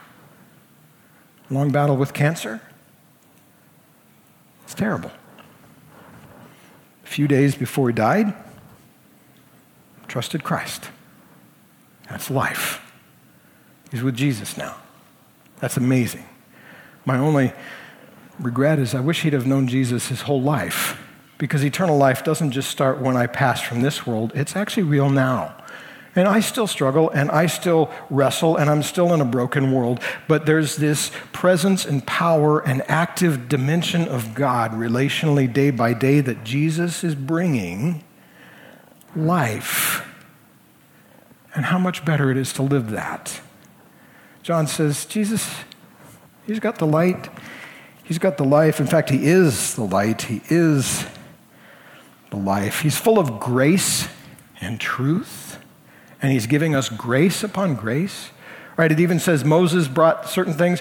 Long 1.50 1.72
battle 1.72 1.96
with 1.96 2.12
cancer. 2.12 2.60
It's 4.64 4.74
terrible. 4.74 5.10
A 7.02 7.06
few 7.06 7.26
days 7.26 7.54
before 7.54 7.88
he 7.88 7.94
died, 7.94 8.34
trusted 10.06 10.44
Christ. 10.44 10.90
That's 12.10 12.30
life. 12.30 12.82
He's 13.90 14.02
with 14.02 14.14
Jesus 14.14 14.58
now. 14.58 14.76
That's 15.60 15.78
amazing. 15.78 16.24
My 17.06 17.16
only 17.16 17.54
regret 18.38 18.78
is 18.78 18.94
I 18.94 19.00
wish 19.00 19.22
he'd 19.22 19.32
have 19.32 19.46
known 19.46 19.66
Jesus 19.66 20.08
his 20.08 20.22
whole 20.22 20.42
life 20.42 20.98
because 21.38 21.64
eternal 21.64 21.96
life 21.96 22.24
doesn't 22.24 22.50
just 22.50 22.68
start 22.68 23.00
when 23.00 23.16
I 23.16 23.26
pass 23.26 23.60
from 23.60 23.80
this 23.80 24.06
world, 24.06 24.32
it's 24.34 24.56
actually 24.56 24.82
real 24.82 25.08
now. 25.08 25.54
And 26.16 26.26
I 26.26 26.40
still 26.40 26.66
struggle 26.66 27.10
and 27.10 27.30
I 27.30 27.46
still 27.46 27.92
wrestle 28.10 28.56
and 28.56 28.68
I'm 28.68 28.82
still 28.82 29.14
in 29.14 29.20
a 29.20 29.24
broken 29.24 29.70
world. 29.70 30.00
But 30.26 30.46
there's 30.46 30.76
this 30.76 31.12
presence 31.32 31.84
and 31.84 32.04
power 32.06 32.58
and 32.58 32.82
active 32.88 33.48
dimension 33.48 34.08
of 34.08 34.34
God 34.34 34.72
relationally 34.72 35.50
day 35.50 35.70
by 35.70 35.94
day 35.94 36.20
that 36.20 36.42
Jesus 36.42 37.04
is 37.04 37.14
bringing 37.14 38.02
life. 39.14 40.04
And 41.54 41.66
how 41.66 41.78
much 41.78 42.04
better 42.04 42.32
it 42.32 42.36
is 42.36 42.52
to 42.54 42.62
live 42.62 42.90
that. 42.90 43.40
John 44.42 44.66
says, 44.66 45.04
Jesus, 45.04 45.48
he's 46.46 46.58
got 46.58 46.78
the 46.78 46.86
light, 46.86 47.28
he's 48.02 48.18
got 48.18 48.38
the 48.38 48.44
life. 48.44 48.80
In 48.80 48.86
fact, 48.86 49.10
he 49.10 49.26
is 49.26 49.76
the 49.76 49.84
light, 49.84 50.22
he 50.22 50.42
is 50.48 51.06
the 52.30 52.36
life. 52.36 52.80
He's 52.80 52.98
full 52.98 53.18
of 53.18 53.40
grace 53.40 54.08
and 54.60 54.80
truth, 54.80 55.58
and 56.20 56.32
he's 56.32 56.46
giving 56.46 56.74
us 56.74 56.88
grace 56.88 57.42
upon 57.42 57.74
grace. 57.74 58.30
Right? 58.76 58.92
It 58.92 59.00
even 59.00 59.18
says 59.18 59.44
Moses 59.44 59.88
brought 59.88 60.28
certain 60.28 60.54
things. 60.54 60.80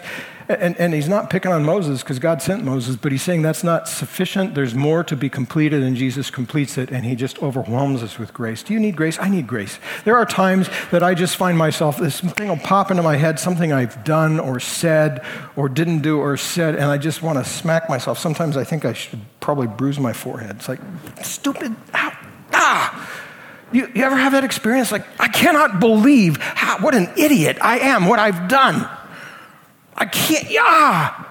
And, 0.49 0.77
and 0.77 0.93
he's 0.93 1.09
not 1.09 1.29
picking 1.29 1.51
on 1.51 1.65
Moses 1.65 2.01
because 2.01 2.19
God 2.19 2.41
sent 2.41 2.63
Moses, 2.63 2.95
but 2.95 3.11
he's 3.11 3.21
saying 3.21 3.41
that's 3.41 3.65
not 3.65 3.89
sufficient. 3.89 4.55
There's 4.55 4.73
more 4.73 5.03
to 5.03 5.15
be 5.17 5.29
completed, 5.29 5.83
and 5.83 5.97
Jesus 5.97 6.29
completes 6.29 6.77
it, 6.77 6.89
and 6.89 7.05
he 7.05 7.15
just 7.15 7.43
overwhelms 7.43 8.01
us 8.01 8.17
with 8.17 8.33
grace. 8.33 8.63
Do 8.63 8.73
you 8.73 8.79
need 8.79 8.95
grace? 8.95 9.19
I 9.19 9.27
need 9.27 9.45
grace. 9.45 9.77
There 10.05 10.15
are 10.15 10.25
times 10.25 10.69
that 10.91 11.03
I 11.03 11.15
just 11.15 11.35
find 11.35 11.57
myself, 11.57 11.97
this 11.97 12.21
thing 12.21 12.47
will 12.47 12.55
pop 12.57 12.91
into 12.91 13.03
my 13.03 13.17
head, 13.17 13.39
something 13.39 13.73
I've 13.73 14.05
done 14.05 14.39
or 14.39 14.61
said 14.61 15.21
or 15.57 15.67
didn't 15.67 15.99
do 15.99 16.17
or 16.17 16.37
said, 16.37 16.75
and 16.75 16.85
I 16.85 16.97
just 16.97 17.21
want 17.21 17.37
to 17.39 17.43
smack 17.43 17.89
myself. 17.89 18.17
Sometimes 18.17 18.55
I 18.55 18.63
think 18.63 18.85
I 18.85 18.93
should 18.93 19.19
probably 19.41 19.67
bruise 19.67 19.99
my 19.99 20.13
forehead. 20.13 20.55
It's 20.57 20.69
like, 20.69 20.79
stupid, 21.23 21.75
ah, 21.93 22.27
ah. 22.53 23.23
You, 23.73 23.91
you 23.93 24.03
ever 24.03 24.15
have 24.15 24.31
that 24.31 24.45
experience? 24.45 24.93
Like, 24.93 25.05
I 25.19 25.27
cannot 25.27 25.81
believe 25.81 26.37
how, 26.37 26.77
what 26.79 26.95
an 26.95 27.09
idiot 27.17 27.57
I 27.61 27.79
am, 27.79 28.05
what 28.05 28.17
I've 28.17 28.47
done. 28.47 28.89
I 29.97 30.05
can't, 30.05 30.49
yeah. 30.49 31.25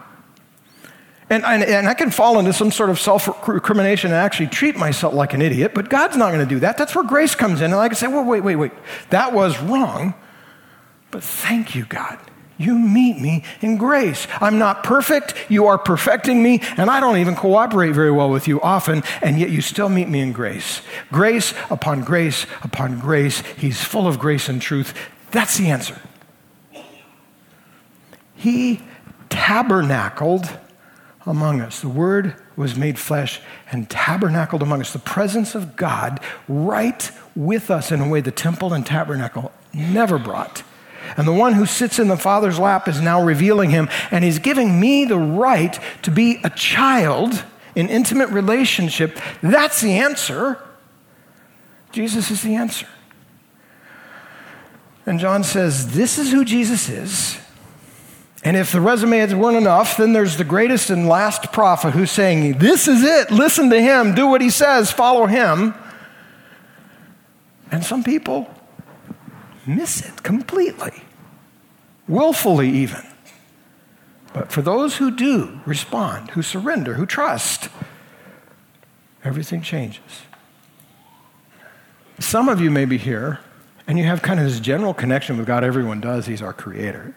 And, 1.28 1.44
and, 1.44 1.62
and 1.64 1.88
I 1.88 1.94
can 1.94 2.10
fall 2.10 2.38
into 2.38 2.52
some 2.52 2.70
sort 2.70 2.88
of 2.88 3.00
self 3.00 3.48
recrimination 3.48 4.10
and 4.10 4.16
actually 4.16 4.46
treat 4.46 4.76
myself 4.76 5.12
like 5.12 5.34
an 5.34 5.42
idiot, 5.42 5.72
but 5.74 5.88
God's 5.88 6.16
not 6.16 6.32
going 6.32 6.46
to 6.46 6.54
do 6.54 6.60
that. 6.60 6.78
That's 6.78 6.94
where 6.94 7.04
grace 7.04 7.34
comes 7.34 7.60
in. 7.60 7.72
And 7.72 7.80
I 7.80 7.88
can 7.88 7.96
say, 7.96 8.06
well, 8.06 8.24
wait, 8.24 8.42
wait, 8.42 8.56
wait. 8.56 8.72
That 9.10 9.32
was 9.32 9.60
wrong, 9.60 10.14
but 11.10 11.24
thank 11.24 11.74
you, 11.74 11.84
God. 11.86 12.18
You 12.58 12.78
meet 12.78 13.20
me 13.20 13.42
in 13.60 13.76
grace. 13.76 14.26
I'm 14.40 14.58
not 14.58 14.82
perfect. 14.82 15.34
You 15.50 15.66
are 15.66 15.76
perfecting 15.76 16.42
me, 16.42 16.62
and 16.78 16.88
I 16.88 17.00
don't 17.00 17.18
even 17.18 17.34
cooperate 17.34 17.92
very 17.92 18.10
well 18.10 18.30
with 18.30 18.48
you 18.48 18.62
often, 18.62 19.02
and 19.20 19.38
yet 19.38 19.50
you 19.50 19.60
still 19.60 19.90
meet 19.90 20.08
me 20.08 20.20
in 20.20 20.32
grace. 20.32 20.80
Grace 21.12 21.52
upon 21.68 22.02
grace 22.02 22.46
upon 22.62 22.98
grace. 22.98 23.40
He's 23.58 23.84
full 23.84 24.06
of 24.06 24.18
grace 24.18 24.48
and 24.48 24.62
truth. 24.62 24.94
That's 25.32 25.58
the 25.58 25.68
answer. 25.68 26.00
He 28.47 28.80
tabernacled 29.28 30.57
among 31.26 31.61
us. 31.61 31.80
The 31.80 31.88
Word 31.88 32.36
was 32.55 32.76
made 32.76 32.97
flesh 32.97 33.40
and 33.72 33.90
tabernacled 33.90 34.62
among 34.62 34.80
us. 34.82 34.92
The 34.92 35.01
presence 35.01 35.57
of 35.57 35.74
God 35.74 36.20
right 36.47 37.11
with 37.34 37.72
us 37.72 37.90
in 37.90 38.01
a 38.01 38.09
way 38.09 38.20
the 38.20 38.30
temple 38.30 38.72
and 38.72 38.86
tabernacle 38.86 39.51
never 39.74 40.16
brought. 40.16 40.62
And 41.16 41.26
the 41.26 41.32
one 41.32 41.55
who 41.55 41.66
sits 41.66 41.99
in 41.99 42.07
the 42.07 42.16
Father's 42.16 42.57
lap 42.57 42.86
is 42.86 43.01
now 43.01 43.20
revealing 43.20 43.70
him, 43.70 43.88
and 44.12 44.22
he's 44.22 44.38
giving 44.38 44.78
me 44.78 45.05
the 45.05 45.18
right 45.18 45.76
to 46.03 46.12
be 46.12 46.38
a 46.44 46.51
child 46.51 47.44
in 47.74 47.88
intimate 47.88 48.28
relationship. 48.28 49.18
That's 49.42 49.80
the 49.80 49.99
answer. 49.99 50.62
Jesus 51.90 52.30
is 52.30 52.42
the 52.42 52.55
answer. 52.55 52.86
And 55.05 55.18
John 55.18 55.42
says, 55.42 55.94
This 55.94 56.16
is 56.16 56.30
who 56.30 56.44
Jesus 56.44 56.88
is. 56.88 57.40
And 58.45 58.57
if 58.57 58.70
the 58.70 58.80
resumes 58.80 59.34
weren't 59.34 59.57
enough, 59.57 59.97
then 59.97 60.12
there's 60.12 60.37
the 60.37 60.45
greatest 60.45 60.91
and 60.91 61.09
last 61.09 61.53
prophet 61.53 61.93
who's 61.93 62.11
saying, 62.11 62.59
This 62.59 62.87
is 62.87 63.03
it. 63.03 63.30
Listen 63.30 63.70
to 63.70 63.80
him. 63.80 64.14
Do 64.14 64.28
what 64.28 64.41
he 64.41 64.51
says. 64.51 64.93
Follow 64.93 65.26
him. 65.26 65.74
And 67.70 67.84
some 67.84 68.05
people 68.05 68.49
miss 69.66 70.07
it 70.07 70.22
completely, 70.22 71.03
willfully 72.07 72.70
even. 72.70 73.03
But 74.32 74.53
for 74.53 74.62
those 74.62 74.99
who 74.99 75.11
do 75.11 75.61
respond, 75.66 76.30
who 76.32 76.43
surrender, 76.43 76.95
who 76.95 77.07
trust, 77.07 77.68
everything 79.24 79.62
changes. 79.62 80.22
Some 82.20 82.49
of 82.49 82.61
you 82.61 82.70
may 82.70 82.84
be 82.84 82.99
here 82.99 83.41
and 83.89 83.99
you 83.99 84.05
have 84.05 84.22
kind 84.22 84.39
of 84.39 84.47
this 84.47 84.61
general 84.61 84.95
connection 84.95 85.37
with 85.37 85.47
God. 85.47 85.64
Everyone 85.64 86.01
does. 86.01 86.26
He's 86.26 86.43
our 86.43 86.53
creator 86.53 87.14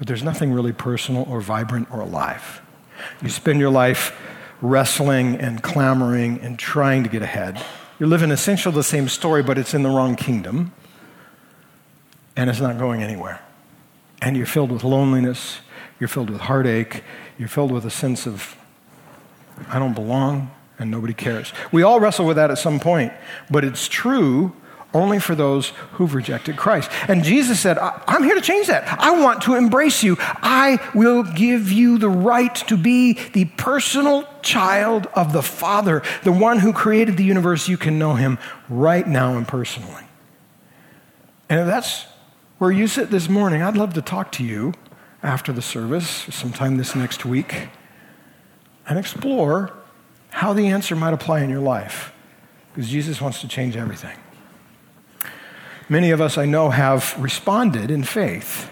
but 0.00 0.06
there's 0.06 0.22
nothing 0.22 0.50
really 0.50 0.72
personal 0.72 1.26
or 1.28 1.42
vibrant 1.42 1.86
or 1.92 2.00
alive. 2.00 2.62
You 3.20 3.28
spend 3.28 3.60
your 3.60 3.68
life 3.68 4.18
wrestling 4.62 5.36
and 5.36 5.62
clamoring 5.62 6.40
and 6.40 6.58
trying 6.58 7.02
to 7.02 7.10
get 7.10 7.20
ahead. 7.20 7.62
You're 7.98 8.08
living 8.08 8.30
essentially 8.30 8.74
the 8.74 8.82
same 8.82 9.10
story, 9.10 9.42
but 9.42 9.58
it's 9.58 9.74
in 9.74 9.82
the 9.82 9.90
wrong 9.90 10.16
kingdom, 10.16 10.72
and 12.34 12.48
it's 12.48 12.60
not 12.60 12.78
going 12.78 13.02
anywhere. 13.02 13.42
And 14.22 14.38
you're 14.38 14.46
filled 14.46 14.72
with 14.72 14.84
loneliness, 14.84 15.58
you're 15.98 16.08
filled 16.08 16.30
with 16.30 16.40
heartache, 16.40 17.04
you're 17.36 17.48
filled 17.48 17.70
with 17.70 17.84
a 17.84 17.90
sense 17.90 18.26
of, 18.26 18.56
I 19.68 19.78
don't 19.78 19.94
belong, 19.94 20.50
and 20.78 20.90
nobody 20.90 21.12
cares. 21.12 21.52
We 21.72 21.82
all 21.82 22.00
wrestle 22.00 22.24
with 22.24 22.36
that 22.36 22.50
at 22.50 22.56
some 22.56 22.80
point, 22.80 23.12
but 23.50 23.66
it's 23.66 23.86
true 23.86 24.56
only 24.92 25.18
for 25.18 25.34
those 25.34 25.68
who've 25.92 26.14
rejected 26.14 26.56
Christ. 26.56 26.90
And 27.08 27.22
Jesus 27.22 27.60
said, 27.60 27.78
I'm 27.78 28.24
here 28.24 28.34
to 28.34 28.40
change 28.40 28.66
that. 28.66 28.86
I 29.00 29.20
want 29.20 29.42
to 29.42 29.54
embrace 29.54 30.02
you. 30.02 30.16
I 30.20 30.78
will 30.94 31.22
give 31.22 31.70
you 31.70 31.98
the 31.98 32.08
right 32.08 32.54
to 32.54 32.76
be 32.76 33.14
the 33.32 33.44
personal 33.44 34.26
child 34.42 35.06
of 35.14 35.32
the 35.32 35.42
Father, 35.42 36.02
the 36.24 36.32
one 36.32 36.58
who 36.58 36.72
created 36.72 37.16
the 37.16 37.24
universe. 37.24 37.68
You 37.68 37.76
can 37.76 37.98
know 37.98 38.14
him 38.14 38.38
right 38.68 39.06
now 39.06 39.36
and 39.36 39.46
personally. 39.46 40.04
And 41.48 41.60
if 41.60 41.66
that's 41.66 42.06
where 42.58 42.70
you 42.70 42.86
sit 42.86 43.10
this 43.10 43.28
morning, 43.28 43.62
I'd 43.62 43.76
love 43.76 43.94
to 43.94 44.02
talk 44.02 44.32
to 44.32 44.44
you 44.44 44.74
after 45.22 45.52
the 45.52 45.62
service, 45.62 46.08
sometime 46.30 46.76
this 46.76 46.94
next 46.94 47.24
week, 47.24 47.68
and 48.88 48.98
explore 48.98 49.72
how 50.30 50.52
the 50.52 50.68
answer 50.68 50.96
might 50.96 51.12
apply 51.12 51.40
in 51.40 51.50
your 51.50 51.60
life. 51.60 52.12
Because 52.72 52.88
Jesus 52.88 53.20
wants 53.20 53.40
to 53.40 53.48
change 53.48 53.76
everything. 53.76 54.16
Many 55.90 56.12
of 56.12 56.20
us 56.20 56.38
I 56.38 56.46
know 56.46 56.70
have 56.70 57.16
responded 57.18 57.90
in 57.90 58.04
faith. 58.04 58.70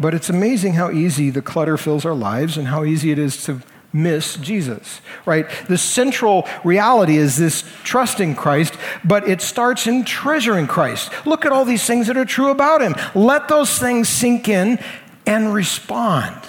But 0.00 0.14
it's 0.14 0.30
amazing 0.30 0.74
how 0.74 0.90
easy 0.90 1.28
the 1.28 1.42
clutter 1.42 1.76
fills 1.76 2.06
our 2.06 2.14
lives 2.14 2.56
and 2.56 2.68
how 2.68 2.84
easy 2.84 3.10
it 3.10 3.18
is 3.18 3.44
to 3.44 3.60
miss 3.92 4.36
Jesus, 4.36 5.02
right? 5.26 5.46
The 5.68 5.76
central 5.76 6.48
reality 6.64 7.18
is 7.18 7.36
this 7.36 7.64
trusting 7.84 8.34
Christ, 8.34 8.74
but 9.04 9.28
it 9.28 9.42
starts 9.42 9.86
in 9.86 10.06
treasuring 10.06 10.66
Christ. 10.66 11.10
Look 11.26 11.44
at 11.44 11.52
all 11.52 11.66
these 11.66 11.84
things 11.84 12.06
that 12.06 12.16
are 12.16 12.24
true 12.24 12.50
about 12.50 12.80
him. 12.80 12.94
Let 13.14 13.48
those 13.48 13.78
things 13.78 14.08
sink 14.08 14.48
in 14.48 14.78
and 15.26 15.52
respond. 15.52 16.40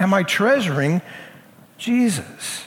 Am 0.00 0.12
I 0.12 0.24
treasuring 0.24 1.02
Jesus? 1.78 2.64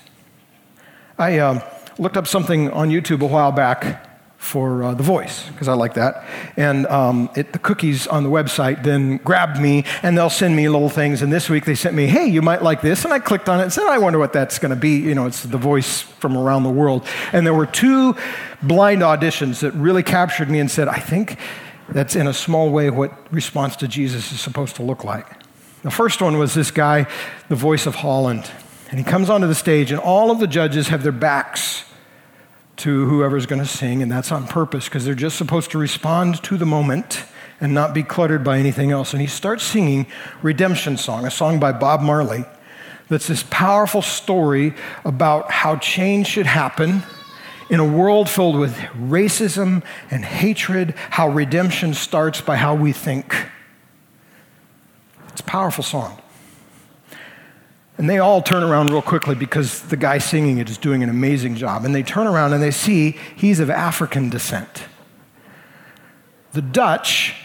I 1.17 1.39
uh, 1.39 1.59
looked 1.97 2.15
up 2.15 2.27
something 2.27 2.71
on 2.71 2.89
YouTube 2.89 3.21
a 3.21 3.27
while 3.27 3.51
back 3.51 4.08
for 4.49 4.83
uh, 4.83 4.93
The 4.95 5.03
Voice, 5.03 5.47
because 5.49 5.67
I 5.67 5.73
like 5.73 5.93
that. 5.93 6.25
And 6.57 6.87
um, 6.87 7.29
it, 7.35 7.53
the 7.53 7.59
cookies 7.59 8.07
on 8.07 8.23
the 8.23 8.29
website 8.29 8.83
then 8.83 9.17
grabbed 9.17 9.61
me, 9.61 9.85
and 10.01 10.17
they'll 10.17 10.29
send 10.29 10.55
me 10.55 10.67
little 10.67 10.89
things. 10.89 11.21
And 11.21 11.31
this 11.31 11.49
week 11.49 11.65
they 11.65 11.75
sent 11.75 11.95
me, 11.95 12.07
hey, 12.07 12.25
you 12.25 12.41
might 12.41 12.63
like 12.63 12.81
this. 12.81 13.05
And 13.05 13.13
I 13.13 13.19
clicked 13.19 13.47
on 13.47 13.59
it 13.59 13.63
and 13.63 13.73
said, 13.73 13.85
I 13.85 13.99
wonder 13.99 14.17
what 14.17 14.33
that's 14.33 14.57
going 14.57 14.71
to 14.71 14.75
be. 14.75 14.97
You 14.97 15.13
know, 15.13 15.27
it's 15.27 15.43
The 15.43 15.57
Voice 15.57 16.01
from 16.01 16.35
around 16.35 16.63
the 16.63 16.71
world. 16.71 17.05
And 17.31 17.45
there 17.45 17.53
were 17.53 17.67
two 17.67 18.15
blind 18.63 19.01
auditions 19.03 19.59
that 19.61 19.71
really 19.73 20.03
captured 20.03 20.49
me 20.49 20.59
and 20.59 20.69
said, 20.69 20.87
I 20.87 20.99
think 20.99 21.37
that's 21.87 22.15
in 22.15 22.27
a 22.27 22.33
small 22.33 22.71
way 22.71 22.89
what 22.89 23.13
response 23.31 23.75
to 23.77 23.87
Jesus 23.87 24.31
is 24.31 24.41
supposed 24.41 24.75
to 24.77 24.83
look 24.83 25.03
like. 25.03 25.27
The 25.83 25.91
first 25.91 26.21
one 26.21 26.37
was 26.37 26.53
this 26.53 26.71
guy, 26.71 27.07
the 27.47 27.55
voice 27.55 27.85
of 27.85 27.95
Holland. 27.95 28.49
And 28.89 28.97
he 28.97 29.05
comes 29.05 29.29
onto 29.29 29.45
the 29.45 29.55
stage, 29.55 29.91
and 29.91 29.99
all 29.99 30.31
of 30.31 30.39
the 30.39 30.47
judges 30.47 30.87
have 30.87 31.03
their 31.03 31.11
backs 31.11 31.83
to 32.79 33.07
whoever's 33.07 33.45
going 33.45 33.61
to 33.61 33.67
sing, 33.67 34.01
and 34.01 34.11
that's 34.11 34.31
on 34.31 34.47
purpose 34.47 34.85
because 34.85 35.05
they're 35.05 35.15
just 35.15 35.37
supposed 35.37 35.71
to 35.71 35.77
respond 35.77 36.41
to 36.43 36.57
the 36.57 36.65
moment 36.65 37.23
and 37.61 37.73
not 37.73 37.93
be 37.93 38.03
cluttered 38.03 38.43
by 38.43 38.57
anything 38.57 38.91
else. 38.91 39.13
And 39.13 39.21
he 39.21 39.27
starts 39.27 39.63
singing 39.63 40.07
Redemption 40.41 40.97
Song, 40.97 41.25
a 41.25 41.31
song 41.31 41.59
by 41.59 41.71
Bob 41.71 42.01
Marley 42.01 42.45
that's 43.09 43.27
this 43.27 43.43
powerful 43.49 44.01
story 44.01 44.73
about 45.03 45.51
how 45.51 45.75
change 45.77 46.27
should 46.27 46.45
happen 46.45 47.03
in 47.69 47.79
a 47.79 47.85
world 47.85 48.29
filled 48.29 48.57
with 48.57 48.75
racism 48.75 49.83
and 50.09 50.23
hatred, 50.23 50.95
how 51.11 51.27
redemption 51.27 51.93
starts 51.93 52.41
by 52.41 52.55
how 52.55 52.75
we 52.75 52.91
think. 52.93 53.35
It's 55.29 55.41
a 55.41 55.43
powerful 55.43 55.83
song. 55.83 56.19
And 57.99 58.09
they 58.09 58.17
all 58.17 58.41
turn 58.41 58.63
around 58.63 58.91
real 58.91 59.01
quickly 59.01 59.35
because 59.35 59.81
the 59.81 59.97
guy 59.97 60.19
singing 60.19 60.57
it 60.57 60.69
is 60.69 60.77
doing 60.77 61.03
an 61.03 61.09
amazing 61.09 61.57
job. 61.57 61.83
And 61.83 61.93
they 61.93 62.01
turn 62.01 62.27
around 62.27 62.53
and 62.53 62.63
they 62.63 62.71
see 62.71 63.17
he's 63.35 63.59
of 63.59 63.69
African 63.69 64.29
descent. 64.29 64.85
The 66.53 66.61
Dutch 66.61 67.35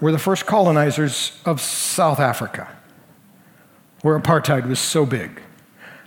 were 0.00 0.10
the 0.10 0.18
first 0.18 0.46
colonizers 0.46 1.38
of 1.44 1.60
South 1.60 2.18
Africa, 2.18 2.74
where 4.00 4.18
apartheid 4.18 4.66
was 4.66 4.78
so 4.78 5.04
big. 5.04 5.42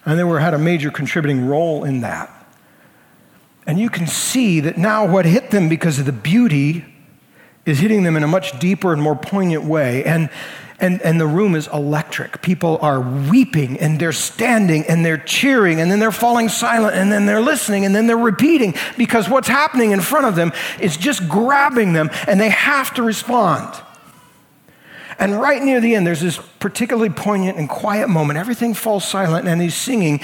And 0.06 0.18
they 0.18 0.24
were, 0.24 0.40
had 0.40 0.56
a 0.56 0.60
major 0.60 0.90
contributing 0.90 1.46
role 1.46 1.84
in 1.84 2.02
that. 2.02 2.32
And 3.68 3.80
you 3.80 3.92
can 3.92 4.08
see 4.08 4.60
that 4.62 4.76
now 4.76 5.06
what 5.06 5.26
hit 5.26 5.52
them 5.52 5.70
because 5.70 6.00
of 6.00 6.08
the 6.08 6.12
beauty 6.12 6.84
is 7.68 7.78
hitting 7.78 8.02
them 8.02 8.18
in 8.18 8.24
a 8.24 8.28
much 8.28 8.60
deeper 8.60 8.92
and 8.92 9.00
more 9.00 9.16
poignant 9.16 9.66
way. 9.66 10.04
And, 10.04 10.32
and, 10.84 11.02
and 11.02 11.18
the 11.18 11.26
room 11.26 11.56
is 11.56 11.68
electric. 11.68 12.42
People 12.42 12.78
are 12.82 13.00
weeping 13.00 13.80
and 13.80 13.98
they're 13.98 14.12
standing 14.12 14.84
and 14.88 15.06
they're 15.06 15.18
cheering 15.18 15.80
and 15.80 15.90
then 15.90 16.00
they're 16.00 16.12
falling 16.12 16.50
silent 16.50 16.94
and 16.94 17.10
then 17.10 17.26
they're 17.26 17.40
listening 17.40 17.86
and 17.86 17.96
then 17.96 18.06
they're 18.06 18.18
repeating 18.18 18.76
because 18.98 19.30
what's 19.30 19.48
happening 19.48 19.92
in 19.92 20.02
front 20.02 20.26
of 20.26 20.36
them 20.36 20.52
is 20.82 20.98
just 20.98 21.30
grabbing 21.30 21.94
them 21.94 22.10
and 22.28 22.38
they 22.38 22.50
have 22.50 22.94
to 22.96 23.02
respond. 23.02 23.82
And 25.18 25.40
right 25.40 25.64
near 25.64 25.80
the 25.80 25.96
end, 25.96 26.06
there's 26.06 26.20
this 26.20 26.38
particularly 26.60 27.10
poignant 27.10 27.58
and 27.58 27.70
quiet 27.70 28.10
moment. 28.10 28.38
Everything 28.38 28.74
falls 28.74 29.08
silent 29.08 29.48
and 29.48 29.62
he's 29.62 29.76
singing. 29.76 30.20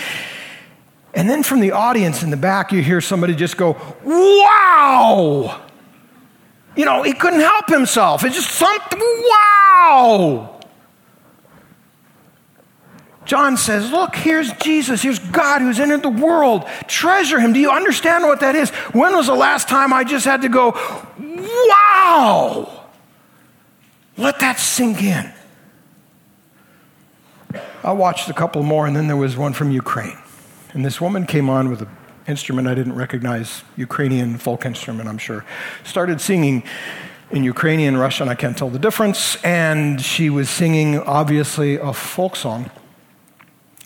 And 1.13 1.29
then 1.29 1.41
from 1.41 1.61
the 1.61 1.71
audience 1.71 2.21
in 2.21 2.31
the 2.31 2.37
back, 2.37 2.73
you 2.73 2.83
hear 2.83 2.99
somebody 2.99 3.33
just 3.33 3.55
go, 3.55 3.77
Wow! 4.03 5.68
You 6.79 6.85
know, 6.85 7.03
he 7.03 7.11
couldn't 7.11 7.41
help 7.41 7.67
himself. 7.67 8.23
It's 8.23 8.35
just 8.35 8.51
something, 8.51 9.01
wow! 9.01 10.61
John 13.25 13.57
says, 13.57 13.91
Look, 13.91 14.15
here's 14.15 14.53
Jesus. 14.53 15.01
Here's 15.01 15.19
God 15.19 15.59
who's 15.59 15.77
entered 15.77 16.03
the 16.03 16.09
world. 16.09 16.65
Treasure 16.87 17.37
him. 17.37 17.51
Do 17.51 17.59
you 17.59 17.69
understand 17.69 18.23
what 18.23 18.39
that 18.39 18.55
is? 18.55 18.69
When 18.93 19.13
was 19.13 19.27
the 19.27 19.35
last 19.35 19.67
time 19.67 19.91
I 19.91 20.05
just 20.05 20.23
had 20.23 20.43
to 20.43 20.47
go, 20.47 20.71
Wow! 21.19 22.85
Let 24.15 24.39
that 24.39 24.57
sink 24.57 25.03
in. 25.03 25.33
I 27.83 27.91
watched 27.91 28.29
a 28.29 28.33
couple 28.33 28.63
more, 28.63 28.87
and 28.87 28.95
then 28.95 29.07
there 29.07 29.17
was 29.17 29.35
one 29.35 29.51
from 29.51 29.69
Ukraine. 29.69 30.17
And 30.71 30.85
this 30.85 31.01
woman 31.01 31.25
came 31.25 31.49
on 31.49 31.69
with 31.69 31.81
an 31.81 31.89
instrument 32.29 32.67
I 32.67 32.75
didn't 32.75 32.95
recognize, 32.95 33.63
Ukrainian 33.75 34.37
folk 34.37 34.65
instrument, 34.65 35.09
I'm 35.09 35.17
sure. 35.17 35.43
Started 35.83 36.21
singing 36.21 36.63
in 37.31 37.43
Ukrainian, 37.43 37.97
Russian, 37.97 38.27
I 38.29 38.35
can't 38.35 38.57
tell 38.57 38.69
the 38.69 38.79
difference. 38.79 39.35
And 39.43 40.01
she 40.01 40.29
was 40.29 40.49
singing, 40.49 40.99
obviously, 40.99 41.75
a 41.75 41.93
folk 41.93 42.35
song. 42.35 42.71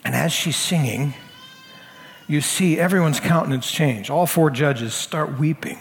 And 0.06 0.16
as 0.16 0.32
she's 0.32 0.58
singing, 0.58 1.14
you 2.28 2.42
see 2.42 2.80
everyone's 2.80 3.20
countenance 3.20 3.70
change. 3.70 4.10
All 4.10 4.26
four 4.26 4.50
judges 4.50 4.94
start 4.94 5.40
weeping. 5.40 5.80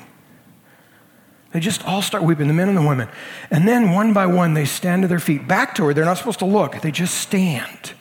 They 1.52 1.60
just 1.60 1.86
all 1.86 2.02
start 2.02 2.24
weeping, 2.24 2.48
the 2.48 2.54
men 2.54 2.68
and 2.68 2.76
the 2.76 2.86
women. 2.86 3.08
And 3.50 3.68
then 3.68 3.92
one 3.92 4.12
by 4.12 4.26
one, 4.26 4.54
they 4.54 4.64
stand 4.64 5.02
to 5.02 5.08
their 5.08 5.18
feet, 5.18 5.46
back 5.46 5.74
to 5.74 5.84
her. 5.84 5.94
They're 5.94 6.04
not 6.04 6.18
supposed 6.18 6.38
to 6.38 6.46
look, 6.46 6.80
they 6.80 6.90
just 6.90 7.14
stand 7.14 7.92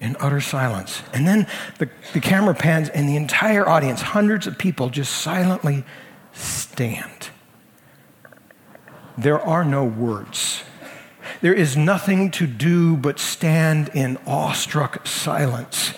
in 0.00 0.16
utter 0.20 0.40
silence. 0.40 1.02
And 1.12 1.26
then 1.26 1.46
the, 1.78 1.88
the 2.12 2.20
camera 2.20 2.54
pans, 2.54 2.88
and 2.88 3.08
the 3.08 3.16
entire 3.16 3.68
audience, 3.68 4.00
hundreds 4.00 4.46
of 4.46 4.58
people, 4.58 4.90
just 4.90 5.12
silently 5.12 5.84
stand. 6.32 7.30
There 9.16 9.40
are 9.40 9.64
no 9.64 9.84
words. 9.84 10.62
There 11.40 11.54
is 11.54 11.76
nothing 11.76 12.30
to 12.32 12.46
do 12.46 12.96
but 12.96 13.18
stand 13.18 13.90
in 13.94 14.16
awestruck 14.26 15.06
silence. 15.06 15.94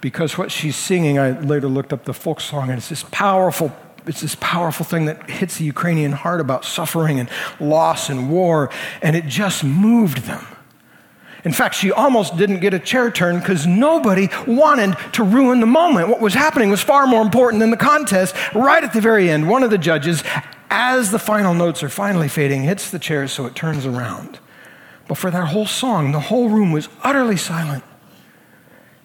Because 0.00 0.36
what 0.38 0.50
she's 0.50 0.76
singing, 0.76 1.18
I 1.18 1.38
later 1.38 1.68
looked 1.68 1.92
up 1.92 2.04
the 2.04 2.14
folk 2.14 2.40
song, 2.40 2.68
and 2.70 2.78
it's 2.78 2.88
this 2.88 3.04
powerful 3.10 3.72
it's 4.06 4.22
this 4.22 4.36
powerful 4.40 4.86
thing 4.86 5.04
that 5.04 5.28
hits 5.28 5.58
the 5.58 5.64
Ukrainian 5.64 6.12
heart 6.12 6.40
about 6.40 6.64
suffering 6.64 7.20
and 7.20 7.28
loss 7.60 8.08
and 8.08 8.30
war, 8.30 8.70
and 9.02 9.14
it 9.14 9.26
just 9.26 9.62
moved 9.62 10.22
them. 10.22 10.46
In 11.44 11.52
fact, 11.52 11.76
she 11.76 11.92
almost 11.92 12.36
didn't 12.36 12.60
get 12.60 12.74
a 12.74 12.78
chair 12.78 13.10
turn 13.10 13.38
because 13.38 13.66
nobody 13.66 14.28
wanted 14.46 14.96
to 15.12 15.22
ruin 15.22 15.60
the 15.60 15.66
moment. 15.66 16.08
What 16.08 16.20
was 16.20 16.34
happening 16.34 16.70
was 16.70 16.82
far 16.82 17.06
more 17.06 17.22
important 17.22 17.60
than 17.60 17.70
the 17.70 17.76
contest. 17.76 18.34
Right 18.54 18.82
at 18.82 18.92
the 18.92 19.00
very 19.00 19.30
end, 19.30 19.48
one 19.48 19.62
of 19.62 19.70
the 19.70 19.78
judges, 19.78 20.24
as 20.68 21.10
the 21.10 21.18
final 21.18 21.54
notes 21.54 21.82
are 21.82 21.88
finally 21.88 22.28
fading, 22.28 22.64
hits 22.64 22.90
the 22.90 22.98
chair 22.98 23.28
so 23.28 23.46
it 23.46 23.54
turns 23.54 23.86
around. 23.86 24.40
But 25.06 25.16
for 25.16 25.30
that 25.30 25.46
whole 25.46 25.66
song, 25.66 26.12
the 26.12 26.20
whole 26.20 26.48
room 26.48 26.72
was 26.72 26.88
utterly 27.02 27.36
silent 27.36 27.84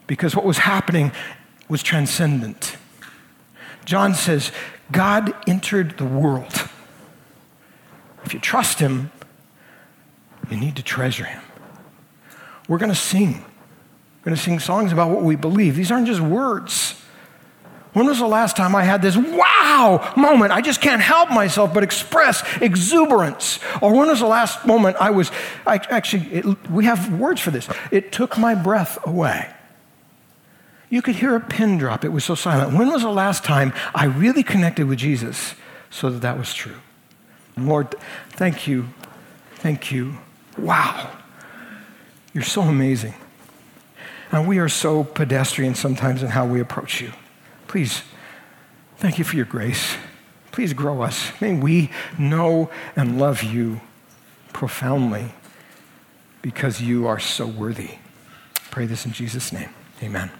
because 0.07 0.35
what 0.35 0.43
was 0.43 0.57
happening 0.57 1.11
was 1.69 1.81
transcendent. 1.81 2.77
John 3.85 4.13
says, 4.13 4.51
God 4.91 5.33
entered 5.47 5.97
the 5.97 6.05
world. 6.05 6.69
If 8.25 8.33
you 8.33 8.39
trust 8.39 8.79
Him, 8.79 9.11
you 10.49 10.57
need 10.57 10.75
to 10.75 10.83
treasure 10.83 11.25
Him. 11.25 11.41
We're 12.73 12.79
going 12.79 12.89
to 12.89 12.95
sing. 12.95 13.33
We're 13.33 14.25
going 14.25 14.35
to 14.35 14.41
sing 14.41 14.57
songs 14.57 14.91
about 14.91 15.11
what 15.11 15.21
we 15.21 15.35
believe. 15.35 15.75
These 15.75 15.91
aren't 15.91 16.07
just 16.07 16.21
words. 16.21 16.99
When 17.93 18.07
was 18.07 18.17
the 18.17 18.25
last 18.25 18.57
time 18.57 18.75
I 18.75 18.81
had 18.81 18.99
this 18.99 19.15
wow 19.15 20.11
moment? 20.17 20.51
I 20.51 20.59
just 20.61 20.81
can't 20.81 20.99
help 20.99 21.29
myself 21.29 21.71
but 21.71 21.83
express 21.83 22.41
exuberance. 22.63 23.59
Or 23.79 23.95
when 23.95 24.07
was 24.07 24.21
the 24.21 24.25
last 24.25 24.65
moment 24.65 24.97
I 24.99 25.11
was, 25.11 25.31
I, 25.67 25.75
actually, 25.91 26.23
it, 26.33 26.71
we 26.71 26.85
have 26.85 27.19
words 27.19 27.39
for 27.41 27.51
this. 27.51 27.69
It 27.91 28.11
took 28.11 28.39
my 28.39 28.55
breath 28.55 28.97
away. 29.05 29.53
You 30.89 31.03
could 31.03 31.17
hear 31.17 31.35
a 31.35 31.39
pin 31.39 31.77
drop. 31.77 32.03
It 32.03 32.09
was 32.09 32.25
so 32.25 32.33
silent. 32.33 32.75
When 32.75 32.91
was 32.91 33.03
the 33.03 33.11
last 33.11 33.43
time 33.43 33.71
I 33.93 34.05
really 34.05 34.41
connected 34.41 34.87
with 34.87 34.97
Jesus 34.97 35.53
so 35.91 36.09
that 36.09 36.21
that 36.21 36.39
was 36.39 36.55
true? 36.55 36.77
Lord, 37.55 37.93
thank 38.31 38.65
you. 38.65 38.89
Thank 39.57 39.91
you. 39.91 40.17
Wow. 40.57 41.11
You're 42.33 42.43
so 42.43 42.63
amazing. 42.63 43.13
And 44.31 44.47
we 44.47 44.57
are 44.57 44.69
so 44.69 45.03
pedestrian 45.03 45.75
sometimes 45.75 46.23
in 46.23 46.29
how 46.29 46.45
we 46.45 46.59
approach 46.59 47.01
you. 47.01 47.11
Please, 47.67 48.01
thank 48.97 49.19
you 49.19 49.23
for 49.23 49.35
your 49.35 49.45
grace. 49.45 49.95
Please 50.51 50.73
grow 50.73 51.01
us. 51.01 51.31
May 51.39 51.53
we 51.55 51.91
know 52.17 52.69
and 52.95 53.19
love 53.19 53.43
you 53.43 53.81
profoundly 54.53 55.33
because 56.41 56.81
you 56.81 57.07
are 57.07 57.19
so 57.19 57.45
worthy. 57.45 57.91
Pray 58.71 58.85
this 58.85 59.05
in 59.05 59.11
Jesus' 59.11 59.51
name. 59.51 59.69
Amen. 60.01 60.31